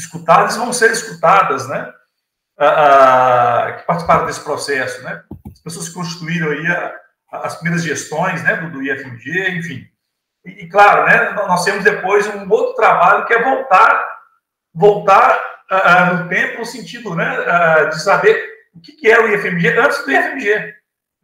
escutadas 0.00 0.56
vão 0.56 0.72
ser 0.72 0.90
escutadas, 0.90 1.68
né? 1.68 1.92
que 3.78 3.86
participaram 3.86 4.26
desse 4.26 4.40
processo, 4.40 5.02
né? 5.02 5.22
As 5.50 5.60
pessoas 5.60 5.88
que 5.88 5.94
constituíram 5.94 6.50
aí 6.50 6.66
a, 6.66 6.94
as 7.32 7.56
primeiras 7.56 7.82
gestões, 7.82 8.42
né, 8.42 8.56
do, 8.56 8.70
do 8.70 8.82
IFMG, 8.82 9.50
enfim. 9.50 9.86
E, 10.44 10.64
e, 10.64 10.68
claro, 10.68 11.06
né, 11.06 11.32
nós 11.32 11.64
temos 11.64 11.84
depois 11.84 12.26
um 12.26 12.48
outro 12.50 12.74
trabalho 12.74 13.24
que 13.26 13.34
é 13.34 13.42
voltar, 13.42 14.08
voltar 14.74 15.38
uh, 15.70 16.16
no 16.16 16.28
tempo 16.28 16.58
no 16.58 16.66
sentido, 16.66 17.14
né, 17.14 17.38
uh, 17.40 17.88
de 17.90 18.02
saber 18.02 18.42
o 18.74 18.80
que, 18.80 18.92
que 18.92 19.10
é 19.10 19.20
o 19.20 19.28
IFMG 19.28 19.78
antes 19.78 20.04
do 20.04 20.10
IFMG, 20.10 20.74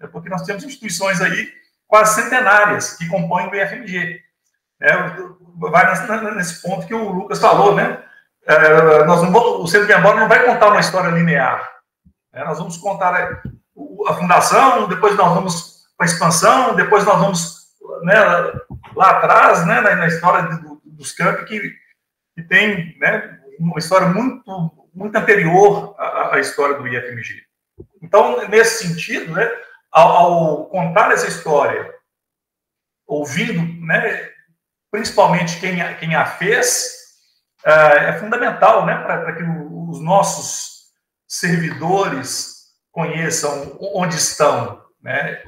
né, 0.01 0.09
porque 0.11 0.29
nós 0.29 0.43
temos 0.43 0.65
instituições 0.65 1.21
aí 1.21 1.53
quase 1.87 2.23
centenárias 2.23 2.97
que 2.97 3.09
compõem 3.09 3.49
o 3.49 3.55
IFMG. 3.55 4.21
É, 4.81 4.93
vai 5.57 6.35
nesse 6.35 6.61
ponto 6.61 6.87
que 6.87 6.95
o 6.95 7.11
Lucas 7.11 7.41
falou, 7.41 7.75
né? 7.75 8.03
É, 8.47 9.05
nós 9.05 9.23
não 9.23 9.33
vamos, 9.33 9.61
o 9.61 9.67
Centro 9.67 9.89
de 9.89 9.95
Memória 9.95 10.21
não 10.21 10.29
vai 10.29 10.45
contar 10.45 10.69
uma 10.69 10.81
história 10.81 11.11
linear. 11.11 11.69
É, 12.33 12.45
nós 12.45 12.59
vamos 12.59 12.77
contar 12.77 13.13
a, 13.13 13.43
a, 14.09 14.15
fundação, 14.15 14.87
depois 14.87 15.17
nós 15.17 15.35
vamos 15.35 15.87
para 15.97 16.07
a 16.07 16.11
expansão, 16.11 16.77
depois 16.77 17.05
nós 17.05 17.19
vamos 17.19 17.57
né, 18.03 18.15
lá 18.95 19.11
atrás, 19.11 19.67
né, 19.67 19.81
na, 19.81 19.97
na 19.97 20.07
história 20.07 20.43
do, 20.43 20.81
dos 20.85 21.11
campos, 21.13 21.49
que, 21.49 21.75
que 22.37 22.43
tem 22.43 22.97
né, 23.01 23.41
uma 23.59 23.79
história 23.79 24.07
muito, 24.07 24.89
muito 24.95 25.17
anterior 25.17 25.97
à, 25.99 26.37
à, 26.37 26.39
história 26.39 26.77
do 26.77 26.87
IFMG. 26.87 27.43
Então, 28.01 28.47
nesse 28.49 28.87
sentido, 28.87 29.33
né, 29.33 29.51
ao, 29.91 30.09
ao 30.09 30.67
contar 30.67 31.11
essa 31.11 31.27
história, 31.27 31.93
ouvindo 33.09 33.85
né, 33.85 34.31
principalmente 34.91 35.59
quem, 35.59 35.77
quem 35.97 36.15
a 36.15 36.25
fez, 36.27 36.96
é, 37.67 38.11
é 38.11 38.13
fundamental 38.19 38.87
né, 38.87 38.97
para 39.03 39.35
que 39.35 39.43
os 39.43 40.01
nossos 40.01 40.93
servidores 41.27 42.67
conheçam 42.93 43.77
onde 43.81 44.15
estão, 44.15 44.83
né, 45.03 45.43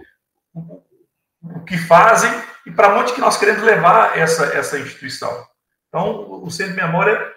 o 0.52 1.64
que 1.64 1.78
fazem 1.78 2.30
e 2.66 2.70
para 2.72 2.94
onde 2.98 3.12
que 3.12 3.20
nós 3.20 3.38
queremos 3.38 3.62
levar 3.62 4.18
essa, 4.18 4.46
essa 4.46 4.78
instituição. 4.78 5.46
Então, 5.88 6.42
o 6.42 6.50
Centro 6.50 6.74
de 6.74 6.82
Memória 6.82 7.32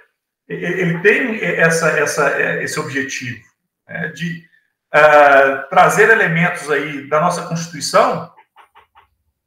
ele 0.47 0.99
tem 0.99 1.39
essa, 1.41 1.91
essa, 1.91 2.41
esse 2.61 2.79
objetivo 2.79 3.41
né, 3.87 4.09
de 4.09 4.45
uh, 4.93 5.69
trazer 5.69 6.09
elementos 6.09 6.69
aí 6.69 7.07
da 7.07 7.21
nossa 7.21 7.43
Constituição 7.43 8.33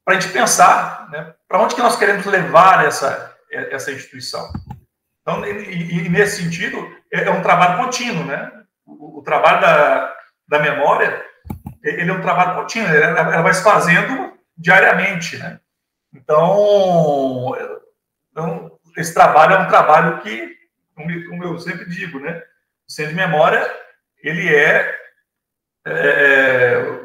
para 0.05 0.17
a 0.17 0.21
gente 0.21 0.33
pensar 0.33 1.11
né, 1.11 1.35
para 1.47 1.61
onde 1.61 1.75
que 1.75 1.83
nós 1.83 1.97
queremos 1.97 2.25
levar 2.25 2.87
essa, 2.87 3.37
essa 3.51 3.93
instituição. 3.93 4.51
Então, 5.25 5.45
e, 5.47 6.05
e, 6.05 6.09
nesse 6.11 6.43
sentido, 6.43 6.79
é, 7.11 7.25
é 7.25 7.31
um 7.31 7.41
trabalho 7.41 7.83
contínuo, 7.83 8.25
né? 8.25 8.53
O, 8.85 9.21
o, 9.21 9.23
trabalho 9.23 9.61
da, 9.63 10.15
da 10.47 10.59
memória, 10.59 11.25
ele 11.83 12.11
é 12.11 12.13
um 12.13 12.21
trabalho 12.21 12.61
contínuo, 12.61 12.89
ela, 12.89 13.21
ela 13.33 13.43
vai 13.43 13.55
se 13.55 13.65
fazendo 13.65 14.37
diariamente, 14.57 15.39
né? 15.39 15.59
Então, 16.13 17.57
então, 18.31 18.79
esse 18.97 19.15
trabalho 19.15 19.55
é 19.55 19.59
um 19.61 19.69
trabalho 19.69 20.21
que, 20.21 20.55
como 20.95 21.43
eu 21.43 21.59
sempre 21.59 21.89
digo, 21.89 22.21
né? 22.21 22.43
O 22.87 22.93
centro 22.93 23.13
de 23.13 23.17
memória, 23.17 23.67
ele 24.23 24.55
é, 24.55 24.95
é 25.87 27.05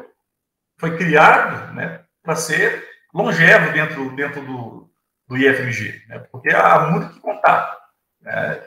foi 0.80 0.96
criado, 0.96 1.74
né, 1.74 2.00
para 2.22 2.34
ser 2.34 2.88
longevo 3.12 3.70
dentro, 3.70 4.16
dentro 4.16 4.40
do, 4.40 4.90
do 5.28 5.36
IFMG, 5.36 6.02
né? 6.08 6.18
porque 6.32 6.48
há 6.48 6.86
muito 6.86 7.12
que 7.12 7.20
contar. 7.20 7.79
É, 8.26 8.62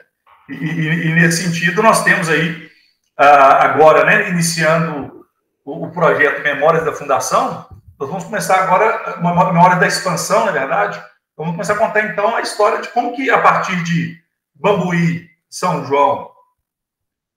e, 0.48 0.54
e, 0.54 1.06
e, 1.06 1.14
nesse 1.14 1.44
sentido, 1.44 1.82
nós 1.82 2.04
temos 2.04 2.28
aí, 2.28 2.70
agora, 3.16 4.04
né, 4.04 4.28
iniciando 4.28 5.26
o, 5.64 5.86
o, 5.86 5.90
projeto 5.92 6.42
Memórias 6.42 6.84
da 6.84 6.92
Fundação, 6.92 7.66
nós 7.98 8.08
vamos 8.08 8.24
começar 8.24 8.56
agora, 8.56 9.18
uma 9.18 9.52
memória 9.52 9.76
da 9.76 9.86
expansão, 9.86 10.44
na 10.44 10.52
verdade, 10.52 11.02
vamos 11.36 11.52
começar 11.52 11.74
a 11.74 11.78
contar, 11.78 12.00
então, 12.00 12.36
a 12.36 12.40
história 12.40 12.80
de 12.80 12.88
como 12.88 13.14
que, 13.14 13.30
a 13.30 13.40
partir 13.40 13.82
de 13.84 14.18
Bambuí, 14.54 15.28
São 15.48 15.84
João 15.86 16.30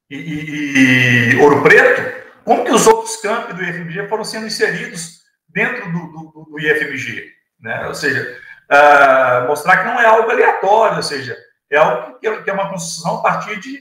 e, 0.09 1.33
e 1.33 1.35
Ouro 1.37 1.61
Preto, 1.61 2.27
como 2.43 2.63
que 2.63 2.71
os 2.71 2.87
outros 2.87 3.17
campos 3.17 3.55
do 3.55 3.63
IFMG 3.63 4.07
foram 4.07 4.23
sendo 4.23 4.47
inseridos 4.47 5.21
dentro 5.49 5.91
do, 5.91 6.07
do, 6.07 6.47
do 6.51 6.59
IFMG, 6.59 7.29
né? 7.59 7.87
Ou 7.87 7.93
seja, 7.93 8.39
uh, 8.71 9.47
mostrar 9.47 9.77
que 9.77 9.85
não 9.85 9.99
é 9.99 10.05
algo 10.05 10.29
aleatório, 10.29 10.97
ou 10.97 11.03
seja, 11.03 11.37
é 11.69 11.77
algo 11.77 12.19
que 12.19 12.49
é 12.49 12.53
uma 12.53 12.69
construção 12.69 13.17
a 13.17 13.21
partir 13.21 13.59
de 13.59 13.79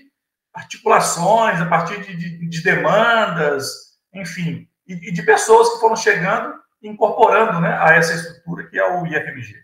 articulações, 0.52 1.60
a 1.60 1.66
partir 1.66 2.00
de, 2.00 2.16
de, 2.16 2.48
de 2.48 2.62
demandas, 2.62 3.96
enfim, 4.14 4.66
e, 4.86 5.08
e, 5.08 5.12
de 5.12 5.22
pessoas 5.22 5.74
que 5.74 5.80
foram 5.80 5.96
chegando 5.96 6.54
incorporando 6.82 7.60
né, 7.60 7.76
a 7.80 7.94
essa 7.94 8.14
estrutura 8.14 8.66
que 8.68 8.78
é 8.78 8.92
o 8.92 9.06
IFMG. 9.06 9.54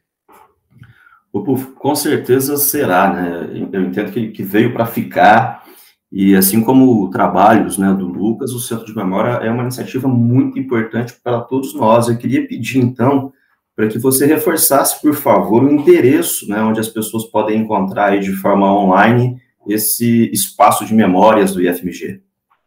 Com 1.77 1.95
certeza 1.95 2.57
será, 2.59 3.11
né? 3.11 3.49
Eu 3.73 3.83
entendo 3.83 4.13
que, 4.13 4.29
que 4.33 4.43
veio 4.43 4.75
para 4.75 4.85
ficar, 4.85 5.65
e 6.11 6.37
assim 6.37 6.63
como 6.63 7.09
trabalhos 7.09 7.79
né, 7.79 7.93
do 7.95 8.07
Lucas, 8.07 8.53
o 8.53 8.61
Centro 8.61 8.85
de 8.85 8.95
Memória 8.95 9.45
é 9.45 9.51
uma 9.51 9.63
iniciativa 9.63 10.07
muito 10.07 10.59
importante 10.59 11.15
para 11.25 11.41
todos 11.41 11.75
nós. 11.75 12.09
Eu 12.09 12.19
queria 12.19 12.47
pedir, 12.47 12.81
então, 12.81 13.33
para 13.75 13.89
que 13.89 13.99
você 13.99 14.27
reforçasse, 14.27 15.01
por 15.01 15.15
favor, 15.15 15.65
o 15.65 15.71
endereço 15.71 16.47
né, 16.49 16.61
onde 16.61 16.81
as 16.81 16.89
pessoas 16.89 17.25
podem 17.25 17.61
encontrar 17.61 18.11
aí 18.11 18.21
de 18.21 18.33
forma 18.33 18.71
online 18.73 19.41
esse 19.67 20.31
espaço 20.33 20.85
de 20.85 20.95
memórias 20.95 21.55
do 21.55 21.63
IFMG. 21.63 22.21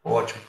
Ótimo. 0.04 0.42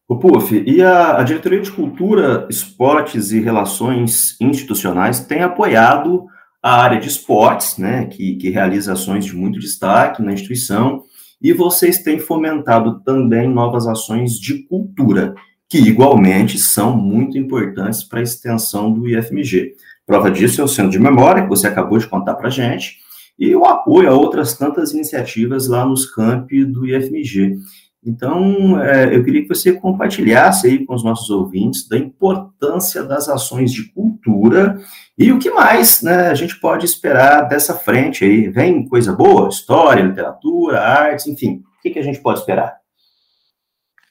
O 0.08 0.18
PUF, 0.18 0.62
e 0.66 0.82
a, 0.82 1.18
a, 1.18 1.22
Diretoria 1.22 1.60
de 1.60 1.70
Cultura, 1.70 2.46
Esportes 2.50 3.32
e 3.32 3.40
Relações 3.40 4.36
Institucionais 4.40 5.20
tem 5.20 5.42
apoiado 5.42 6.26
a 6.62 6.80
área 6.80 7.00
de 7.00 7.08
esportes, 7.08 7.76
né, 7.76 8.06
que, 8.06 8.36
que 8.36 8.48
realiza 8.48 8.92
ações 8.92 9.24
de 9.24 9.34
muito 9.34 9.58
destaque 9.58 10.22
na 10.22 10.32
instituição, 10.32 11.02
e 11.42 11.52
vocês 11.52 11.98
têm 11.98 12.20
fomentado 12.20 13.00
também 13.00 13.48
novas 13.48 13.88
ações 13.88 14.38
de 14.38 14.62
cultura, 14.68 15.34
que 15.68 15.78
igualmente 15.78 16.58
são 16.58 16.96
muito 16.96 17.36
importantes 17.36 18.04
para 18.04 18.20
a 18.20 18.22
extensão 18.22 18.92
do 18.92 19.08
IFMG. 19.08 19.74
Prova 20.06 20.30
disso 20.30 20.60
é 20.60 20.64
o 20.64 20.68
Centro 20.68 20.92
de 20.92 21.00
Memória, 21.00 21.42
que 21.42 21.48
você 21.48 21.66
acabou 21.66 21.98
de 21.98 22.06
contar 22.06 22.34
para 22.34 22.46
a 22.46 22.50
gente, 22.50 22.98
e 23.36 23.56
o 23.56 23.64
apoio 23.64 24.08
a 24.08 24.14
outras 24.14 24.56
tantas 24.56 24.92
iniciativas 24.92 25.66
lá 25.66 25.84
nos 25.84 26.06
campi 26.06 26.64
do 26.64 26.86
IFMG. 26.86 27.56
Então, 28.04 28.82
é, 28.82 29.14
eu 29.14 29.22
queria 29.22 29.42
que 29.42 29.48
você 29.48 29.72
compartilhasse 29.72 30.66
aí 30.66 30.84
com 30.84 30.92
os 30.92 31.04
nossos 31.04 31.30
ouvintes 31.30 31.88
da 31.88 31.96
importância 31.96 33.04
das 33.04 33.28
ações 33.28 33.70
de 33.70 33.92
cultura 33.92 34.76
e 35.16 35.30
o 35.30 35.38
que 35.38 35.50
mais 35.50 36.02
né, 36.02 36.28
a 36.28 36.34
gente 36.34 36.58
pode 36.58 36.84
esperar 36.84 37.42
dessa 37.42 37.76
frente 37.76 38.24
aí. 38.24 38.48
Vem 38.48 38.88
coisa 38.88 39.14
boa? 39.14 39.48
História, 39.48 40.02
literatura, 40.02 40.80
artes, 40.80 41.28
enfim. 41.28 41.62
O 41.78 41.82
que, 41.82 41.90
que 41.90 41.98
a 41.98 42.02
gente 42.02 42.20
pode 42.20 42.40
esperar? 42.40 42.76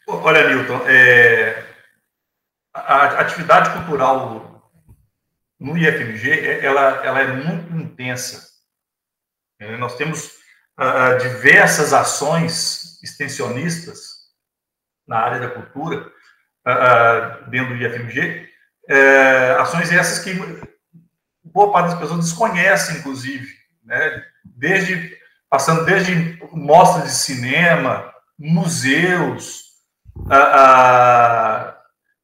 Olha, 0.08 0.48
Milton, 0.48 0.82
é, 0.88 1.64
a 2.74 3.20
atividade 3.20 3.72
cultural 3.72 4.72
no 5.60 5.78
IFMG, 5.78 6.32
é, 6.32 6.66
ela, 6.66 7.06
ela 7.06 7.20
é 7.20 7.28
muito 7.28 7.76
intensa. 7.76 8.50
É, 9.60 9.78
nós 9.78 9.96
temos 9.96 10.32
uh, 10.80 11.18
diversas 11.22 11.94
ações 11.94 12.81
extensionistas 13.04 14.22
na 15.08 15.18
área 15.18 15.40
da 15.40 15.50
cultura, 15.50 16.08
uh, 16.68 17.50
dentro 17.50 17.76
do 17.76 17.84
IFMG, 17.84 18.50
uh, 18.90 19.62
ações 19.62 19.92
essas 19.92 20.24
que 20.24 20.34
boa 21.44 21.72
parte 21.72 21.92
das 21.92 22.00
pessoas 22.00 22.26
desconhecem, 22.26 22.98
inclusive, 22.98 23.54
né? 23.84 24.24
desde, 24.44 25.18
passando 25.50 25.86
desde 25.86 26.40
mostras 26.52 27.06
de 27.06 27.12
cinema, 27.12 28.14
museus, 28.38 29.72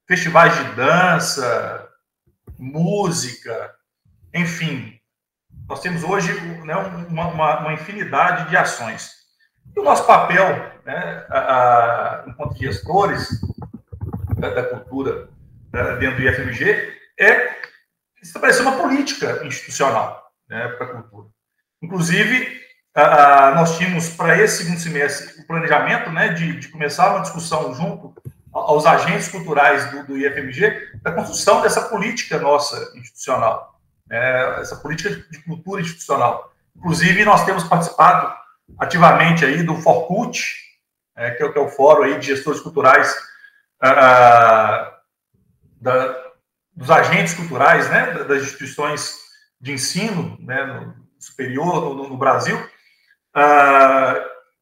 festivais 0.07 0.55
de 0.55 0.75
dança, 0.75 1.89
música, 2.57 3.75
enfim. 4.34 4.99
Nós 5.67 5.82
temos 5.82 6.03
hoje 6.03 6.34
né, 6.63 6.75
uma, 6.75 7.28
uma, 7.28 7.59
uma 7.59 7.73
infinidade 7.73 8.49
de 8.49 8.57
ações. 8.57 9.16
E 9.76 9.80
o 9.80 9.84
nosso 9.84 10.05
papel, 10.05 10.72
né, 10.86 11.26
a, 11.30 11.39
a, 11.39 12.24
enquanto 12.28 12.57
gestores 12.57 13.30
da, 14.38 14.49
da 14.49 14.63
cultura 14.63 15.30
dentro 15.99 16.18
do 16.18 16.24
IFMG, 16.24 16.93
é 17.20 17.57
estabelecer 18.22 18.61
uma 18.61 18.78
política 18.78 19.45
institucional 19.45 20.32
né, 20.49 20.68
para 20.70 20.86
a 20.86 20.89
cultura. 21.01 21.28
Inclusive, 21.82 22.61
a, 22.95 23.53
nós 23.55 23.78
tínhamos 23.78 24.09
para 24.09 24.41
esse 24.41 24.63
segundo 24.63 24.80
semestre 24.80 25.41
o 25.41 25.47
planejamento 25.47 26.11
né, 26.11 26.30
de, 26.30 26.59
de, 26.59 26.68
começar 26.70 27.11
uma 27.11 27.22
discussão 27.22 27.74
junto 27.76 28.13
aos 28.51 28.86
agentes 28.86 29.28
culturais 29.28 29.91
do, 29.91 30.03
do 30.07 30.18
IFMG 30.18 30.99
da 31.03 31.11
construção 31.11 31.61
dessa 31.61 31.82
política 31.82 32.39
nossa 32.39 32.91
institucional, 32.97 33.80
né, 34.07 34.61
essa 34.61 34.78
política 34.78 35.09
de 35.30 35.39
cultura 35.43 35.82
institucional. 35.82 36.51
Inclusive, 36.76 37.24
nós 37.24 37.45
temos 37.45 37.63
participado 37.63 38.34
ativamente 38.78 39.45
aí 39.45 39.63
do 39.63 39.76
Forcut, 39.76 40.55
é, 41.15 41.32
que, 41.32 41.43
é, 41.43 41.51
que, 41.51 41.57
é, 41.57 41.61
o 41.61 41.70
fórum 41.70 42.03
aí 42.03 42.20
de 42.20 42.28
gestores 42.28 42.59
culturais 42.59 43.15
ah, 43.82 44.97
da, 45.82 46.15
dos 46.76 46.91
agentes 46.91 47.34
culturais, 47.34 47.89
né, 47.89 48.24
das 48.24 48.43
instituições 48.43 49.15
de 49.59 49.74
ensino, 49.74 50.38
né, 50.39 50.63
no 50.63 50.95
superior 51.20 51.95
no, 51.95 52.09
no 52.09 52.18
Brasil, 52.18 52.57
ah, 53.34 54.15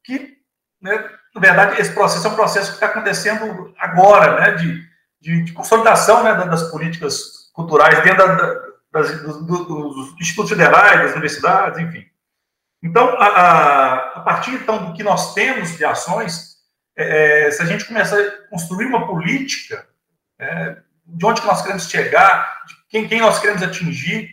que, 0.04 0.38
né, 0.82 1.10
na 1.34 1.42
verdade, 1.42 1.82
esse 1.82 1.94
processo 1.94 2.26
é 2.26 2.30
um 2.30 2.36
processo 2.36 2.70
que 2.70 2.76
está 2.76 2.86
acontecendo 2.86 3.74
agora, 3.78 4.40
né, 4.40 4.52
de, 4.54 4.82
de, 5.20 5.44
de 5.44 5.52
consolidação 5.52 6.24
né, 6.24 6.34
das 6.34 6.72
políticas 6.72 7.52
culturais 7.54 8.02
dentro 8.04 8.26
da, 8.26 8.66
das, 8.94 9.22
dos, 9.22 9.46
dos 9.46 10.22
institutos 10.22 10.52
federais, 10.52 11.02
das 11.02 11.12
universidades, 11.12 11.80
enfim. 11.80 12.06
Então, 12.84 13.10
a, 13.20 13.26
a, 13.26 13.94
a, 14.18 14.20
partir 14.22 14.52
então 14.52 14.86
do 14.86 14.94
que 14.94 15.04
nós 15.04 15.34
temos 15.34 15.76
de 15.78 15.84
ações, 15.84 16.56
é, 16.96 17.48
é, 17.48 17.52
se 17.52 17.62
a 17.62 17.66
gente 17.66 17.86
começar 17.86 18.20
a 18.20 18.48
construir 18.50 18.86
uma 18.86 19.08
política, 19.08 19.88
é, 20.40 20.78
de 21.06 21.26
onde 21.26 21.42
que 21.42 21.48
nós 21.48 21.62
queremos 21.62 21.90
chegar, 21.90 22.64
de 22.68 22.76
quem, 22.90 23.08
quem 23.08 23.22
nós 23.22 23.40
queremos 23.40 23.64
atingir 23.64 24.30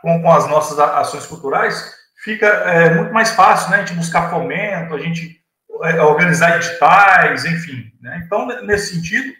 com, 0.00 0.22
com 0.22 0.32
as 0.32 0.46
nossas 0.48 0.78
ações 0.78 1.26
culturais, 1.26 1.94
fica 2.22 2.46
é, 2.46 2.94
muito 2.94 3.12
mais 3.12 3.30
fácil, 3.30 3.70
né? 3.70 3.78
A 3.78 3.80
gente 3.80 3.94
buscar 3.94 4.30
fomento, 4.30 4.94
a 4.94 4.98
gente 4.98 5.40
é, 5.82 6.02
organizar 6.02 6.56
editais, 6.56 7.44
enfim. 7.44 7.92
Né? 8.00 8.22
Então, 8.24 8.46
nesse 8.62 8.94
sentido, 8.94 9.32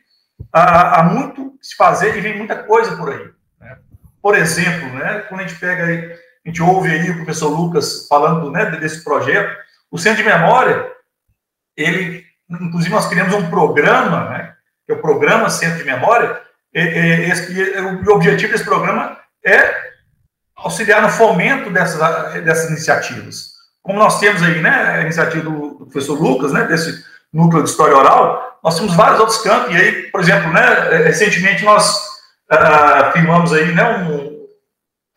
há, 0.53 1.01
há 1.01 1.03
muito 1.03 1.57
se 1.61 1.75
fazer 1.77 2.17
e 2.17 2.21
vem 2.21 2.37
muita 2.37 2.63
coisa 2.63 2.97
por 2.97 3.13
aí. 3.13 3.31
Né? 3.61 3.79
Por 4.23 4.37
exemplo, 4.37 4.89
né, 4.91 5.21
quando 5.29 5.41
a 5.41 5.47
gente 5.47 5.59
pega 5.59 5.85
aí 5.85 6.17
a 6.45 6.49
gente 6.49 6.63
ouve 6.63 6.91
aí 6.91 7.11
o 7.11 7.17
professor 7.17 7.49
Lucas 7.49 8.07
falando 8.09 8.51
né, 8.51 8.67
desse 8.73 9.03
projeto. 9.05 9.57
O 9.91 9.99
Centro 9.99 10.23
de 10.23 10.29
Memória, 10.29 10.91
ele, 11.77 12.25
inclusive, 12.51 12.95
nós 12.95 13.09
criamos 13.09 13.35
um 13.35 13.49
programa, 13.51 14.31
né, 14.31 14.55
que 14.87 14.93
é 14.93 14.95
o 14.95 15.01
Programa 15.01 15.51
Centro 15.51 15.79
de 15.79 15.85
Memória, 15.85 16.41
e, 16.75 16.81
e, 16.81 17.31
e, 17.31 17.81
o 17.81 18.15
objetivo 18.15 18.53
desse 18.53 18.65
programa 18.65 19.19
é 19.45 19.89
auxiliar 20.57 21.03
no 21.03 21.09
fomento 21.09 21.71
dessas, 21.71 21.99
dessas 22.43 22.71
iniciativas. 22.71 23.53
Como 23.83 23.99
nós 23.99 24.19
temos 24.19 24.43
aí, 24.43 24.61
né, 24.61 24.71
a 24.71 25.03
iniciativa 25.03 25.45
do, 25.45 25.79
do 25.79 25.87
professor 25.87 26.21
Lucas, 26.21 26.53
né, 26.53 26.65
desse 26.65 27.05
núcleo 27.33 27.63
de 27.63 27.71
história 27.71 27.97
oral, 27.97 28.59
nós 28.63 28.77
temos 28.77 28.95
vários 28.95 29.21
outros 29.21 29.39
campos, 29.39 29.75
e 29.75 29.77
aí, 29.77 30.11
por 30.11 30.21
exemplo, 30.21 30.53
né, 30.53 31.05
recentemente 31.05 31.65
nós 31.65 31.97
uh, 32.53 33.13
filmamos 33.13 33.53
aí, 33.53 33.73
né, 33.75 33.85
um, 33.99 34.38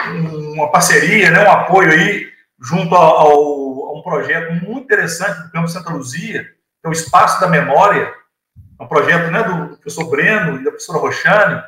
uma 0.09 0.71
parceria, 0.71 1.31
né, 1.31 1.47
um 1.47 1.51
apoio 1.51 1.91
aí 1.91 2.31
junto 2.59 2.95
ao, 2.95 3.89
a 3.89 3.93
um 3.97 4.01
projeto 4.03 4.53
muito 4.63 4.85
interessante 4.85 5.41
do 5.43 5.51
Campo 5.51 5.67
Santa 5.67 5.91
Luzia, 5.91 6.43
que 6.43 6.87
é 6.87 6.89
o 6.89 6.93
Espaço 6.93 7.39
da 7.41 7.47
Memória, 7.47 8.13
um 8.79 8.87
projeto 8.87 9.31
né, 9.31 9.43
do 9.43 9.77
professor 9.77 10.09
Breno 10.09 10.55
e 10.55 10.63
da 10.63 10.71
professora 10.71 10.99
Roxane, 10.99 11.61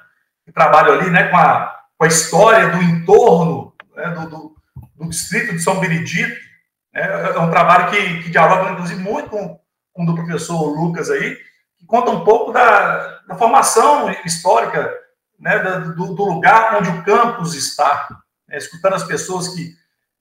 que 0.46 0.52
trabalham 0.52 0.94
ali 0.94 1.10
né, 1.10 1.30
com, 1.30 1.38
a, 1.38 1.80
com 1.98 2.06
a 2.06 2.08
história 2.08 2.70
do 2.70 2.82
entorno 2.82 3.74
né, 3.96 4.10
do, 4.12 4.30
do, 4.30 4.56
do, 4.96 5.10
distrito 5.10 5.54
de 5.54 5.60
São 5.60 5.80
Benedito. 5.80 6.36
Né, 6.94 7.02
é 7.36 7.40
um 7.40 7.50
trabalho 7.50 7.92
que, 7.92 8.24
que 8.24 8.32
dialoga, 8.32 8.72
inclusive, 8.72 9.02
muito 9.02 9.30
com, 9.30 9.60
com 9.94 10.04
o 10.04 10.06
do 10.06 10.16
professor 10.16 10.64
Lucas 10.70 11.10
aí, 11.10 11.38
que 11.78 11.86
conta 11.86 12.12
um 12.12 12.24
pouco 12.24 12.52
da, 12.52 13.20
da 13.28 13.36
formação 13.36 14.10
histórica 14.26 14.92
né, 15.40 15.60
do, 15.60 16.16
do, 16.16 16.26
lugar 16.26 16.78
onde 16.78 16.90
o 16.90 17.04
campus 17.04 17.54
está, 17.54 18.08
né, 18.54 18.58
escutando 18.58 18.94
as 18.94 19.04
pessoas 19.04 19.50
que, 19.50 19.76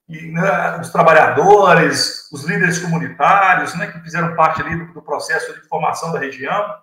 que 0.06 0.32
né, 0.32 0.80
os 0.80 0.88
trabalhadores, 0.88 2.28
os 2.32 2.44
líderes 2.44 2.78
comunitários, 2.78 3.74
né, 3.74 3.88
que 3.88 4.00
fizeram 4.00 4.34
parte 4.34 4.62
ali 4.62 4.74
do, 4.74 4.92
do 4.94 5.02
processo 5.02 5.52
de 5.52 5.60
formação 5.68 6.10
da 6.12 6.18
região. 6.18 6.74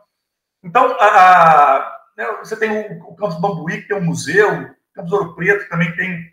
Então, 0.63 0.95
a, 0.99 1.05
a, 1.05 1.97
né, 2.15 2.25
você 2.39 2.55
tem 2.55 2.69
o, 2.69 3.09
o 3.09 3.15
Campus 3.15 3.41
Bambuí, 3.41 3.81
que 3.81 3.87
tem 3.87 3.97
um 3.97 4.05
museu, 4.05 4.61
o 4.61 4.75
Campus 4.93 5.11
Ouro 5.11 5.35
Preto 5.35 5.67
também 5.69 5.93
tem 5.95 6.31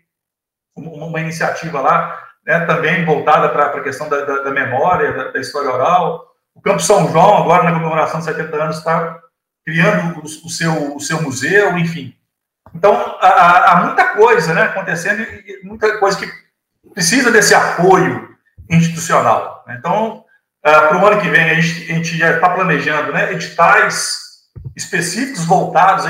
uma, 0.75 1.07
uma 1.07 1.19
iniciativa 1.19 1.81
lá, 1.81 2.27
né, 2.45 2.65
também 2.65 3.03
voltada 3.03 3.49
para 3.49 3.65
a 3.65 3.83
questão 3.83 4.07
da, 4.07 4.23
da, 4.23 4.43
da 4.43 4.51
memória, 4.51 5.11
da, 5.13 5.31
da, 5.31 5.39
história 5.39 5.71
oral. 5.71 6.27
O 6.53 6.61
Campus 6.61 6.85
São 6.85 7.11
João, 7.11 7.37
agora 7.37 7.63
na 7.63 7.73
comemoração 7.73 8.19
de 8.19 8.25
70 8.25 8.55
anos, 8.55 8.77
está 8.77 9.19
criando 9.65 10.19
o, 10.19 10.23
o, 10.23 10.49
seu, 10.49 10.95
o 10.95 10.99
seu 10.99 11.21
museu, 11.21 11.77
enfim. 11.77 12.16
Então, 12.73 13.17
há, 13.21 13.71
há 13.71 13.85
muita 13.85 14.05
coisa 14.09 14.53
né, 14.53 14.63
acontecendo 14.63 15.21
e 15.21 15.61
muita 15.63 15.97
coisa 15.99 16.17
que 16.17 16.31
precisa 16.93 17.31
desse 17.31 17.53
apoio 17.53 18.35
institucional. 18.69 19.63
Então, 19.69 20.25
uh, 20.65 20.87
para 20.87 20.97
o 20.97 21.05
ano 21.05 21.21
que 21.21 21.29
vem, 21.29 21.49
a 21.49 21.53
gente, 21.55 21.91
a 21.91 21.95
gente 21.95 22.17
já 22.17 22.35
está 22.35 22.49
planejando 22.49 23.11
né, 23.11 23.31
editais 23.33 24.17
específicos 24.75 25.45
voltados 25.45 26.05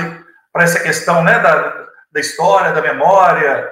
para 0.51 0.64
essa 0.64 0.80
questão 0.80 1.24
né, 1.24 1.39
da, 1.39 1.88
da 2.12 2.20
história, 2.20 2.74
da 2.74 2.82
memória, 2.82 3.70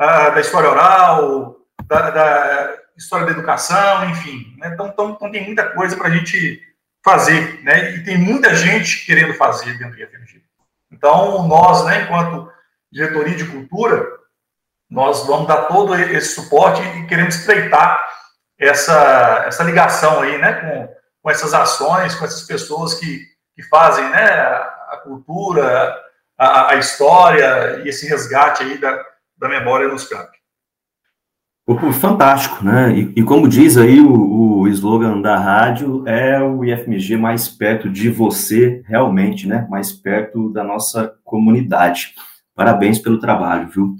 uh, 0.00 0.34
da 0.34 0.40
história 0.40 0.70
oral, 0.70 1.56
da, 1.86 2.10
da, 2.10 2.74
história 2.96 3.26
da 3.26 3.32
educação, 3.32 4.08
enfim. 4.10 4.54
Né? 4.58 4.70
Então, 4.72 4.86
então, 4.86 5.10
então, 5.10 5.30
tem 5.30 5.44
muita 5.44 5.70
coisa 5.70 5.96
para 5.96 6.08
a 6.08 6.10
gente 6.10 6.62
fazer, 7.04 7.62
né? 7.62 7.96
E 7.96 8.04
tem 8.04 8.16
muita 8.16 8.54
gente 8.54 9.04
querendo 9.04 9.34
fazer 9.34 9.76
dentro 9.76 9.96
do 9.96 10.02
IFMG. 10.02 10.43
Então, 10.94 11.46
nós, 11.48 11.84
né, 11.84 12.02
enquanto 12.02 12.50
diretoria 12.90 13.34
de 13.34 13.46
cultura, 13.46 14.06
nós 14.88 15.26
vamos 15.26 15.48
dar 15.48 15.64
todo 15.64 15.94
esse 15.94 16.36
suporte 16.36 16.80
e 16.80 17.06
queremos 17.06 17.34
estreitar 17.34 18.08
essa, 18.58 19.44
essa 19.46 19.64
ligação 19.64 20.20
aí, 20.20 20.38
né, 20.38 20.52
com, 20.52 20.94
com 21.20 21.30
essas 21.30 21.52
ações, 21.52 22.14
com 22.14 22.24
essas 22.24 22.42
pessoas 22.42 22.94
que, 22.94 23.20
que 23.56 23.62
fazem, 23.64 24.08
né, 24.08 24.24
a 24.24 25.00
cultura, 25.02 26.00
a, 26.38 26.70
a 26.70 26.74
história 26.76 27.82
e 27.84 27.88
esse 27.88 28.06
resgate 28.06 28.62
aí 28.62 28.78
da, 28.78 29.04
da 29.36 29.48
memória 29.48 29.88
nos 29.88 30.06
campos. 30.06 30.33
Fantástico, 31.94 32.62
né? 32.62 32.94
E, 32.94 33.12
e, 33.16 33.22
como 33.22 33.48
diz 33.48 33.78
aí 33.78 33.98
o, 33.98 34.60
o 34.60 34.68
slogan 34.68 35.22
da 35.22 35.38
rádio, 35.38 36.06
é 36.06 36.38
o 36.42 36.62
IFMG 36.62 37.16
mais 37.16 37.48
perto 37.48 37.88
de 37.88 38.10
você, 38.10 38.82
realmente, 38.86 39.48
né? 39.48 39.66
Mais 39.70 39.90
perto 39.90 40.50
da 40.50 40.62
nossa 40.62 41.14
comunidade. 41.24 42.14
Parabéns 42.54 42.98
pelo 42.98 43.18
trabalho, 43.18 43.70
viu? 43.70 43.96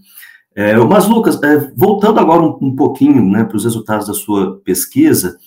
É, 0.55 0.77
mas, 0.77 1.09
Lucas, 1.09 1.43
é, 1.43 1.73
voltando 1.75 2.21
agora 2.21 2.43
um, 2.43 2.59
um 2.61 2.77
pouquinho 2.77 3.25
né, 3.29 3.45
para 3.45 3.57
os 3.57 3.65
resultados 3.65 4.07
da 4.07 4.15
sua 4.15 4.61
pesquisa, 4.61 5.39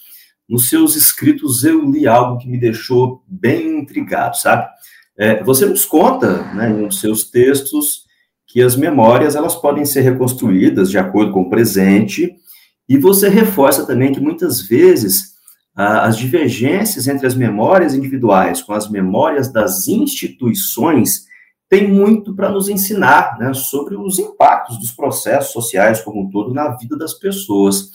nos 0.50 0.70
seus 0.70 0.96
escritos 0.96 1.64
eu 1.64 1.90
li 1.90 2.08
algo 2.08 2.40
que 2.40 2.50
me 2.50 2.60
deixou 2.60 3.24
bem 3.28 3.80
intrigado, 3.80 4.38
sabe? 4.38 4.68
É, 5.16 5.44
você 5.44 5.66
nos 5.66 5.86
conta, 5.86 6.44
né, 6.54 6.68
nos 6.68 7.00
seus 7.00 7.30
textos, 7.30 8.07
que 8.58 8.64
as 8.64 8.76
memórias 8.76 9.36
elas 9.36 9.56
podem 9.56 9.86
ser 9.86 10.02
reconstruídas 10.02 10.90
de 10.90 10.98
acordo 10.98 11.32
com 11.32 11.42
o 11.42 11.50
presente, 11.50 12.34
e 12.90 12.98
você 12.98 13.30
reforça 13.30 13.86
também 13.86 14.12
que 14.12 14.20
muitas 14.20 14.64
vezes 14.64 15.36
as 15.76 16.18
divergências 16.18 17.08
entre 17.08 17.28
as 17.28 17.36
memórias 17.36 17.94
individuais 17.94 18.64
com 18.64 18.74
as 18.74 18.90
memórias 18.90 19.54
das 19.54 19.88
instituições 19.88 21.28
tem 21.70 21.88
muito 21.88 22.36
para 22.36 22.50
nos 22.50 22.68
ensinar 22.68 23.38
né, 23.38 23.54
sobre 23.54 23.96
os 23.96 24.18
impactos 24.18 24.80
dos 24.80 24.90
processos 24.90 25.52
sociais 25.52 26.02
como 26.02 26.24
um 26.24 26.30
todo 26.32 26.52
na 26.52 26.70
vida 26.78 26.98
das 26.98 27.14
pessoas. 27.14 27.92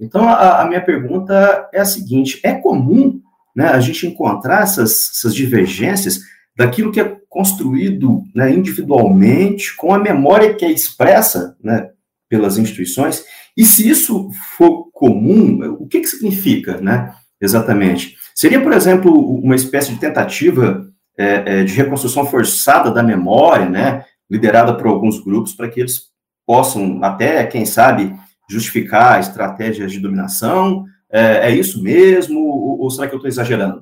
Então, 0.00 0.28
a, 0.28 0.62
a 0.62 0.66
minha 0.66 0.84
pergunta 0.84 1.68
é 1.72 1.78
a 1.78 1.84
seguinte: 1.84 2.40
é 2.42 2.52
comum 2.52 3.20
né, 3.54 3.68
a 3.68 3.78
gente 3.78 4.08
encontrar 4.08 4.64
essas, 4.64 5.10
essas 5.12 5.36
divergências 5.36 6.18
daquilo 6.56 6.90
que 6.90 7.00
é 7.00 7.19
construído 7.30 8.24
né, 8.34 8.52
individualmente, 8.52 9.74
com 9.76 9.94
a 9.94 9.98
memória 9.98 10.52
que 10.52 10.64
é 10.64 10.70
expressa 10.70 11.56
né, 11.62 11.88
pelas 12.28 12.58
instituições, 12.58 13.24
e 13.56 13.64
se 13.64 13.88
isso 13.88 14.30
for 14.56 14.90
comum, 14.92 15.76
o 15.78 15.86
que, 15.86 16.00
que 16.00 16.08
significa, 16.08 16.80
né, 16.80 17.14
exatamente? 17.40 18.16
Seria, 18.34 18.60
por 18.60 18.72
exemplo, 18.72 19.12
uma 19.36 19.54
espécie 19.54 19.92
de 19.92 20.00
tentativa 20.00 20.86
é, 21.16 21.60
é, 21.60 21.64
de 21.64 21.72
reconstrução 21.74 22.26
forçada 22.26 22.90
da 22.90 23.02
memória, 23.02 23.68
né, 23.68 24.04
liderada 24.28 24.76
por 24.76 24.88
alguns 24.88 25.22
grupos, 25.22 25.52
para 25.52 25.68
que 25.68 25.80
eles 25.80 26.10
possam 26.44 27.02
até, 27.02 27.46
quem 27.46 27.64
sabe, 27.64 28.12
justificar 28.50 29.20
estratégias 29.20 29.92
de 29.92 30.00
dominação? 30.00 30.84
É, 31.12 31.48
é 31.48 31.54
isso 31.54 31.80
mesmo? 31.80 32.40
Ou, 32.40 32.80
ou 32.80 32.90
será 32.90 33.06
que 33.06 33.14
eu 33.14 33.18
estou 33.18 33.28
exagerando? 33.28 33.80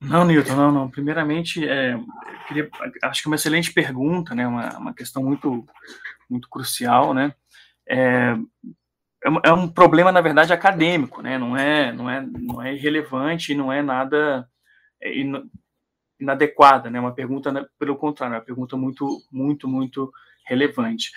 Não, 0.00 0.24
Newton, 0.24 0.56
não, 0.56 0.72
não. 0.72 0.90
Primeiramente, 0.90 1.66
é, 1.68 1.98
queria, 2.48 2.70
acho 3.02 3.22
que 3.22 3.28
é 3.28 3.30
uma 3.30 3.36
excelente 3.36 3.72
pergunta, 3.72 4.34
né? 4.34 4.46
Uma, 4.46 4.78
uma 4.78 4.94
questão 4.94 5.22
muito, 5.22 5.66
muito 6.28 6.48
crucial, 6.48 7.12
né? 7.12 7.34
É, 7.86 8.34
é, 9.24 9.28
é 9.44 9.52
um 9.52 9.68
problema, 9.68 10.10
na 10.10 10.22
verdade, 10.22 10.52
acadêmico, 10.52 11.20
né? 11.20 11.36
Não 11.36 11.54
é, 11.54 11.92
não 11.92 12.08
é, 12.08 12.22
não 12.22 12.62
é 12.62 12.74
irrelevante, 12.74 13.54
não 13.54 13.70
é 13.70 13.82
nada 13.82 14.48
é, 15.02 15.12
inadequada, 16.18 16.88
né? 16.88 16.98
Uma 16.98 17.14
pergunta, 17.14 17.52
né, 17.52 17.66
pelo 17.78 17.96
contrário, 17.96 18.34
é 18.34 18.38
uma 18.38 18.44
pergunta 18.44 18.76
muito, 18.78 19.22
muito, 19.30 19.68
muito 19.68 20.10
relevante. 20.46 21.10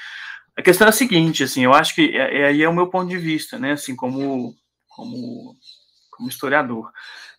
A 0.57 0.61
questão 0.61 0.88
é 0.88 0.89
a 0.89 0.93
seguinte, 0.93 1.43
assim, 1.43 1.63
eu 1.63 1.73
acho 1.73 1.95
que 1.95 2.17
é, 2.17 2.41
é, 2.41 2.45
aí 2.47 2.61
é, 2.61 2.65
é 2.65 2.69
o 2.69 2.73
meu 2.73 2.88
ponto 2.88 3.07
de 3.09 3.17
vista, 3.17 3.57
né? 3.57 3.71
Assim, 3.71 3.95
como, 3.95 4.53
como 4.89 5.55
como 6.15 6.29
historiador. 6.29 6.91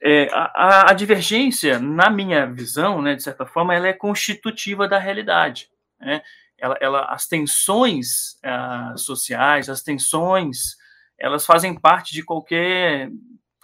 É, 0.06 0.28
a, 0.34 0.90
a, 0.90 0.92
divergência, 0.92 1.78
na 1.78 2.10
minha 2.10 2.44
visão, 2.44 3.00
né, 3.00 3.14
de 3.14 3.22
certa 3.22 3.46
forma, 3.46 3.74
ela 3.74 3.88
é 3.88 3.92
constitutiva 3.94 4.86
da 4.86 4.98
realidade. 4.98 5.70
Né? 5.98 6.20
Ela, 6.58 6.76
ela, 6.78 7.04
as 7.06 7.26
tensões 7.26 8.34
uh, 8.44 8.98
sociais, 8.98 9.70
as 9.70 9.82
tensões, 9.82 10.76
elas 11.18 11.46
fazem 11.46 11.74
parte 11.74 12.12
de 12.12 12.22
qualquer, 12.22 13.10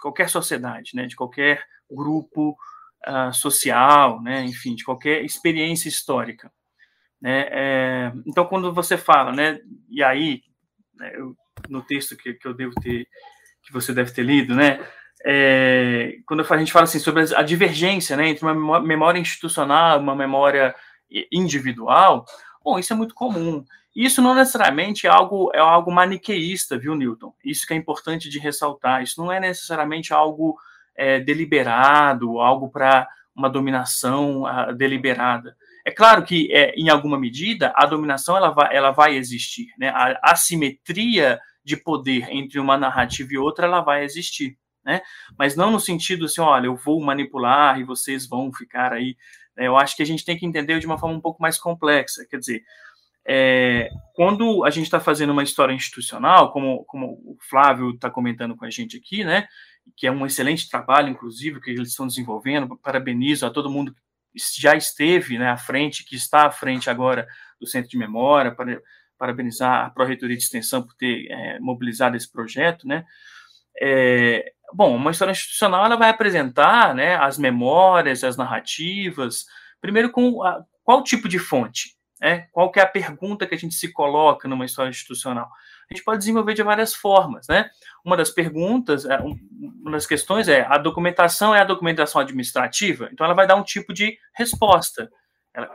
qualquer 0.01 0.29
sociedade, 0.29 0.95
né, 0.95 1.05
de 1.05 1.15
qualquer 1.15 1.63
grupo 1.87 2.57
uh, 3.07 3.31
social, 3.31 4.19
né, 4.19 4.43
enfim, 4.43 4.73
de 4.73 4.83
qualquer 4.83 5.23
experiência 5.23 5.89
histórica. 5.89 6.51
Né? 7.21 7.47
É, 7.51 8.11
então, 8.25 8.47
quando 8.47 8.73
você 8.73 8.97
fala, 8.97 9.31
né, 9.31 9.59
e 9.87 10.01
aí, 10.01 10.41
né, 10.95 11.11
eu, 11.13 11.35
no 11.69 11.83
texto 11.83 12.17
que, 12.17 12.33
que 12.33 12.47
eu 12.47 12.53
devo 12.55 12.73
ter, 12.81 13.07
que 13.61 13.71
você 13.71 13.93
deve 13.93 14.11
ter 14.11 14.23
lido, 14.23 14.55
né, 14.55 14.79
é, 15.25 16.15
quando 16.25 16.45
a 16.47 16.57
gente 16.57 16.71
fala 16.71 16.85
assim 16.85 16.99
sobre 16.99 17.23
a 17.35 17.41
divergência 17.41 18.15
né, 18.17 18.29
entre 18.29 18.43
uma 18.45 18.79
memória 18.79 19.19
institucional 19.19 19.99
e 19.99 20.03
uma 20.03 20.15
memória 20.15 20.75
individual, 21.31 22.25
bom, 22.63 22.79
isso 22.79 22.93
é 22.93 22.95
muito 22.95 23.13
comum. 23.13 23.63
Isso 23.95 24.21
não 24.21 24.33
necessariamente 24.33 25.05
é 25.05 25.09
algo, 25.09 25.51
é 25.53 25.59
algo 25.59 25.91
maniqueísta, 25.91 26.77
viu, 26.77 26.95
Newton? 26.95 27.33
Isso 27.43 27.67
que 27.67 27.73
é 27.73 27.77
importante 27.77 28.29
de 28.29 28.39
ressaltar. 28.39 29.03
Isso 29.03 29.21
não 29.21 29.31
é 29.31 29.39
necessariamente 29.39 30.13
algo 30.13 30.57
é, 30.95 31.19
deliberado, 31.19 32.39
algo 32.39 32.69
para 32.69 33.07
uma 33.35 33.49
dominação 33.49 34.43
uh, 34.43 34.73
deliberada. 34.73 35.55
É 35.85 35.91
claro 35.91 36.23
que, 36.23 36.49
é, 36.53 36.73
em 36.75 36.89
alguma 36.89 37.19
medida, 37.19 37.73
a 37.75 37.85
dominação 37.85 38.37
ela 38.37 38.51
vai, 38.51 38.75
ela 38.75 38.91
vai 38.91 39.15
existir. 39.17 39.67
Né? 39.77 39.89
A 39.89 40.31
assimetria 40.31 41.39
de 41.63 41.75
poder 41.75 42.27
entre 42.29 42.59
uma 42.59 42.77
narrativa 42.77 43.29
e 43.33 43.37
outra 43.37 43.65
ela 43.65 43.81
vai 43.81 44.03
existir 44.03 44.57
né? 44.83 45.01
Mas 45.37 45.55
não 45.55 45.71
no 45.71 45.79
sentido 45.79 46.25
assim, 46.25 46.41
olha, 46.41 46.67
eu 46.67 46.75
vou 46.75 47.01
manipular 47.01 47.79
e 47.79 47.83
vocês 47.83 48.27
vão 48.27 48.51
ficar 48.53 48.93
aí. 48.93 49.15
Né? 49.55 49.67
Eu 49.67 49.77
acho 49.77 49.95
que 49.95 50.03
a 50.03 50.05
gente 50.05 50.25
tem 50.25 50.37
que 50.37 50.45
entender 50.45 50.79
de 50.79 50.85
uma 50.85 50.97
forma 50.97 51.15
um 51.15 51.21
pouco 51.21 51.41
mais 51.41 51.57
complexa. 51.57 52.25
Quer 52.29 52.37
dizer, 52.37 52.63
é, 53.25 53.89
quando 54.13 54.63
a 54.63 54.69
gente 54.69 54.85
está 54.85 54.99
fazendo 54.99 55.31
uma 55.31 55.43
história 55.43 55.73
institucional, 55.73 56.51
como, 56.51 56.83
como 56.85 57.13
o 57.25 57.37
Flávio 57.49 57.91
está 57.91 58.09
comentando 58.09 58.55
com 58.55 58.65
a 58.65 58.69
gente 58.69 58.97
aqui, 58.97 59.23
né? 59.23 59.47
Que 59.95 60.07
é 60.07 60.11
um 60.11 60.25
excelente 60.25 60.69
trabalho, 60.69 61.09
inclusive, 61.09 61.61
que 61.61 61.71
eles 61.71 61.89
estão 61.89 62.07
desenvolvendo. 62.07 62.77
Parabenizo 62.77 63.45
a 63.45 63.51
todo 63.51 63.69
mundo 63.69 63.93
que 63.93 64.61
já 64.61 64.75
esteve 64.75 65.37
né, 65.37 65.49
à 65.49 65.57
frente, 65.57 66.05
que 66.05 66.15
está 66.15 66.45
à 66.45 66.51
frente 66.51 66.89
agora 66.89 67.27
do 67.59 67.67
Centro 67.67 67.89
de 67.89 67.97
Memória, 67.97 68.51
para, 68.55 68.81
parabenizar 69.21 69.85
a 69.85 69.89
Pró-Reitoria 69.91 70.35
de 70.35 70.41
Extensão 70.41 70.81
por 70.81 70.95
ter 70.95 71.27
é, 71.29 71.59
mobilizado 71.59 72.17
esse 72.17 72.31
projeto, 72.31 72.87
né? 72.87 73.05
É, 73.79 74.51
bom, 74.73 74.95
uma 74.95 75.11
história 75.11 75.31
institucional 75.31 75.85
ela 75.85 75.95
vai 75.95 76.09
apresentar 76.09 76.95
né, 76.95 77.15
as 77.15 77.37
memórias, 77.37 78.23
as 78.23 78.37
narrativas, 78.37 79.45
primeiro 79.79 80.11
com 80.11 80.43
a, 80.43 80.63
qual 80.83 81.03
tipo 81.03 81.27
de 81.27 81.39
fonte? 81.39 81.95
É, 82.23 82.41
qual 82.51 82.71
que 82.71 82.79
é 82.79 82.83
a 82.83 82.87
pergunta 82.87 83.47
que 83.47 83.55
a 83.55 83.57
gente 83.57 83.73
se 83.73 83.91
coloca 83.91 84.47
numa 84.47 84.65
história 84.65 84.89
institucional? 84.89 85.49
A 85.89 85.93
gente 85.93 86.03
pode 86.03 86.19
desenvolver 86.19 86.53
de 86.53 86.61
várias 86.61 86.93
formas, 86.93 87.47
né? 87.47 87.67
Uma 88.05 88.15
das 88.15 88.29
perguntas, 88.29 89.05
é, 89.05 89.17
uma 89.19 89.91
das 89.91 90.05
questões 90.05 90.47
é 90.47 90.61
a 90.61 90.77
documentação 90.77 91.55
é 91.55 91.61
a 91.61 91.65
documentação 91.65 92.21
administrativa, 92.21 93.09
então 93.11 93.25
ela 93.25 93.33
vai 93.33 93.47
dar 93.47 93.55
um 93.55 93.63
tipo 93.63 93.91
de 93.91 94.17
resposta, 94.35 95.09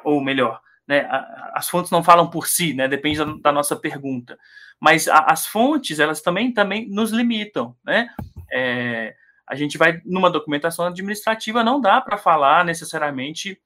ou 0.05 0.23
melhor, 0.23 0.61
né, 0.87 1.09
as 1.53 1.69
fontes 1.69 1.91
não 1.91 2.03
falam 2.03 2.31
por 2.31 2.47
si, 2.47 2.73
né, 2.73 2.87
depende 2.87 3.19
da, 3.19 3.25
da 3.43 3.53
nossa 3.53 3.75
pergunta, 3.75 4.39
mas 4.81 5.09
a, 5.09 5.19
as 5.19 5.47
fontes 5.47 5.99
elas 5.99 6.23
também 6.23 6.53
também 6.53 6.89
nos 6.89 7.11
limitam, 7.11 7.77
né? 7.85 8.09
É, 8.53 9.15
a 9.47 9.55
gente 9.55 9.79
vai 9.79 10.01
numa 10.05 10.31
documentação 10.31 10.87
administrativa 10.87 11.63
não 11.63 11.81
dá 11.81 12.01
para 12.01 12.17
falar 12.17 12.65
necessariamente 12.65 13.61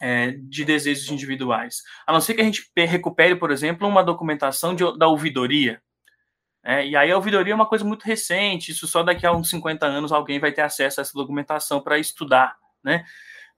é, 0.00 0.32
de 0.32 0.64
desejos 0.64 1.10
individuais, 1.10 1.82
a 2.06 2.12
não 2.12 2.20
ser 2.20 2.34
que 2.34 2.40
a 2.40 2.44
gente 2.44 2.70
recupere, 2.76 3.36
por 3.36 3.50
exemplo, 3.50 3.86
uma 3.86 4.02
documentação 4.02 4.74
de, 4.74 4.84
da 4.98 5.06
ouvidoria. 5.08 5.80
É, 6.62 6.86
e 6.86 6.96
aí 6.96 7.10
a 7.10 7.16
ouvidoria 7.16 7.52
é 7.52 7.56
uma 7.56 7.68
coisa 7.68 7.84
muito 7.84 8.04
recente, 8.04 8.72
isso 8.72 8.86
só 8.86 9.02
daqui 9.02 9.26
a 9.26 9.32
uns 9.32 9.48
50 9.50 9.86
anos 9.86 10.12
alguém 10.12 10.38
vai 10.38 10.52
ter 10.52 10.62
acesso 10.62 11.00
a 11.00 11.02
essa 11.02 11.12
documentação 11.14 11.80
para 11.80 11.98
estudar, 11.98 12.56
né? 12.82 13.04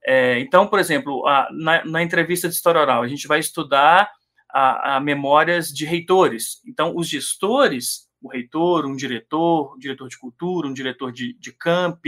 É, 0.05 0.39
então, 0.39 0.67
por 0.67 0.79
exemplo, 0.79 1.25
a, 1.25 1.47
na, 1.51 1.85
na, 1.85 2.03
entrevista 2.03 2.49
de 2.49 2.55
história 2.55 2.81
oral, 2.81 3.03
a 3.03 3.07
gente 3.07 3.25
vai 3.25 3.39
estudar 3.39 4.11
a, 4.49 4.97
a, 4.97 4.99
memórias 4.99 5.69
de 5.69 5.85
reitores. 5.85 6.61
Então, 6.67 6.93
os 6.95 7.07
gestores, 7.07 8.09
o 8.23 8.29
reitor, 8.29 8.85
um 8.85 8.95
diretor, 8.95 9.75
um 9.75 9.77
diretor 9.77 10.07
de 10.07 10.17
cultura, 10.17 10.67
um 10.67 10.73
diretor 10.73 11.11
de, 11.11 11.33
de 11.33 11.51
camp, 11.51 12.05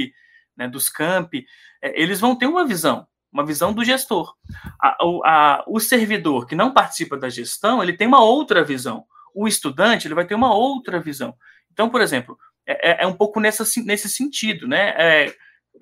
né, 0.56 0.68
dos 0.68 0.90
campi, 0.90 1.46
é, 1.82 2.02
eles 2.02 2.20
vão 2.20 2.36
ter 2.36 2.48
uma 2.48 2.66
visão, 2.66 3.06
uma 3.32 3.46
visão 3.46 3.74
do 3.74 3.84
gestor. 3.84 4.34
A, 4.82 5.64
o 5.68 5.80
servidor 5.80 6.48
que 6.48 6.56
não 6.56 6.74
participa 6.74 7.18
da 7.18 7.30
gestão, 7.30 7.84
ele 7.84 7.94
tem 7.94 8.08
uma 8.08 8.24
outra 8.24 8.64
visão. 8.64 9.06
O 9.34 9.48
estudante, 9.48 10.08
ele 10.08 10.16
vai 10.16 10.26
ter 10.26 10.36
uma 10.36 10.56
outra 10.56 11.00
visão. 11.00 11.36
Então, 11.72 11.90
por 11.90 12.00
exemplo, 12.00 12.38
é, 12.66 12.92
é, 12.92 13.04
é 13.04 13.08
um 13.08 13.14
pouco 13.14 13.40
nessa, 13.42 13.66
nesse 13.84 14.08
sentido, 14.08 14.68
né? 14.68 14.94
É, 14.98 15.36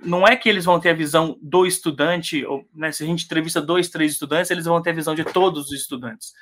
não 0.04 0.28
é 0.28 0.36
que 0.36 0.50
eles 0.50 0.66
vão 0.66 0.80
ter 0.80 0.90
a 0.90 0.96
visão 0.96 1.38
do 1.40 1.66
estudante, 1.68 2.44
ou, 2.46 2.68
né, 2.74 2.92
se 2.92 3.04
a 3.04 3.06
gente 3.06 3.26
entrevista 3.26 3.62
dois, 3.62 3.90
três 3.90 4.14
estudantes, 4.14 4.50
eles 4.50 4.66
vão 4.66 4.82
ter 4.82 4.90
a 4.90 4.94
visão 4.94 5.14
de 5.14 5.24
todos 5.24 5.68
os 5.68 5.72
estudantes. 5.72 6.34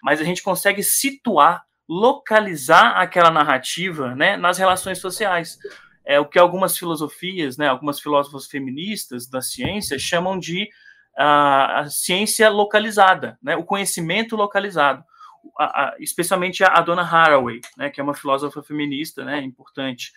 Mas 0.00 0.20
a 0.20 0.24
gente 0.24 0.42
consegue 0.42 0.82
situar, 0.82 1.62
localizar 1.90 2.92
aquela 3.00 3.32
narrativa 3.32 4.14
né, 4.14 4.36
nas 4.36 4.58
relações 4.58 4.98
sociais. 4.98 5.58
É 6.04 6.20
o 6.20 6.24
que 6.24 6.38
algumas 6.38 6.78
filosofias, 6.78 7.56
né, 7.56 7.66
algumas 7.66 7.98
filósofas 7.98 8.46
feministas 8.46 9.28
da 9.28 9.42
ciência 9.42 9.98
chamam 9.98 10.38
de 10.38 10.70
uh, 11.18 11.80
a 11.80 11.86
ciência 11.90 12.48
localizada, 12.48 13.36
né, 13.42 13.56
o 13.56 13.64
conhecimento 13.64 14.36
localizado. 14.36 15.04
A, 15.58 15.64
a, 15.64 15.96
especialmente 15.98 16.62
a, 16.62 16.68
a 16.68 16.80
dona 16.80 17.02
Haraway, 17.02 17.60
né, 17.76 17.90
que 17.90 18.00
é 18.00 18.04
uma 18.04 18.14
filósofa 18.14 18.62
feminista 18.62 19.24
né, 19.24 19.40
importante. 19.40 20.12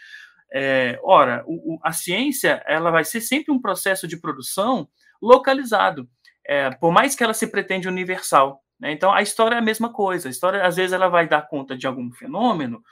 É, 0.53 0.99
ora, 1.01 1.43
o, 1.47 1.73
o, 1.73 1.79
a 1.81 1.91
ciência 1.91 2.61
ela 2.67 2.91
vai 2.91 3.03
ser 3.03 3.19
sempre 3.19 3.51
um 3.51 3.59
processo 3.59 4.07
de 4.07 4.17
produção 4.17 4.87
localizado, 5.19 6.07
é, 6.45 6.69
por 6.69 6.91
mais 6.91 7.15
que 7.15 7.23
ela 7.23 7.33
se 7.33 7.47
pretende 7.47 7.87
universal. 7.87 8.61
Né? 8.83 8.91
Então, 8.91 9.13
a 9.13 9.21
história 9.21 9.55
é 9.55 9.59
a 9.59 9.61
mesma 9.61 9.93
coisa. 9.93 10.27
A 10.27 10.31
história, 10.31 10.61
às 10.67 10.75
vezes, 10.75 10.91
ela 10.91 11.07
vai 11.07 11.25
dar 11.25 11.47
conta 11.47 11.77
de 11.77 11.87
algum 11.87 12.11
fenômeno 12.11 12.83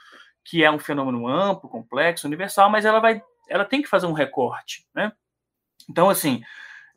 que 0.42 0.64
é 0.64 0.70
um 0.70 0.78
fenômeno 0.78 1.28
amplo, 1.28 1.68
complexo, 1.68 2.26
universal, 2.26 2.70
mas 2.70 2.86
ela 2.86 2.98
vai, 2.98 3.22
ela 3.46 3.66
tem 3.66 3.82
que 3.82 3.88
fazer 3.88 4.06
um 4.06 4.12
recorte, 4.12 4.86
né? 4.94 5.12
Então, 5.88 6.08
assim, 6.08 6.42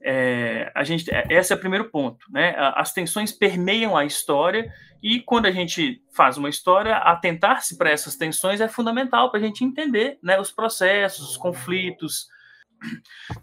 é, 0.01 0.71
a 0.73 0.83
gente, 0.85 1.13
é, 1.13 1.25
esse 1.29 1.51
é 1.51 1.55
o 1.55 1.59
primeiro 1.59 1.91
ponto, 1.91 2.25
né? 2.31 2.55
As 2.57 2.93
tensões 2.93 3.33
permeiam 3.33 3.97
a 3.97 4.05
história 4.05 4.71
e 5.03 5.19
quando 5.19 5.45
a 5.45 5.51
gente 5.51 6.01
faz 6.15 6.37
uma 6.37 6.49
história, 6.49 6.95
atentar-se 6.95 7.77
para 7.77 7.91
essas 7.91 8.15
tensões 8.15 8.61
é 8.61 8.69
fundamental 8.69 9.29
para 9.29 9.41
a 9.41 9.43
gente 9.43 9.63
entender, 9.63 10.17
né, 10.23 10.39
os 10.39 10.51
processos, 10.51 11.31
os 11.31 11.37
conflitos. 11.37 12.27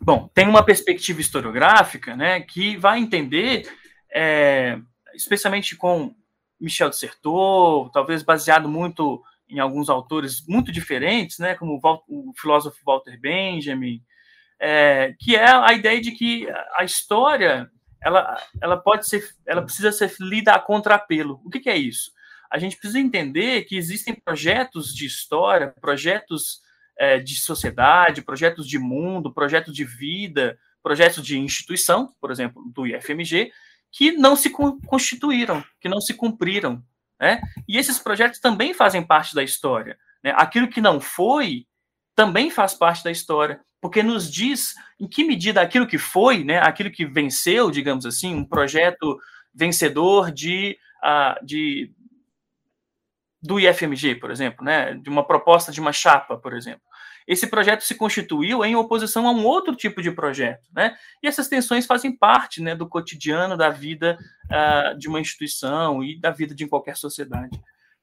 Bom, 0.00 0.28
tem 0.34 0.48
uma 0.48 0.64
perspectiva 0.64 1.20
historiográfica, 1.20 2.16
né, 2.16 2.40
que 2.40 2.76
vai 2.78 2.98
entender, 2.98 3.70
é, 4.12 4.80
especialmente 5.14 5.76
com 5.76 6.14
Michel 6.60 6.90
de 6.90 6.96
Certeau, 6.96 7.90
talvez 7.90 8.22
baseado 8.22 8.68
muito 8.68 9.22
em 9.48 9.58
alguns 9.58 9.90
autores 9.90 10.46
muito 10.46 10.72
diferentes, 10.72 11.38
né, 11.38 11.54
como 11.54 11.80
o, 11.82 12.02
o 12.08 12.32
filósofo 12.40 12.78
Walter 12.86 13.18
Benjamin, 13.20 14.02
é, 14.58 15.14
que 15.18 15.36
é 15.36 15.50
a 15.50 15.72
ideia 15.72 16.00
de 16.00 16.12
que 16.12 16.48
a 16.76 16.84
história 16.84 17.70
ela, 18.00 18.36
ela 18.60 18.76
pode 18.76 19.08
ser, 19.08 19.28
ela 19.46 19.62
precisa 19.62 19.92
ser 19.92 20.12
lida 20.20 20.54
a 20.54 20.60
contrapelo. 20.60 21.40
O 21.44 21.50
que, 21.50 21.60
que 21.60 21.70
é 21.70 21.76
isso? 21.76 22.12
A 22.50 22.58
gente 22.58 22.76
precisa 22.76 22.98
entender 22.98 23.62
que 23.64 23.76
existem 23.76 24.14
projetos 24.14 24.94
de 24.94 25.06
história, 25.06 25.74
projetos 25.80 26.60
é, 26.98 27.18
de 27.18 27.36
sociedade, 27.36 28.22
projetos 28.22 28.66
de 28.66 28.78
mundo, 28.78 29.32
projetos 29.32 29.74
de 29.74 29.84
vida, 29.84 30.58
projetos 30.82 31.24
de 31.24 31.38
instituição, 31.38 32.12
por 32.20 32.30
exemplo, 32.30 32.62
do 32.74 32.86
IFMG, 32.86 33.52
que 33.92 34.12
não 34.12 34.34
se 34.34 34.50
constituíram, 34.50 35.62
que 35.80 35.88
não 35.88 36.00
se 36.00 36.14
cumpriram. 36.14 36.82
Né? 37.20 37.40
E 37.68 37.76
esses 37.76 37.98
projetos 37.98 38.40
também 38.40 38.74
fazem 38.74 39.06
parte 39.06 39.34
da 39.34 39.42
história. 39.42 39.98
Né? 40.24 40.32
Aquilo 40.36 40.68
que 40.68 40.80
não 40.80 41.00
foi 41.00 41.66
também 42.16 42.50
faz 42.50 42.74
parte 42.74 43.04
da 43.04 43.10
história 43.10 43.60
porque 43.82 44.00
nos 44.00 44.30
diz 44.30 44.74
em 44.98 45.08
que 45.08 45.24
medida 45.24 45.60
aquilo 45.60 45.88
que 45.88 45.98
foi, 45.98 46.44
né, 46.44 46.60
aquilo 46.60 46.88
que 46.88 47.04
venceu, 47.04 47.68
digamos 47.68 48.06
assim, 48.06 48.32
um 48.32 48.44
projeto 48.44 49.18
vencedor 49.52 50.30
de, 50.30 50.78
uh, 51.02 51.44
de 51.44 51.92
do 53.42 53.58
IFMG, 53.58 54.14
por 54.14 54.30
exemplo, 54.30 54.64
né, 54.64 54.94
de 54.94 55.10
uma 55.10 55.26
proposta 55.26 55.72
de 55.72 55.80
uma 55.80 55.92
chapa, 55.92 56.38
por 56.38 56.54
exemplo. 56.54 56.82
Esse 57.32 57.46
projeto 57.46 57.80
se 57.80 57.94
constituiu 57.94 58.62
em 58.62 58.76
oposição 58.76 59.26
a 59.26 59.30
um 59.30 59.46
outro 59.46 59.74
tipo 59.74 60.02
de 60.02 60.10
projeto, 60.10 60.68
né? 60.70 60.94
E 61.22 61.26
essas 61.26 61.48
tensões 61.48 61.86
fazem 61.86 62.14
parte, 62.14 62.60
né, 62.60 62.74
do 62.74 62.86
cotidiano 62.86 63.56
da 63.56 63.70
vida 63.70 64.18
uh, 64.44 64.98
de 64.98 65.08
uma 65.08 65.18
instituição 65.18 66.04
e 66.04 66.20
da 66.20 66.30
vida 66.30 66.54
de 66.54 66.66
qualquer 66.66 66.94
sociedade. 66.94 67.58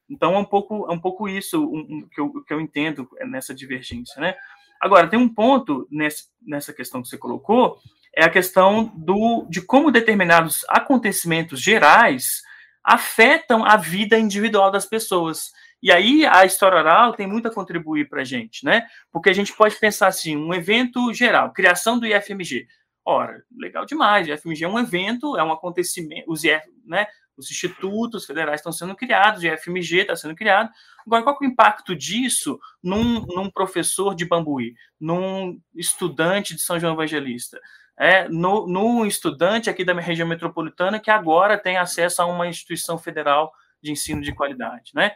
Então 0.10 0.34
é 0.34 0.40
um 0.40 0.46
pouco, 0.46 0.88
é 0.90 0.92
um 0.92 1.00
pouco 1.00 1.30
isso 1.30 1.64
um, 1.64 1.80
um, 1.80 2.10
que, 2.12 2.20
eu, 2.20 2.44
que 2.44 2.52
eu 2.52 2.60
entendo 2.60 3.08
nessa 3.28 3.54
divergência, 3.54 4.20
né? 4.20 4.34
Agora, 4.82 5.08
tem 5.08 5.20
um 5.20 5.30
ponto 5.30 5.88
nesse, 5.92 6.24
nessa 6.42 6.74
questão 6.74 7.04
que 7.04 7.08
você 7.08 7.18
colocou, 7.18 7.78
é 8.16 8.24
a 8.24 8.32
questão 8.32 8.92
do, 8.96 9.46
de 9.48 9.62
como 9.62 9.92
determinados 9.92 10.66
acontecimentos 10.70 11.62
gerais 11.62 12.42
afetam 12.84 13.64
a 13.64 13.78
vida 13.78 14.18
individual 14.18 14.72
das 14.72 14.88
pessoas. 14.88 15.52
E 15.82 15.92
aí 15.92 16.26
a 16.26 16.46
história 16.46 16.78
oral 16.78 17.14
tem 17.14 17.28
muito 17.28 17.48
a 17.48 17.54
contribuir 17.54 18.10
para 18.10 18.22
a 18.22 18.26
gente, 18.26 18.66
né? 18.66 18.86
Porque 19.12 19.30
a 19.30 19.34
gente 19.34 19.56
pode 19.56 19.76
pensar 19.78 20.08
assim, 20.08 20.36
um 20.36 20.54
evento 20.54 21.14
geral, 21.14 21.54
criação 21.54 21.98
do 21.98 22.06
IFMG. 22.06 22.68
Ora, 23.06 23.44
legal 23.58 23.86
demais, 23.86 24.28
o 24.28 24.32
IFMG 24.32 24.66
é 24.66 24.68
um 24.68 24.78
evento, 24.78 25.38
é 25.38 25.44
um 25.44 25.52
acontecimento, 25.52 26.30
os 26.30 26.44
IF, 26.44 26.68
né? 26.86 27.08
os 27.40 27.50
institutos 27.50 28.26
federais 28.26 28.60
estão 28.60 28.72
sendo 28.72 28.94
criados, 28.94 29.42
o 29.42 29.58
FMG 29.58 30.02
está 30.02 30.16
sendo 30.16 30.36
criado. 30.36 30.70
Agora, 31.08 31.24
qual 31.24 31.38
é 31.42 31.46
o 31.46 31.48
impacto 31.48 31.96
disso 31.96 32.60
num, 32.84 33.26
num, 33.28 33.50
professor 33.50 34.14
de 34.14 34.26
Bambuí, 34.26 34.76
num 35.00 35.58
estudante 35.74 36.54
de 36.54 36.62
São 36.62 36.78
João 36.78 36.94
Evangelista, 36.94 37.58
é, 37.98 38.28
no, 38.28 38.68
no 38.68 39.06
estudante 39.06 39.70
aqui 39.70 39.86
da 39.86 39.94
região 39.94 40.28
metropolitana 40.28 41.00
que 41.00 41.10
agora 41.10 41.58
tem 41.58 41.78
acesso 41.78 42.22
a 42.22 42.26
uma 42.26 42.48
instituição 42.48 42.98
federal 42.98 43.52
de 43.82 43.92
ensino 43.92 44.22
de 44.22 44.36
qualidade, 44.36 44.92
né? 44.94 45.14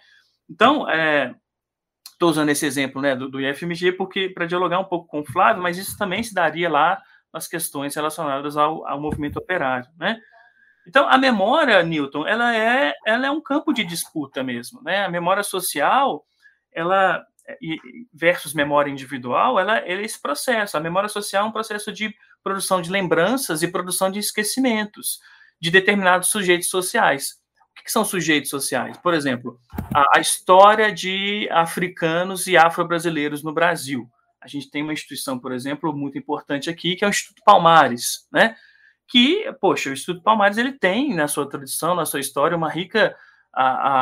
Então, 0.50 0.86
estou 2.12 2.30
é, 2.30 2.32
usando 2.32 2.50
esse 2.50 2.66
exemplo 2.66 3.02
né, 3.02 3.16
do, 3.16 3.30
do 3.30 3.41
IFMG 3.41 3.94
porque 3.94 4.30
para 4.30 4.46
dialogar 4.46 4.80
um 4.80 4.86
pouco 4.86 5.08
com 5.08 5.22
o 5.22 5.26
Flávio, 5.26 5.62
mas 5.62 5.78
isso 5.78 5.98
também 5.98 6.24
se 6.24 6.34
daria 6.34 6.70
lá 6.70 7.02
nas 7.32 7.48
questões 7.48 7.96
relacionadas 7.96 8.56
ao, 8.58 8.86
ao 8.88 9.02
movimento 9.02 9.38
operário, 9.38 9.89
né? 9.98 10.20
Então, 10.86 11.08
a 11.08 11.18
memória, 11.18 11.82
Newton, 11.82 12.28
ela 12.28 12.56
é, 12.56 12.94
ela 13.06 13.26
é 13.26 13.32
um 13.32 13.41
campo 13.41 13.72
de 13.72 13.86
disputa 13.86 14.44
mesmo, 14.44 14.82
né? 14.84 15.06
A 15.06 15.10
memória 15.10 15.41
social, 15.41 16.26
ela 16.72 17.26
versus 18.14 18.54
memória 18.54 18.89
individual, 18.89 19.60
ela, 19.60 19.78
ela 19.78 20.02
é 20.02 20.06
esse 20.06 20.22
processo. 20.22 20.78
A 20.78 20.80
memória 20.80 21.10
social 21.10 21.46
é 21.46 21.48
um 21.48 21.52
processo 21.52 21.91
de 21.91 22.14
produção 22.41 22.82
de 22.82 22.89
lembranças 22.89 23.62
e 23.62 23.72
produção 23.72 24.10
de 24.10 24.20
esquecimentos 24.20 25.20
de 25.60 25.72
determinados 25.72 26.30
sujeitos 26.30 26.70
sociais. 26.70 27.41
Que, 27.84 27.92
são 27.92 28.06
sujeitos 28.06 28.50
sociais? 28.50 28.98
Por 28.98 29.14
exemplo, 29.14 29.60
a, 29.94 30.18
a 30.18 30.20
história 30.20 30.92
de 30.92 31.48
africanos 31.52 32.48
e 32.48 32.56
afro-brasileiros 32.56 33.44
no 33.44 33.54
Brasil. 33.54 34.10
A 34.42 34.48
gente 34.48 34.70
tem 34.70 34.84
uma 34.84 34.94
instituição, 34.94 35.40
por 35.40 35.52
exemplo, 35.52 35.96
muito 35.96 36.18
importante 36.18 36.70
aqui, 36.70 36.96
que 36.96 37.04
é 37.04 37.08
o 37.08 37.10
Instituto 37.10 37.42
Palmares, 37.46 38.28
né? 38.32 38.56
que, 39.08 39.46
poxa, 39.62 39.90
o 39.90 39.94
Instituto 39.94 40.24
Palmares 40.24 40.58
ele 40.58 40.72
tem 40.72 41.14
na 41.14 41.28
sua 41.28 41.48
tradição, 41.48 41.96
na 41.96 42.06
sua 42.06 42.20
história, 42.20 42.58
uma 42.58 42.70
rica 42.70 43.16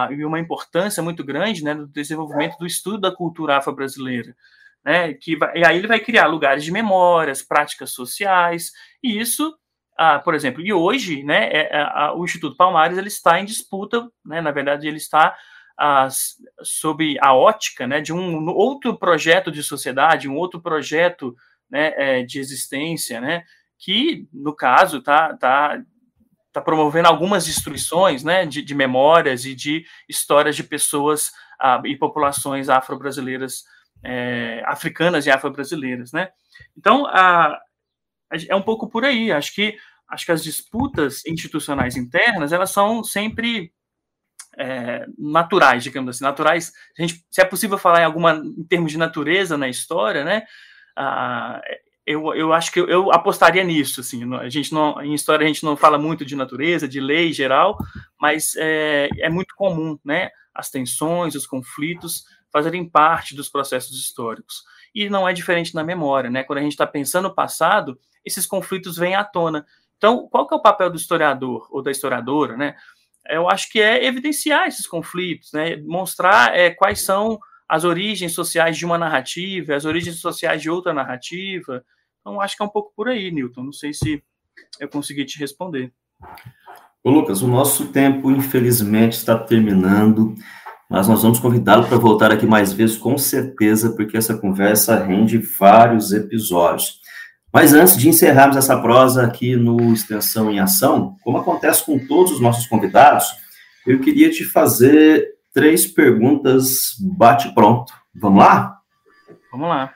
e 0.09 0.23
uma 0.23 0.39
importância 0.39 1.03
muito 1.03 1.23
grande 1.23 1.63
né, 1.63 1.73
no 1.73 1.85
desenvolvimento 1.87 2.57
do 2.57 2.65
estudo 2.65 2.99
da 2.99 3.13
cultura 3.13 3.57
afro-brasileira. 3.57 4.35
Né, 4.83 5.13
que 5.13 5.35
vai, 5.35 5.57
e 5.57 5.65
aí 5.65 5.77
ele 5.77 5.87
vai 5.87 5.99
criar 5.99 6.25
lugares 6.25 6.63
de 6.63 6.71
memórias, 6.71 7.43
práticas 7.43 7.91
sociais, 7.91 8.71
e 9.03 9.19
isso 9.19 9.53
ah, 9.97 10.19
por 10.19 10.33
exemplo, 10.33 10.61
e 10.61 10.73
hoje, 10.73 11.23
né, 11.23 11.49
é, 11.51 11.69
é, 11.73 12.11
o 12.15 12.23
Instituto 12.23 12.55
Palmares 12.55 12.97
ele 12.97 13.07
está 13.07 13.39
em 13.39 13.45
disputa, 13.45 14.09
né, 14.25 14.41
na 14.41 14.51
verdade 14.51 14.87
ele 14.87 14.97
está 14.97 15.35
sob 16.61 17.17
a 17.21 17.33
ótica, 17.33 17.87
né, 17.87 18.01
de 18.01 18.13
um 18.13 18.47
outro 18.49 18.97
projeto 18.97 19.51
de 19.51 19.63
sociedade, 19.63 20.29
um 20.29 20.35
outro 20.35 20.61
projeto, 20.61 21.35
né, 21.69 21.93
é, 21.95 22.23
de 22.23 22.39
existência, 22.39 23.19
né, 23.19 23.43
que 23.79 24.27
no 24.31 24.55
caso 24.55 24.97
está 24.97 25.35
tá, 25.37 25.81
tá 26.53 26.61
promovendo 26.61 27.07
algumas 27.07 27.45
destruições, 27.45 28.23
né, 28.23 28.45
de, 28.45 28.61
de 28.61 28.75
memórias 28.75 29.45
e 29.45 29.55
de 29.55 29.83
histórias 30.07 30.55
de 30.55 30.63
pessoas 30.63 31.31
ah, 31.59 31.81
e 31.85 31.95
populações 31.95 32.69
afro-brasileiras, 32.69 33.63
é, 34.03 34.61
africanas 34.67 35.25
e 35.25 35.31
afro-brasileiras, 35.31 36.11
né. 36.11 36.29
Então, 36.77 37.07
a 37.07 37.59
é 38.47 38.55
um 38.55 38.61
pouco 38.61 38.87
por 38.89 39.05
aí. 39.05 39.31
Acho 39.31 39.53
que 39.53 39.77
acho 40.07 40.25
que 40.25 40.31
as 40.31 40.43
disputas 40.43 41.25
institucionais 41.25 41.95
internas 41.95 42.51
elas 42.51 42.71
são 42.71 43.01
sempre 43.03 43.71
é, 44.57 45.05
naturais, 45.17 45.83
digamos 45.83 46.15
assim, 46.15 46.23
naturais. 46.23 46.73
A 46.97 47.01
gente, 47.01 47.25
se 47.29 47.41
é 47.41 47.45
possível 47.45 47.77
falar 47.77 48.01
em 48.01 48.05
alguma 48.05 48.33
em 48.33 48.63
termos 48.63 48.91
de 48.91 48.97
natureza 48.97 49.57
na 49.57 49.69
história, 49.69 50.23
né? 50.23 50.43
Ah, 50.95 51.61
eu, 52.05 52.33
eu 52.33 52.51
acho 52.51 52.71
que 52.71 52.79
eu, 52.79 53.11
apostaria 53.11 53.63
nisso, 53.63 54.01
assim. 54.01 54.21
A 54.35 54.49
gente 54.49 54.73
não, 54.73 55.01
em 55.01 55.13
história 55.13 55.45
a 55.45 55.47
gente 55.47 55.63
não 55.63 55.77
fala 55.77 55.97
muito 55.97 56.25
de 56.25 56.35
natureza, 56.35 56.87
de 56.87 56.99
lei 56.99 57.31
geral, 57.31 57.77
mas 58.19 58.53
é, 58.57 59.07
é 59.19 59.29
muito 59.29 59.55
comum, 59.55 59.97
né? 60.03 60.29
As 60.53 60.69
tensões, 60.69 61.35
os 61.35 61.45
conflitos 61.45 62.25
fazerem 62.51 62.89
parte 62.89 63.35
dos 63.35 63.49
processos 63.49 63.97
históricos. 63.97 64.63
E 64.93 65.09
não 65.09 65.27
é 65.27 65.33
diferente 65.33 65.73
na 65.73 65.83
memória, 65.83 66.29
né? 66.29 66.43
Quando 66.43 66.59
a 66.59 66.61
gente 66.61 66.73
está 66.73 66.85
pensando 66.85 67.29
no 67.29 67.35
passado, 67.35 67.97
esses 68.25 68.45
conflitos 68.45 68.97
vêm 68.97 69.15
à 69.15 69.23
tona. 69.23 69.65
Então, 69.97 70.27
qual 70.29 70.47
que 70.47 70.53
é 70.53 70.57
o 70.57 70.61
papel 70.61 70.89
do 70.89 70.97
historiador 70.97 71.67
ou 71.71 71.81
da 71.81 71.91
historiadora, 71.91 72.57
né? 72.57 72.75
Eu 73.29 73.49
acho 73.49 73.69
que 73.71 73.79
é 73.79 74.03
evidenciar 74.05 74.67
esses 74.67 74.87
conflitos, 74.87 75.51
né? 75.53 75.77
Mostrar 75.77 76.57
é, 76.57 76.71
quais 76.71 77.05
são 77.05 77.39
as 77.69 77.83
origens 77.83 78.33
sociais 78.33 78.77
de 78.77 78.85
uma 78.85 78.97
narrativa, 78.97 79.75
as 79.75 79.85
origens 79.85 80.19
sociais 80.19 80.61
de 80.61 80.69
outra 80.69 80.93
narrativa. 80.93 81.85
Então, 82.19 82.41
acho 82.41 82.57
que 82.57 82.63
é 82.63 82.65
um 82.65 82.69
pouco 82.69 82.91
por 82.95 83.07
aí, 83.07 83.31
Newton. 83.31 83.63
Não 83.63 83.71
sei 83.71 83.93
se 83.93 84.21
eu 84.79 84.89
consegui 84.89 85.23
te 85.23 85.39
responder. 85.39 85.93
Ô, 87.03 87.09
Lucas, 87.09 87.41
o 87.41 87.47
nosso 87.47 87.87
tempo, 87.87 88.29
infelizmente, 88.29 89.13
está 89.13 89.37
terminando, 89.37 90.35
mas 90.91 91.07
nós 91.07 91.23
vamos 91.23 91.39
convidá-lo 91.39 91.87
para 91.87 91.97
voltar 91.97 92.33
aqui 92.33 92.45
mais 92.45 92.73
vezes, 92.73 92.97
com 92.97 93.17
certeza, 93.17 93.91
porque 93.95 94.17
essa 94.17 94.37
conversa 94.37 95.01
rende 95.01 95.37
vários 95.37 96.11
episódios. 96.11 96.99
Mas 97.51 97.73
antes 97.73 97.95
de 97.95 98.09
encerrarmos 98.09 98.57
essa 98.57 98.77
prosa 98.77 99.25
aqui 99.25 99.55
no 99.55 99.93
Extensão 99.93 100.51
em 100.51 100.59
Ação, 100.59 101.15
como 101.23 101.37
acontece 101.37 101.85
com 101.85 101.97
todos 101.97 102.33
os 102.33 102.41
nossos 102.41 102.67
convidados, 102.67 103.25
eu 103.87 104.01
queria 104.01 104.29
te 104.29 104.43
fazer 104.43 105.29
três 105.53 105.87
perguntas 105.87 106.97
bate-pronto. 106.99 107.93
Vamos 108.13 108.43
lá? 108.43 108.77
Vamos 109.49 109.69
lá. 109.69 109.93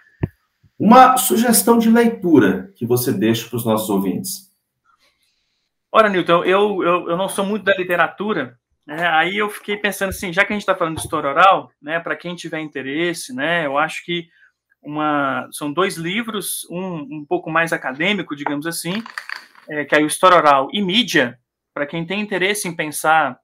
Uma 0.80 1.18
sugestão 1.18 1.78
de 1.78 1.89
leitura 1.89 2.72
que 2.78 2.86
você 2.86 3.12
deixa 3.12 3.50
para 3.50 3.58
os 3.58 3.66
nossos 3.66 3.89
ouvintes. 3.89 4.50
Ora, 5.91 6.08
Newton, 6.08 6.46
eu, 6.46 6.82
eu, 6.82 7.10
eu 7.10 7.18
não 7.18 7.28
sou 7.28 7.46
muito 7.46 7.66
da 7.66 7.76
literatura, 7.76 8.58
né? 8.86 9.08
aí 9.08 9.38
eu 9.38 9.50
fiquei 9.50 9.78
pensando 9.78 10.10
assim, 10.10 10.32
já 10.32 10.46
que 10.46 10.54
a 10.54 10.56
gente 10.56 10.62
está 10.62 10.76
falando 10.76 10.96
de 10.96 11.02
história 11.02 11.30
oral, 11.30 11.72
né, 11.82 12.00
para 12.00 12.16
quem 12.16 12.36
tiver 12.36 12.60
interesse, 12.60 13.34
né, 13.34 13.66
eu 13.66 13.78
acho 13.78 14.04
que 14.06 14.28
uma, 14.82 15.48
são 15.52 15.74
dois 15.74 15.98
livros, 15.98 16.66
um 16.70 17.20
um 17.20 17.26
pouco 17.28 17.50
mais 17.50 17.74
acadêmico, 17.74 18.36
digamos 18.36 18.68
assim, 18.68 19.04
é, 19.68 19.84
que 19.84 19.96
é 19.96 20.00
o 20.00 20.06
História 20.06 20.38
Oral 20.38 20.70
e 20.72 20.82
Mídia, 20.82 21.40
para 21.74 21.86
quem 21.86 22.06
tem 22.06 22.22
interesse 22.22 22.68
em 22.68 22.76
pensar 22.76 23.40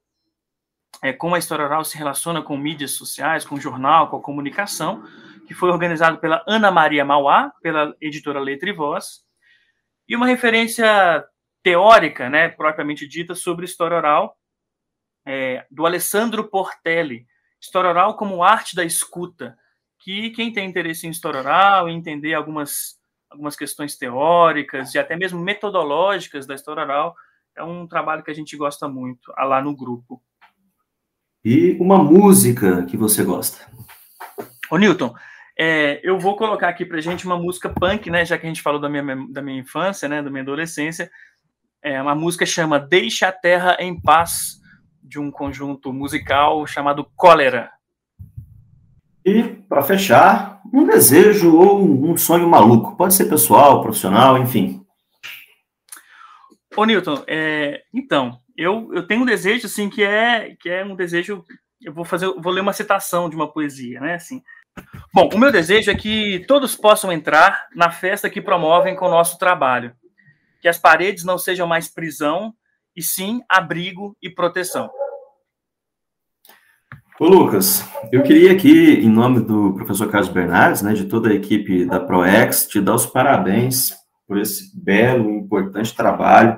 é, 1.02 1.12
como 1.12 1.36
a 1.36 1.40
história 1.40 1.66
oral 1.66 1.84
se 1.84 1.98
relaciona 1.98 2.42
com 2.42 2.56
mídias 2.56 2.92
sociais, 2.92 3.44
com 3.44 3.60
jornal, 3.60 4.10
com 4.10 4.18
a 4.18 4.22
comunicação, 4.22 5.04
que 5.48 5.54
foi 5.54 5.70
organizado 5.70 6.20
pela 6.20 6.44
Ana 6.48 6.72
Maria 6.72 7.04
Mauá, 7.04 7.52
pela 7.62 7.96
editora 8.00 8.40
Letra 8.40 8.70
e 8.70 8.74
Voz, 8.74 9.22
e 10.08 10.16
uma 10.16 10.28
referência 10.28 11.26
teórica, 11.64 12.30
né, 12.30 12.50
propriamente 12.50 13.08
dita, 13.08 13.34
sobre 13.34 13.66
história 13.66 13.98
oral, 13.98 14.38
é, 15.26 15.66
do 15.70 15.86
Alessandro 15.86 16.50
Portelli, 16.50 17.26
História 17.60 17.90
Oral 17.90 18.16
como 18.16 18.44
Arte 18.44 18.76
da 18.76 18.84
Escuta, 18.84 19.58
que 20.00 20.32
quem 20.32 20.52
tem 20.52 20.68
interesse 20.68 21.06
em 21.06 21.12
história 21.12 21.40
oral, 21.40 21.88
em 21.88 21.98
entender 21.98 22.34
algumas, 22.34 23.00
algumas 23.30 23.56
questões 23.56 23.96
teóricas 23.96 24.96
e 24.96 25.00
até 25.00 25.16
mesmo 25.16 25.40
metodológicas 25.40 26.48
da 26.48 26.56
história 26.56 26.84
oral, 26.84 27.16
é 27.56 27.64
um 27.64 27.88
trabalho 27.88 28.24
que 28.24 28.32
a 28.32 28.34
gente 28.34 28.56
gosta 28.58 28.88
muito 28.88 29.32
lá 29.38 29.62
no 29.62 29.76
grupo. 29.76 30.22
E 31.44 31.74
uma 31.80 31.98
música 31.98 32.86
que 32.86 32.96
você 32.96 33.24
gosta? 33.24 33.70
Ô, 34.70 34.78
Newton, 34.78 35.14
é, 35.58 36.00
eu 36.04 36.18
vou 36.18 36.36
colocar 36.36 36.70
aqui 36.70 36.86
pra 36.86 37.02
gente 37.02 37.26
uma 37.26 37.38
música 37.38 37.70
punk, 37.70 38.10
né? 38.10 38.24
Já 38.24 38.38
que 38.38 38.46
a 38.46 38.50
gente 38.50 38.62
falou 38.62 38.80
da 38.80 38.88
minha, 38.88 39.04
da 39.30 39.42
minha 39.42 39.60
infância, 39.60 40.08
né? 40.08 40.22
Da 40.22 40.30
minha 40.30 40.44
adolescência. 40.44 41.12
É, 41.82 42.02
uma 42.02 42.16
música 42.16 42.46
chama 42.46 42.80
Deixa 42.80 43.28
a 43.28 43.32
Terra 43.32 43.76
em 43.80 44.00
Paz, 44.00 44.61
de 45.04 45.20
um 45.20 45.30
conjunto 45.30 45.92
musical 45.92 46.66
chamado 46.66 47.06
Cólera. 47.16 47.72
E, 49.26 49.44
para 49.44 49.84
fechar, 49.84 50.62
um 50.74 50.86
desejo 50.86 51.56
ou 51.56 52.10
um 52.10 52.18
sonho 52.18 52.48
maluco. 52.48 52.96
Pode 52.96 53.14
ser 53.14 53.26
pessoal, 53.26 53.82
profissional, 53.82 54.38
enfim. 54.38 54.84
Ô, 56.76 56.86
Newton, 56.86 57.24
é, 57.28 57.84
então, 57.94 58.40
eu, 58.58 58.90
eu 58.94 59.06
tenho 59.06 59.22
um 59.22 59.26
desejo, 59.26 59.68
assim, 59.68 59.90
que 59.90 60.04
é, 60.04 60.56
que 60.60 60.70
é 60.70 60.84
um 60.84 60.96
desejo... 60.96 61.44
Eu 61.82 61.94
vou 61.94 62.06
fazer, 62.06 62.28
vou 62.38 62.52
ler 62.52 62.62
uma 62.62 62.74
citação 62.74 63.30
de 63.30 63.36
uma 63.36 63.52
poesia, 63.52 64.00
né, 64.00 64.16
assim. 64.16 64.42
Bom, 65.14 65.30
o 65.34 65.38
meu 65.38 65.52
desejo 65.52 65.92
é 65.92 65.96
que 65.96 66.46
todos 66.48 66.76
possam 66.76 67.12
entrar 67.12 67.68
na 67.76 67.92
festa 67.92 68.30
que 68.30 68.42
promovem 68.42 68.96
com 68.96 69.08
o 69.08 69.12
nosso 69.12 69.38
trabalho. 69.38 69.94
Que 70.62 70.68
as 70.68 70.78
paredes 70.78 71.24
não 71.24 71.38
sejam 71.38 71.68
mais 71.68 71.90
prisão, 71.90 72.54
e 72.96 73.02
sim 73.02 73.42
abrigo 73.50 74.16
e 74.22 74.30
proteção. 74.30 74.90
Ô 77.20 77.28
Lucas, 77.28 77.86
eu 78.12 78.24
queria 78.24 78.52
aqui, 78.52 78.94
em 78.96 79.10
nome 79.10 79.42
do 79.42 79.74
professor 79.76 80.10
Carlos 80.10 80.32
Bernardes, 80.32 80.82
né, 80.82 80.94
de 80.94 81.06
toda 81.06 81.30
a 81.30 81.34
equipe 81.34 81.86
da 81.86 82.00
ProEx, 82.00 82.66
te 82.68 82.82
dar 82.82 82.96
os 82.96 83.06
parabéns 83.06 83.94
por 84.28 84.40
esse 84.40 84.72
belo 84.76 85.30
e 85.30 85.38
importante 85.38 85.96
trabalho. 85.96 86.58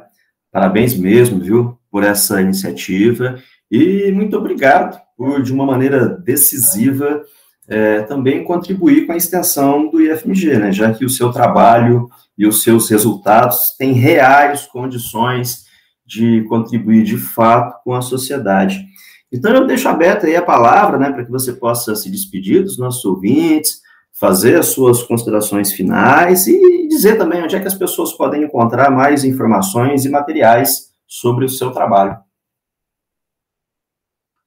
Parabéns 0.52 0.98
mesmo, 0.98 1.40
viu, 1.40 1.78
por 1.92 2.04
essa 2.04 2.42
iniciativa. 2.42 3.38
E 3.70 4.10
muito 4.14 4.38
obrigado 4.38 5.02
por, 5.18 5.42
de 5.42 5.52
uma 5.52 5.66
maneira 5.66 6.08
decisiva, 6.08 7.24
é, 7.68 8.04
também 8.04 8.44
contribuir 8.44 9.06
com 9.06 9.12
a 9.12 9.18
extensão 9.18 9.90
do 9.90 10.02
IFMG, 10.02 10.60
né, 10.60 10.72
já 10.72 10.94
que 10.94 11.04
o 11.04 11.10
seu 11.10 11.32
trabalho 11.32 12.10
e 12.38 12.48
os 12.48 12.64
seus 12.64 12.90
resultados 12.90 13.76
têm 13.78 13.92
reais 13.92 14.66
condições 14.66 15.66
de 16.14 16.44
contribuir 16.44 17.04
de 17.04 17.18
fato 17.18 17.82
com 17.84 17.94
a 17.94 18.02
sociedade. 18.02 18.86
Então, 19.32 19.52
eu 19.52 19.66
deixo 19.66 19.90
aberta 19.90 20.28
aí 20.28 20.36
a 20.36 20.46
palavra, 20.46 20.98
né, 21.00 21.12
para 21.12 21.26
que 21.26 21.32
você 21.32 21.54
possa 21.54 21.96
se 21.96 22.10
despedir 22.12 22.64
dos 22.64 22.78
nossos 22.78 23.04
ouvintes, 23.04 23.82
fazer 24.20 24.60
as 24.60 24.68
suas 24.68 25.02
considerações 25.02 25.74
finais 25.74 26.46
e 26.46 26.88
dizer 26.88 27.18
também 27.18 27.42
onde 27.42 27.56
é 27.56 27.60
que 27.60 27.68
as 27.68 27.74
pessoas 27.74 28.14
podem 28.14 28.44
encontrar 28.44 28.92
mais 28.92 29.24
informações 29.24 30.06
e 30.06 30.10
materiais 30.10 30.94
sobre 31.08 31.46
o 31.46 31.50
seu 31.50 31.72
trabalho. 31.72 32.18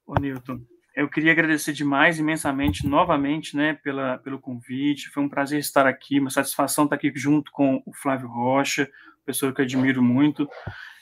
Ô, 0.06 0.14
Newton, 0.20 0.60
eu 0.94 1.08
queria 1.08 1.32
agradecer 1.32 1.72
demais, 1.72 2.20
imensamente, 2.20 2.86
novamente, 2.86 3.56
né, 3.56 3.74
pela, 3.82 4.18
pelo 4.18 4.38
convite. 4.38 5.10
Foi 5.10 5.22
um 5.22 5.28
prazer 5.28 5.58
estar 5.58 5.84
aqui, 5.84 6.20
uma 6.20 6.30
satisfação 6.30 6.84
estar 6.84 6.94
aqui 6.94 7.12
junto 7.14 7.50
com 7.50 7.82
o 7.84 7.92
Flávio 7.92 8.28
Rocha, 8.28 8.88
pessoa 9.26 9.52
que 9.52 9.60
eu 9.60 9.64
admiro 9.64 10.02
muito. 10.02 10.48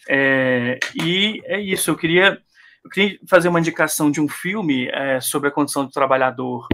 É, 0.09 0.79
e 1.03 1.43
é 1.45 1.61
isso, 1.61 1.91
eu 1.91 1.97
queria 1.97 2.41
eu 2.85 2.91
queria 2.91 3.19
fazer 3.27 3.49
uma 3.49 3.61
indicação 3.61 4.11
de 4.11 4.21
um 4.21 4.29
filme 4.29 4.89
é, 4.89 5.19
sobre 5.19 5.49
a 5.49 5.53
condição 5.53 5.87
do 5.87 5.91
trabalhador 5.91 6.67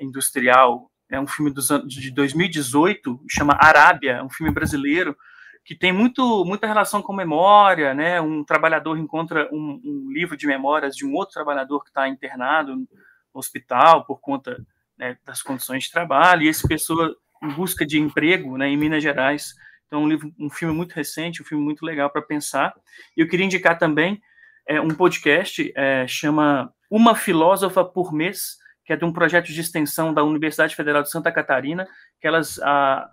industrial. 0.00 0.90
É 1.08 1.20
um 1.20 1.26
filme 1.26 1.52
dos 1.52 1.70
anos, 1.70 1.94
de 1.94 2.10
2018, 2.10 3.20
chama 3.30 3.56
Arábia, 3.60 4.12
é 4.12 4.22
um 4.22 4.30
filme 4.30 4.52
brasileiro 4.52 5.16
que 5.64 5.76
tem 5.76 5.92
muito, 5.92 6.44
muita 6.44 6.66
relação 6.66 7.00
com 7.00 7.12
memória, 7.12 7.94
né? 7.94 8.20
Um 8.20 8.42
trabalhador 8.42 8.98
encontra 8.98 9.48
um, 9.52 9.80
um 9.84 10.12
livro 10.12 10.36
de 10.36 10.46
memórias 10.46 10.96
de 10.96 11.06
um 11.06 11.14
outro 11.14 11.34
trabalhador 11.34 11.80
que 11.84 11.90
está 11.90 12.08
internado 12.08 12.74
no 12.74 12.88
hospital 13.32 14.04
por 14.04 14.20
conta 14.20 14.60
né, 14.98 15.16
das 15.24 15.40
condições 15.40 15.84
de 15.84 15.92
trabalho, 15.92 16.42
e 16.42 16.48
essa 16.48 16.66
pessoa 16.66 17.14
em 17.42 17.48
busca 17.50 17.86
de 17.86 18.00
emprego 18.00 18.58
né, 18.58 18.68
em 18.68 18.76
Minas 18.76 19.02
Gerais. 19.02 19.54
Então, 19.92 20.04
um, 20.04 20.08
livro, 20.08 20.32
um 20.38 20.48
filme 20.48 20.74
muito 20.74 20.94
recente, 20.94 21.42
um 21.42 21.44
filme 21.44 21.62
muito 21.62 21.84
legal 21.84 22.08
para 22.08 22.22
pensar. 22.22 22.72
E 23.14 23.20
eu 23.20 23.28
queria 23.28 23.44
indicar 23.44 23.78
também 23.78 24.22
é, 24.66 24.80
um 24.80 24.88
podcast, 24.88 25.70
é, 25.76 26.06
chama 26.08 26.72
Uma 26.90 27.14
Filósofa 27.14 27.84
por 27.84 28.10
Mês, 28.10 28.56
que 28.86 28.94
é 28.94 28.96
de 28.96 29.04
um 29.04 29.12
projeto 29.12 29.48
de 29.48 29.60
extensão 29.60 30.14
da 30.14 30.24
Universidade 30.24 30.74
Federal 30.74 31.02
de 31.02 31.10
Santa 31.10 31.30
Catarina, 31.30 31.86
que 32.18 32.26
elas 32.26 32.58
a, 32.60 33.06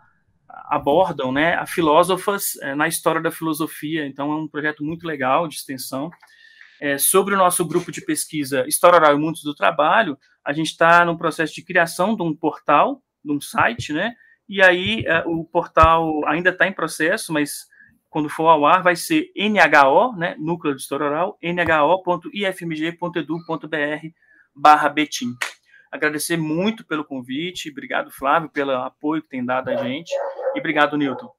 abordam 0.70 1.34
né, 1.34 1.56
a 1.56 1.66
filósofas 1.66 2.56
é, 2.62 2.74
na 2.74 2.88
história 2.88 3.20
da 3.20 3.30
filosofia. 3.30 4.08
Então, 4.08 4.32
é 4.32 4.36
um 4.38 4.48
projeto 4.48 4.82
muito 4.82 5.06
legal 5.06 5.50
de 5.50 5.56
extensão. 5.56 6.10
É, 6.80 6.98
sobre 6.98 7.36
o 7.36 7.38
nosso 7.38 7.66
grupo 7.66 7.92
de 7.92 8.00
pesquisa 8.00 8.66
História 8.70 8.96
Oral 8.96 9.16
e 9.16 9.20
Mundos 9.20 9.44
do 9.44 9.54
Trabalho, 9.54 10.18
a 10.46 10.54
gente 10.54 10.68
está 10.68 11.04
no 11.04 11.18
processo 11.18 11.54
de 11.54 11.62
criação 11.62 12.16
de 12.16 12.24
um 12.24 12.34
portal, 12.34 13.04
de 13.22 13.34
um 13.34 13.42
site, 13.42 13.92
né? 13.92 14.16
E 14.50 14.62
aí 14.62 15.06
é, 15.06 15.24
o 15.26 15.46
portal 15.46 16.28
ainda 16.28 16.50
está 16.50 16.68
em 16.68 16.74
processo, 16.74 17.32
mas 17.32 17.70
quando 18.10 18.28
for 18.28 18.48
ao 18.48 18.66
ar 18.66 18.82
vai 18.82 18.96
ser 18.96 19.32
NHO, 19.38 20.16
né? 20.18 20.36
Núcleo 20.40 20.76
de 20.76 20.82
História 20.82 21.06
Oral, 21.06 21.38
nho.ifmg.edu.br 21.42 24.08
barra 24.56 24.90
Betim 24.90 25.36
agradecer 25.92 26.38
muito 26.38 26.86
pelo 26.86 27.04
convite, 27.04 27.70
obrigado, 27.70 28.12
Flávio, 28.12 28.50
pelo 28.50 28.72
apoio 28.72 29.22
que 29.22 29.30
tem 29.30 29.44
dado 29.44 29.70
a 29.70 29.78
gente, 29.78 30.12
e 30.56 30.60
obrigado, 30.60 30.98
Newton. 30.98 31.30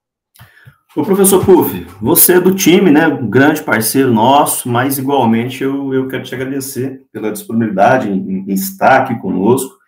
O 0.97 1.05
professor 1.05 1.45
Puff, 1.45 1.87
você 2.01 2.35
é 2.35 2.41
do 2.41 2.53
time, 2.53 2.91
né, 2.91 3.07
um 3.07 3.31
grande 3.31 3.63
parceiro 3.63 4.13
nosso, 4.13 4.69
mas 4.69 4.99
igualmente 4.99 5.63
eu, 5.63 5.95
eu 5.95 6.09
quero 6.09 6.25
te 6.25 6.35
agradecer 6.35 7.07
pela 7.13 7.31
disponibilidade 7.31 8.11
em, 8.11 8.45
em 8.49 8.53
estar 8.53 9.03
aqui 9.03 9.17
conosco. 9.21 9.79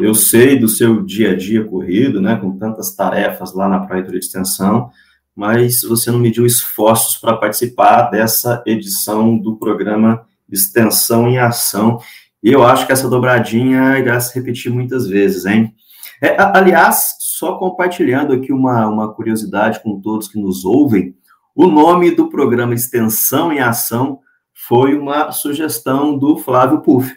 Eu 0.00 0.14
sei 0.14 0.56
do 0.56 0.68
seu 0.68 1.02
dia 1.02 1.32
a 1.32 1.36
dia 1.36 1.64
corrido, 1.64 2.20
né, 2.20 2.36
com 2.36 2.56
tantas 2.56 2.94
tarefas 2.94 3.52
lá 3.52 3.68
na 3.68 3.80
Proreitoria 3.80 4.20
de 4.20 4.26
Extensão, 4.26 4.90
mas 5.34 5.80
você 5.82 6.10
não 6.12 6.20
mediu 6.20 6.46
esforços 6.46 7.16
para 7.16 7.36
participar 7.36 8.02
dessa 8.02 8.62
edição 8.64 9.36
do 9.36 9.56
programa 9.56 10.24
Extensão 10.48 11.28
em 11.28 11.38
Ação. 11.38 11.98
E 12.40 12.52
eu 12.52 12.64
acho 12.64 12.86
que 12.86 12.92
essa 12.92 13.08
dobradinha 13.08 13.98
irá 13.98 14.20
se 14.20 14.32
repetir 14.38 14.72
muitas 14.72 15.08
vezes, 15.08 15.46
hein? 15.46 15.74
É, 16.22 16.36
aliás, 16.40 17.16
só 17.18 17.56
compartilhando 17.56 18.32
aqui 18.32 18.52
uma, 18.52 18.86
uma 18.86 19.12
curiosidade 19.12 19.80
com 19.82 20.00
todos 20.00 20.28
que 20.28 20.38
nos 20.38 20.64
ouvem, 20.64 21.16
o 21.56 21.66
nome 21.66 22.12
do 22.12 22.28
programa 22.28 22.74
Extensão 22.74 23.52
em 23.52 23.58
Ação 23.58 24.20
foi 24.52 24.96
uma 24.96 25.32
sugestão 25.32 26.16
do 26.16 26.36
Flávio 26.36 26.82
Puff. 26.82 27.12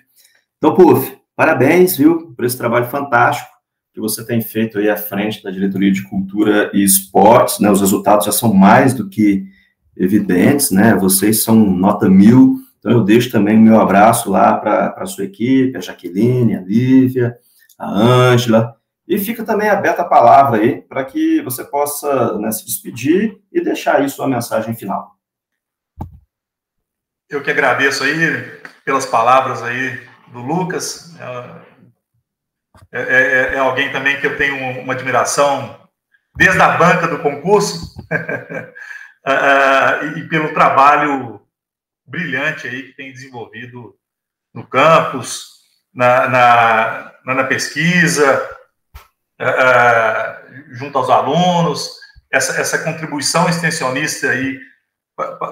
Então, 0.58 0.74
Puff, 0.74 1.21
parabéns, 1.42 1.98
viu, 1.98 2.34
por 2.36 2.46
esse 2.46 2.56
trabalho 2.56 2.86
fantástico 2.86 3.50
que 3.92 4.00
você 4.00 4.24
tem 4.24 4.42
feito 4.42 4.78
aí 4.78 4.88
à 4.88 4.96
frente 4.96 5.42
da 5.42 5.50
Diretoria 5.50 5.92
de 5.92 6.08
Cultura 6.08 6.70
e 6.72 6.84
Esportes, 6.84 7.58
né? 7.60 7.72
Os 7.72 7.82
resultados 7.82 8.28
já 8.28 8.32
são 8.32 8.54
mais 8.54 8.94
do 8.94 9.10
que 9.10 9.44
evidentes, 9.98 10.70
né? 10.70 10.96
Vocês 10.96 11.44
são 11.44 11.56
nota 11.56 12.08
mil 12.08 12.60
então, 12.78 12.92
eu 12.92 13.04
deixo 13.04 13.32
também 13.32 13.58
o 13.58 13.62
meu 13.62 13.80
abraço 13.80 14.32
lá 14.32 14.56
para 14.58 14.96
a 14.98 15.06
sua 15.06 15.24
equipe, 15.24 15.78
a 15.78 15.82
Jaqueline, 15.82 16.56
a 16.56 16.62
Lívia, 16.62 17.38
a 17.78 17.88
Ângela, 17.88 18.76
e 19.08 19.20
fica 19.20 19.44
também 19.44 19.70
aberta 19.70 20.02
a 20.02 20.08
palavra 20.08 20.60
aí 20.60 20.82
para 20.82 21.06
que 21.06 21.42
você 21.42 21.64
possa 21.64 22.40
né, 22.40 22.52
se 22.52 22.66
despedir 22.66 23.40
e 23.52 23.62
deixar 23.62 23.98
aí 23.98 24.10
sua 24.10 24.28
mensagem 24.28 24.76
final. 24.76 25.16
Eu 27.30 27.44
que 27.44 27.52
agradeço 27.52 28.04
aí 28.04 28.16
pelas 28.84 29.06
palavras 29.06 29.62
aí 29.62 30.11
do 30.32 30.40
Lucas. 30.40 31.16
É, 31.20 31.72
é, 32.92 33.02
é, 33.02 33.56
é 33.56 33.60
alguém 33.60 33.92
também 33.92 34.20
que 34.20 34.28
eu 34.28 34.38
tenho 34.38 34.82
uma 34.82 34.94
admiração 34.94 35.80
desde 36.36 36.62
a 36.62 36.78
banca 36.78 37.08
do 37.08 37.20
concurso 37.20 37.94
ah, 39.26 40.00
ah, 40.00 40.06
e 40.18 40.24
pelo 40.28 40.54
trabalho 40.54 41.42
brilhante 42.06 42.68
aí 42.68 42.84
que 42.84 42.94
tem 42.94 43.12
desenvolvido 43.12 43.96
no 44.54 44.66
campus, 44.68 45.62
na, 45.94 46.28
na, 46.28 47.36
na 47.36 47.44
pesquisa, 47.46 48.50
uh, 49.40 50.76
junto 50.76 50.98
aos 50.98 51.10
alunos, 51.10 51.90
essa, 52.32 52.60
essa 52.60 52.80
contribuição 52.80 53.48
extensionista 53.48 54.30
aí 54.30 54.60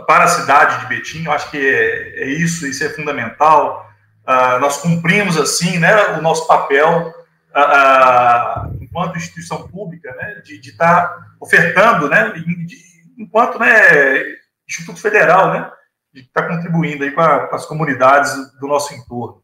para 0.08 0.24
a 0.24 0.28
cidade 0.28 0.82
de 0.82 0.88
Betim, 0.88 1.26
eu 1.26 1.32
acho 1.32 1.50
que 1.52 1.58
é, 1.58 2.24
é 2.24 2.28
isso, 2.28 2.66
isso 2.66 2.84
é 2.84 2.90
fundamental. 2.90 3.89
Uh, 4.28 4.60
nós 4.60 4.78
cumprimos, 4.78 5.38
assim, 5.38 5.80
né, 5.80 6.18
o 6.18 6.22
nosso 6.22 6.48
papel 6.48 7.14
uh, 7.56 8.78
enquanto 8.82 9.18
instituição 9.18 9.68
pública, 9.68 10.14
né, 10.16 10.42
de 10.44 10.60
estar 10.60 11.08
tá 11.08 11.28
ofertando, 11.40 12.10
né, 12.10 12.32
de, 12.32 12.76
enquanto, 13.18 13.60
né, 13.60 14.40
Instituto 14.68 15.00
Federal, 15.00 15.54
né, 15.54 15.72
de 16.14 16.22
estar 16.22 16.48
contribuindo 16.48 17.04
aí 17.04 17.12
com, 17.12 17.22
a, 17.22 17.48
com, 17.48 17.56
as 17.56 17.66
comunidades 17.66 18.32
do 18.60 18.68
nosso 18.68 18.94
entorno. 18.94 19.44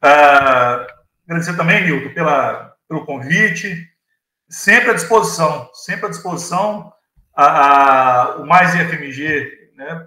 Ah, 0.00 0.86
agradecer 1.24 1.56
também, 1.56 1.84
Nilton, 1.84 2.12
pela, 2.12 2.74
pelo 2.88 3.06
convite, 3.06 3.88
sempre 4.48 4.90
à 4.90 4.94
disposição, 4.94 5.70
sempre 5.72 6.06
à 6.06 6.08
disposição, 6.10 6.92
a, 7.34 7.46
a, 7.46 8.36
o 8.36 8.46
Mais 8.46 8.74
IFMG, 8.74 9.72
né, 9.76 10.06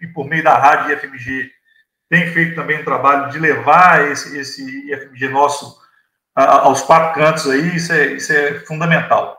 e 0.00 0.06
por 0.08 0.26
meio 0.26 0.42
da 0.42 0.58
rádio 0.58 0.92
IFMG, 0.92 1.50
tem 2.08 2.32
feito 2.32 2.54
também 2.54 2.80
um 2.80 2.84
trabalho 2.84 3.30
de 3.30 3.38
levar 3.38 4.10
esse, 4.10 4.38
esse 4.38 4.62
IFMG 4.90 5.28
nosso 5.28 5.84
aos 6.34 6.82
quatro 6.82 7.14
cantos 7.14 7.48
aí, 7.48 7.76
isso 7.76 7.92
é, 7.92 8.06
isso 8.08 8.30
é 8.30 8.60
fundamental. 8.60 9.38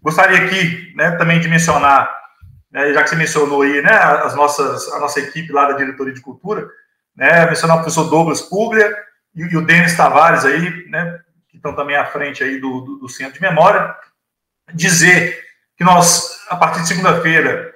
Gostaria 0.00 0.46
aqui 0.46 0.94
né, 0.94 1.10
também 1.16 1.40
de 1.40 1.48
mencionar 1.48 2.08
né, 2.76 2.92
já 2.92 3.02
que 3.02 3.08
você 3.08 3.16
mencionou 3.16 3.62
aí, 3.62 3.80
né, 3.80 3.90
as 3.90 4.34
nossas, 4.34 4.86
a 4.92 4.98
nossa 4.98 5.18
equipe 5.18 5.50
lá 5.50 5.66
da 5.66 5.78
diretoria 5.78 6.12
de 6.12 6.20
cultura, 6.20 6.68
né, 7.16 7.46
mencionar 7.46 7.76
o 7.76 7.80
professor 7.80 8.04
Douglas 8.10 8.42
Puglia 8.42 8.94
e, 9.34 9.42
e 9.44 9.56
o 9.56 9.64
Denis 9.64 9.96
Tavares 9.96 10.44
aí, 10.44 10.86
né, 10.88 11.18
que 11.48 11.56
estão 11.56 11.74
também 11.74 11.96
à 11.96 12.04
frente 12.04 12.44
aí 12.44 12.60
do, 12.60 12.82
do, 12.82 12.96
do 12.98 13.08
Centro 13.08 13.32
de 13.32 13.40
Memória, 13.40 13.96
dizer 14.74 15.42
que 15.74 15.84
nós, 15.84 16.44
a 16.50 16.56
partir 16.56 16.82
de 16.82 16.88
segunda-feira, 16.88 17.72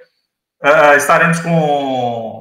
uh, 0.63 0.95
estaremos 0.95 1.39
com 1.39 2.40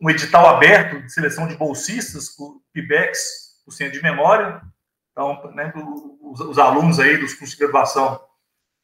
um 0.00 0.08
edital 0.08 0.46
aberto 0.48 1.02
de 1.02 1.12
seleção 1.12 1.48
de 1.48 1.56
bolsistas, 1.56 2.38
o 2.38 2.60
PIBEX, 2.72 3.18
o 3.66 3.72
Centro 3.72 3.94
de 3.94 4.02
Memória. 4.02 4.60
Então, 5.12 5.50
né, 5.54 5.72
os, 6.22 6.40
os 6.40 6.58
alunos 6.58 7.00
aí 7.00 7.16
dos 7.16 7.34
cursos 7.34 7.56
de 7.56 7.64
graduação 7.64 8.20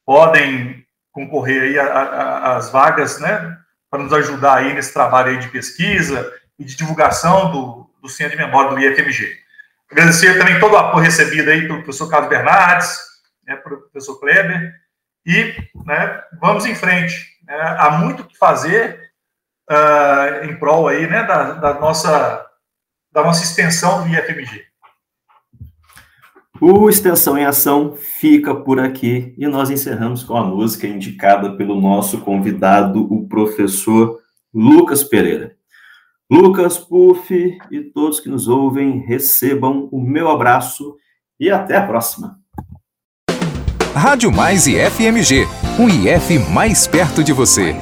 podem 0.05 0.85
concorrer 1.11 1.61
aí 1.63 1.79
às 1.79 2.69
vagas, 2.69 3.19
né, 3.19 3.57
para 3.89 4.03
nos 4.03 4.11
ajudar 4.11 4.57
aí 4.57 4.73
nesse 4.73 4.93
trabalho 4.93 5.29
aí 5.29 5.37
de 5.37 5.47
pesquisa 5.47 6.31
e 6.59 6.65
de 6.65 6.75
divulgação 6.75 7.51
do, 7.51 7.89
do 8.01 8.09
Centro 8.09 8.37
de 8.37 8.43
Memória 8.43 8.71
do 8.71 8.79
IFMG. 8.79 9.39
Agradecer 9.89 10.37
também 10.37 10.59
todo 10.59 10.73
o 10.73 10.77
apoio 10.77 11.05
recebido 11.05 11.49
aí 11.49 11.61
pelo 11.61 11.83
professor 11.83 12.09
Carlos 12.09 12.29
Bernardes, 12.29 12.99
né, 13.47 13.55
pelo 13.55 13.81
professor 13.81 14.19
Kleber, 14.19 14.73
e 15.25 15.55
né, 15.85 16.21
vamos 16.39 16.65
em 16.65 16.75
frente. 16.75 17.39
Né, 17.43 17.55
há 17.79 17.91
muito 17.91 18.23
o 18.23 18.25
que 18.25 18.37
fazer 18.37 19.11
uh, 19.69 20.45
em 20.45 20.57
prol 20.57 20.87
aí, 20.87 21.07
né, 21.07 21.23
da, 21.23 21.53
da, 21.53 21.79
nossa, 21.79 22.45
da 23.11 23.23
nossa 23.23 23.43
extensão 23.43 24.03
do 24.03 24.09
IFMG. 24.09 24.65
O 26.61 26.89
Extensão 26.89 27.37
em 27.37 27.45
Ação 27.45 27.95
fica 27.95 28.55
por 28.55 28.79
aqui 28.79 29.35
e 29.37 29.45
nós 29.45 29.69
encerramos 29.69 30.23
com 30.23 30.37
a 30.37 30.43
música 30.43 30.87
indicada 30.87 31.55
pelo 31.57 31.79
nosso 31.79 32.21
convidado, 32.21 33.05
o 33.13 33.27
professor 33.27 34.19
Lucas 34.53 35.03
Pereira. 35.03 35.55
Lucas, 36.31 36.77
Puff 36.77 37.57
e 37.69 37.81
todos 37.81 38.19
que 38.19 38.29
nos 38.29 38.47
ouvem, 38.47 38.99
recebam 39.05 39.89
o 39.91 40.01
meu 40.01 40.29
abraço 40.29 40.95
e 41.39 41.51
até 41.51 41.77
a 41.77 41.85
próxima. 41.85 42.39
Rádio 43.93 44.31
Mais 44.31 44.65
e 44.65 44.75
FMG, 44.89 45.45
um 45.79 45.87
IF 45.87 46.39
mais 46.51 46.87
perto 46.87 47.23
de 47.23 47.31
você. 47.31 47.75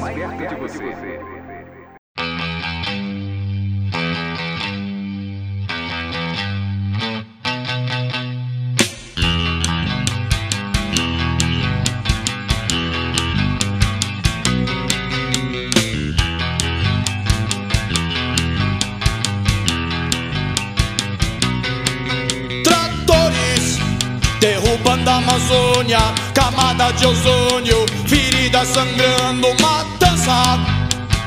De 27.04 27.08
ozônio, 27.08 27.86
ferida 28.08 28.64
sangrando, 28.64 29.50
matança, 29.62 30.58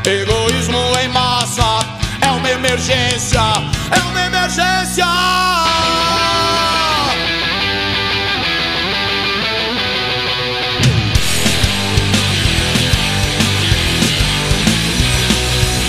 egoísmo 0.07 0.79
em 1.03 1.09
massa, 1.09 1.81
é 2.23 2.31
uma 2.31 2.51
emergência, 2.51 3.41
é 3.91 4.01
uma 4.01 4.21
emergência. 4.23 5.05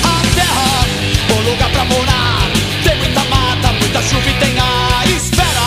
A 0.03 0.21
terra, 0.35 0.85
o 1.29 1.49
lugar 1.49 1.69
pra 1.69 1.85
morar, 1.85 2.39
tem 2.83 2.97
muita 2.97 3.23
mata, 3.23 3.71
muita 3.79 4.01
chuva 4.01 4.29
e 4.29 4.33
tem 4.33 4.59
a 4.59 5.05
esfera, 5.05 5.65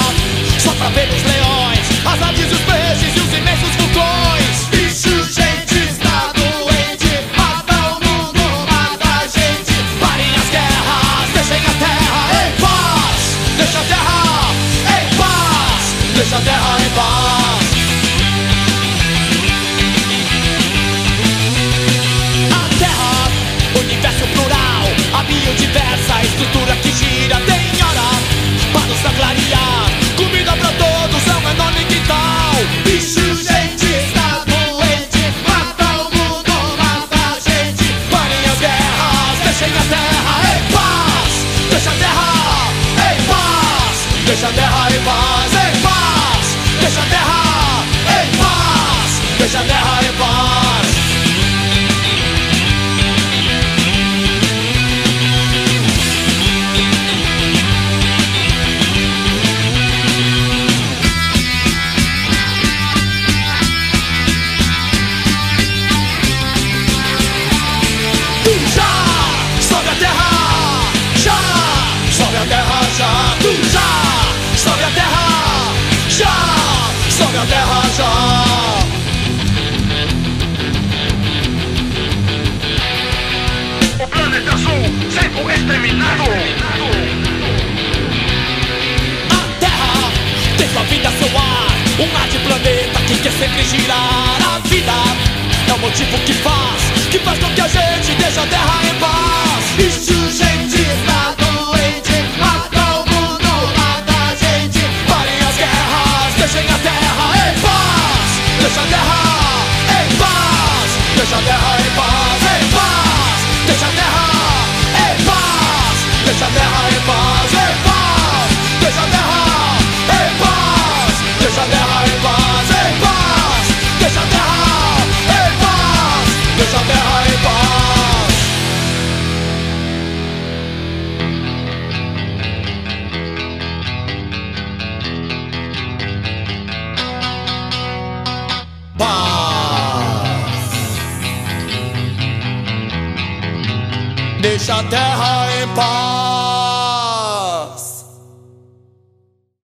só 0.59 0.73
pra 0.73 0.91
ver 0.91 1.09
os 1.09 1.23
leões 1.23 1.91
as 2.07 2.23
aves, 2.23 2.53
os 2.53 2.61
peixes 2.61 3.17
e 3.17 3.21
os 3.21 3.30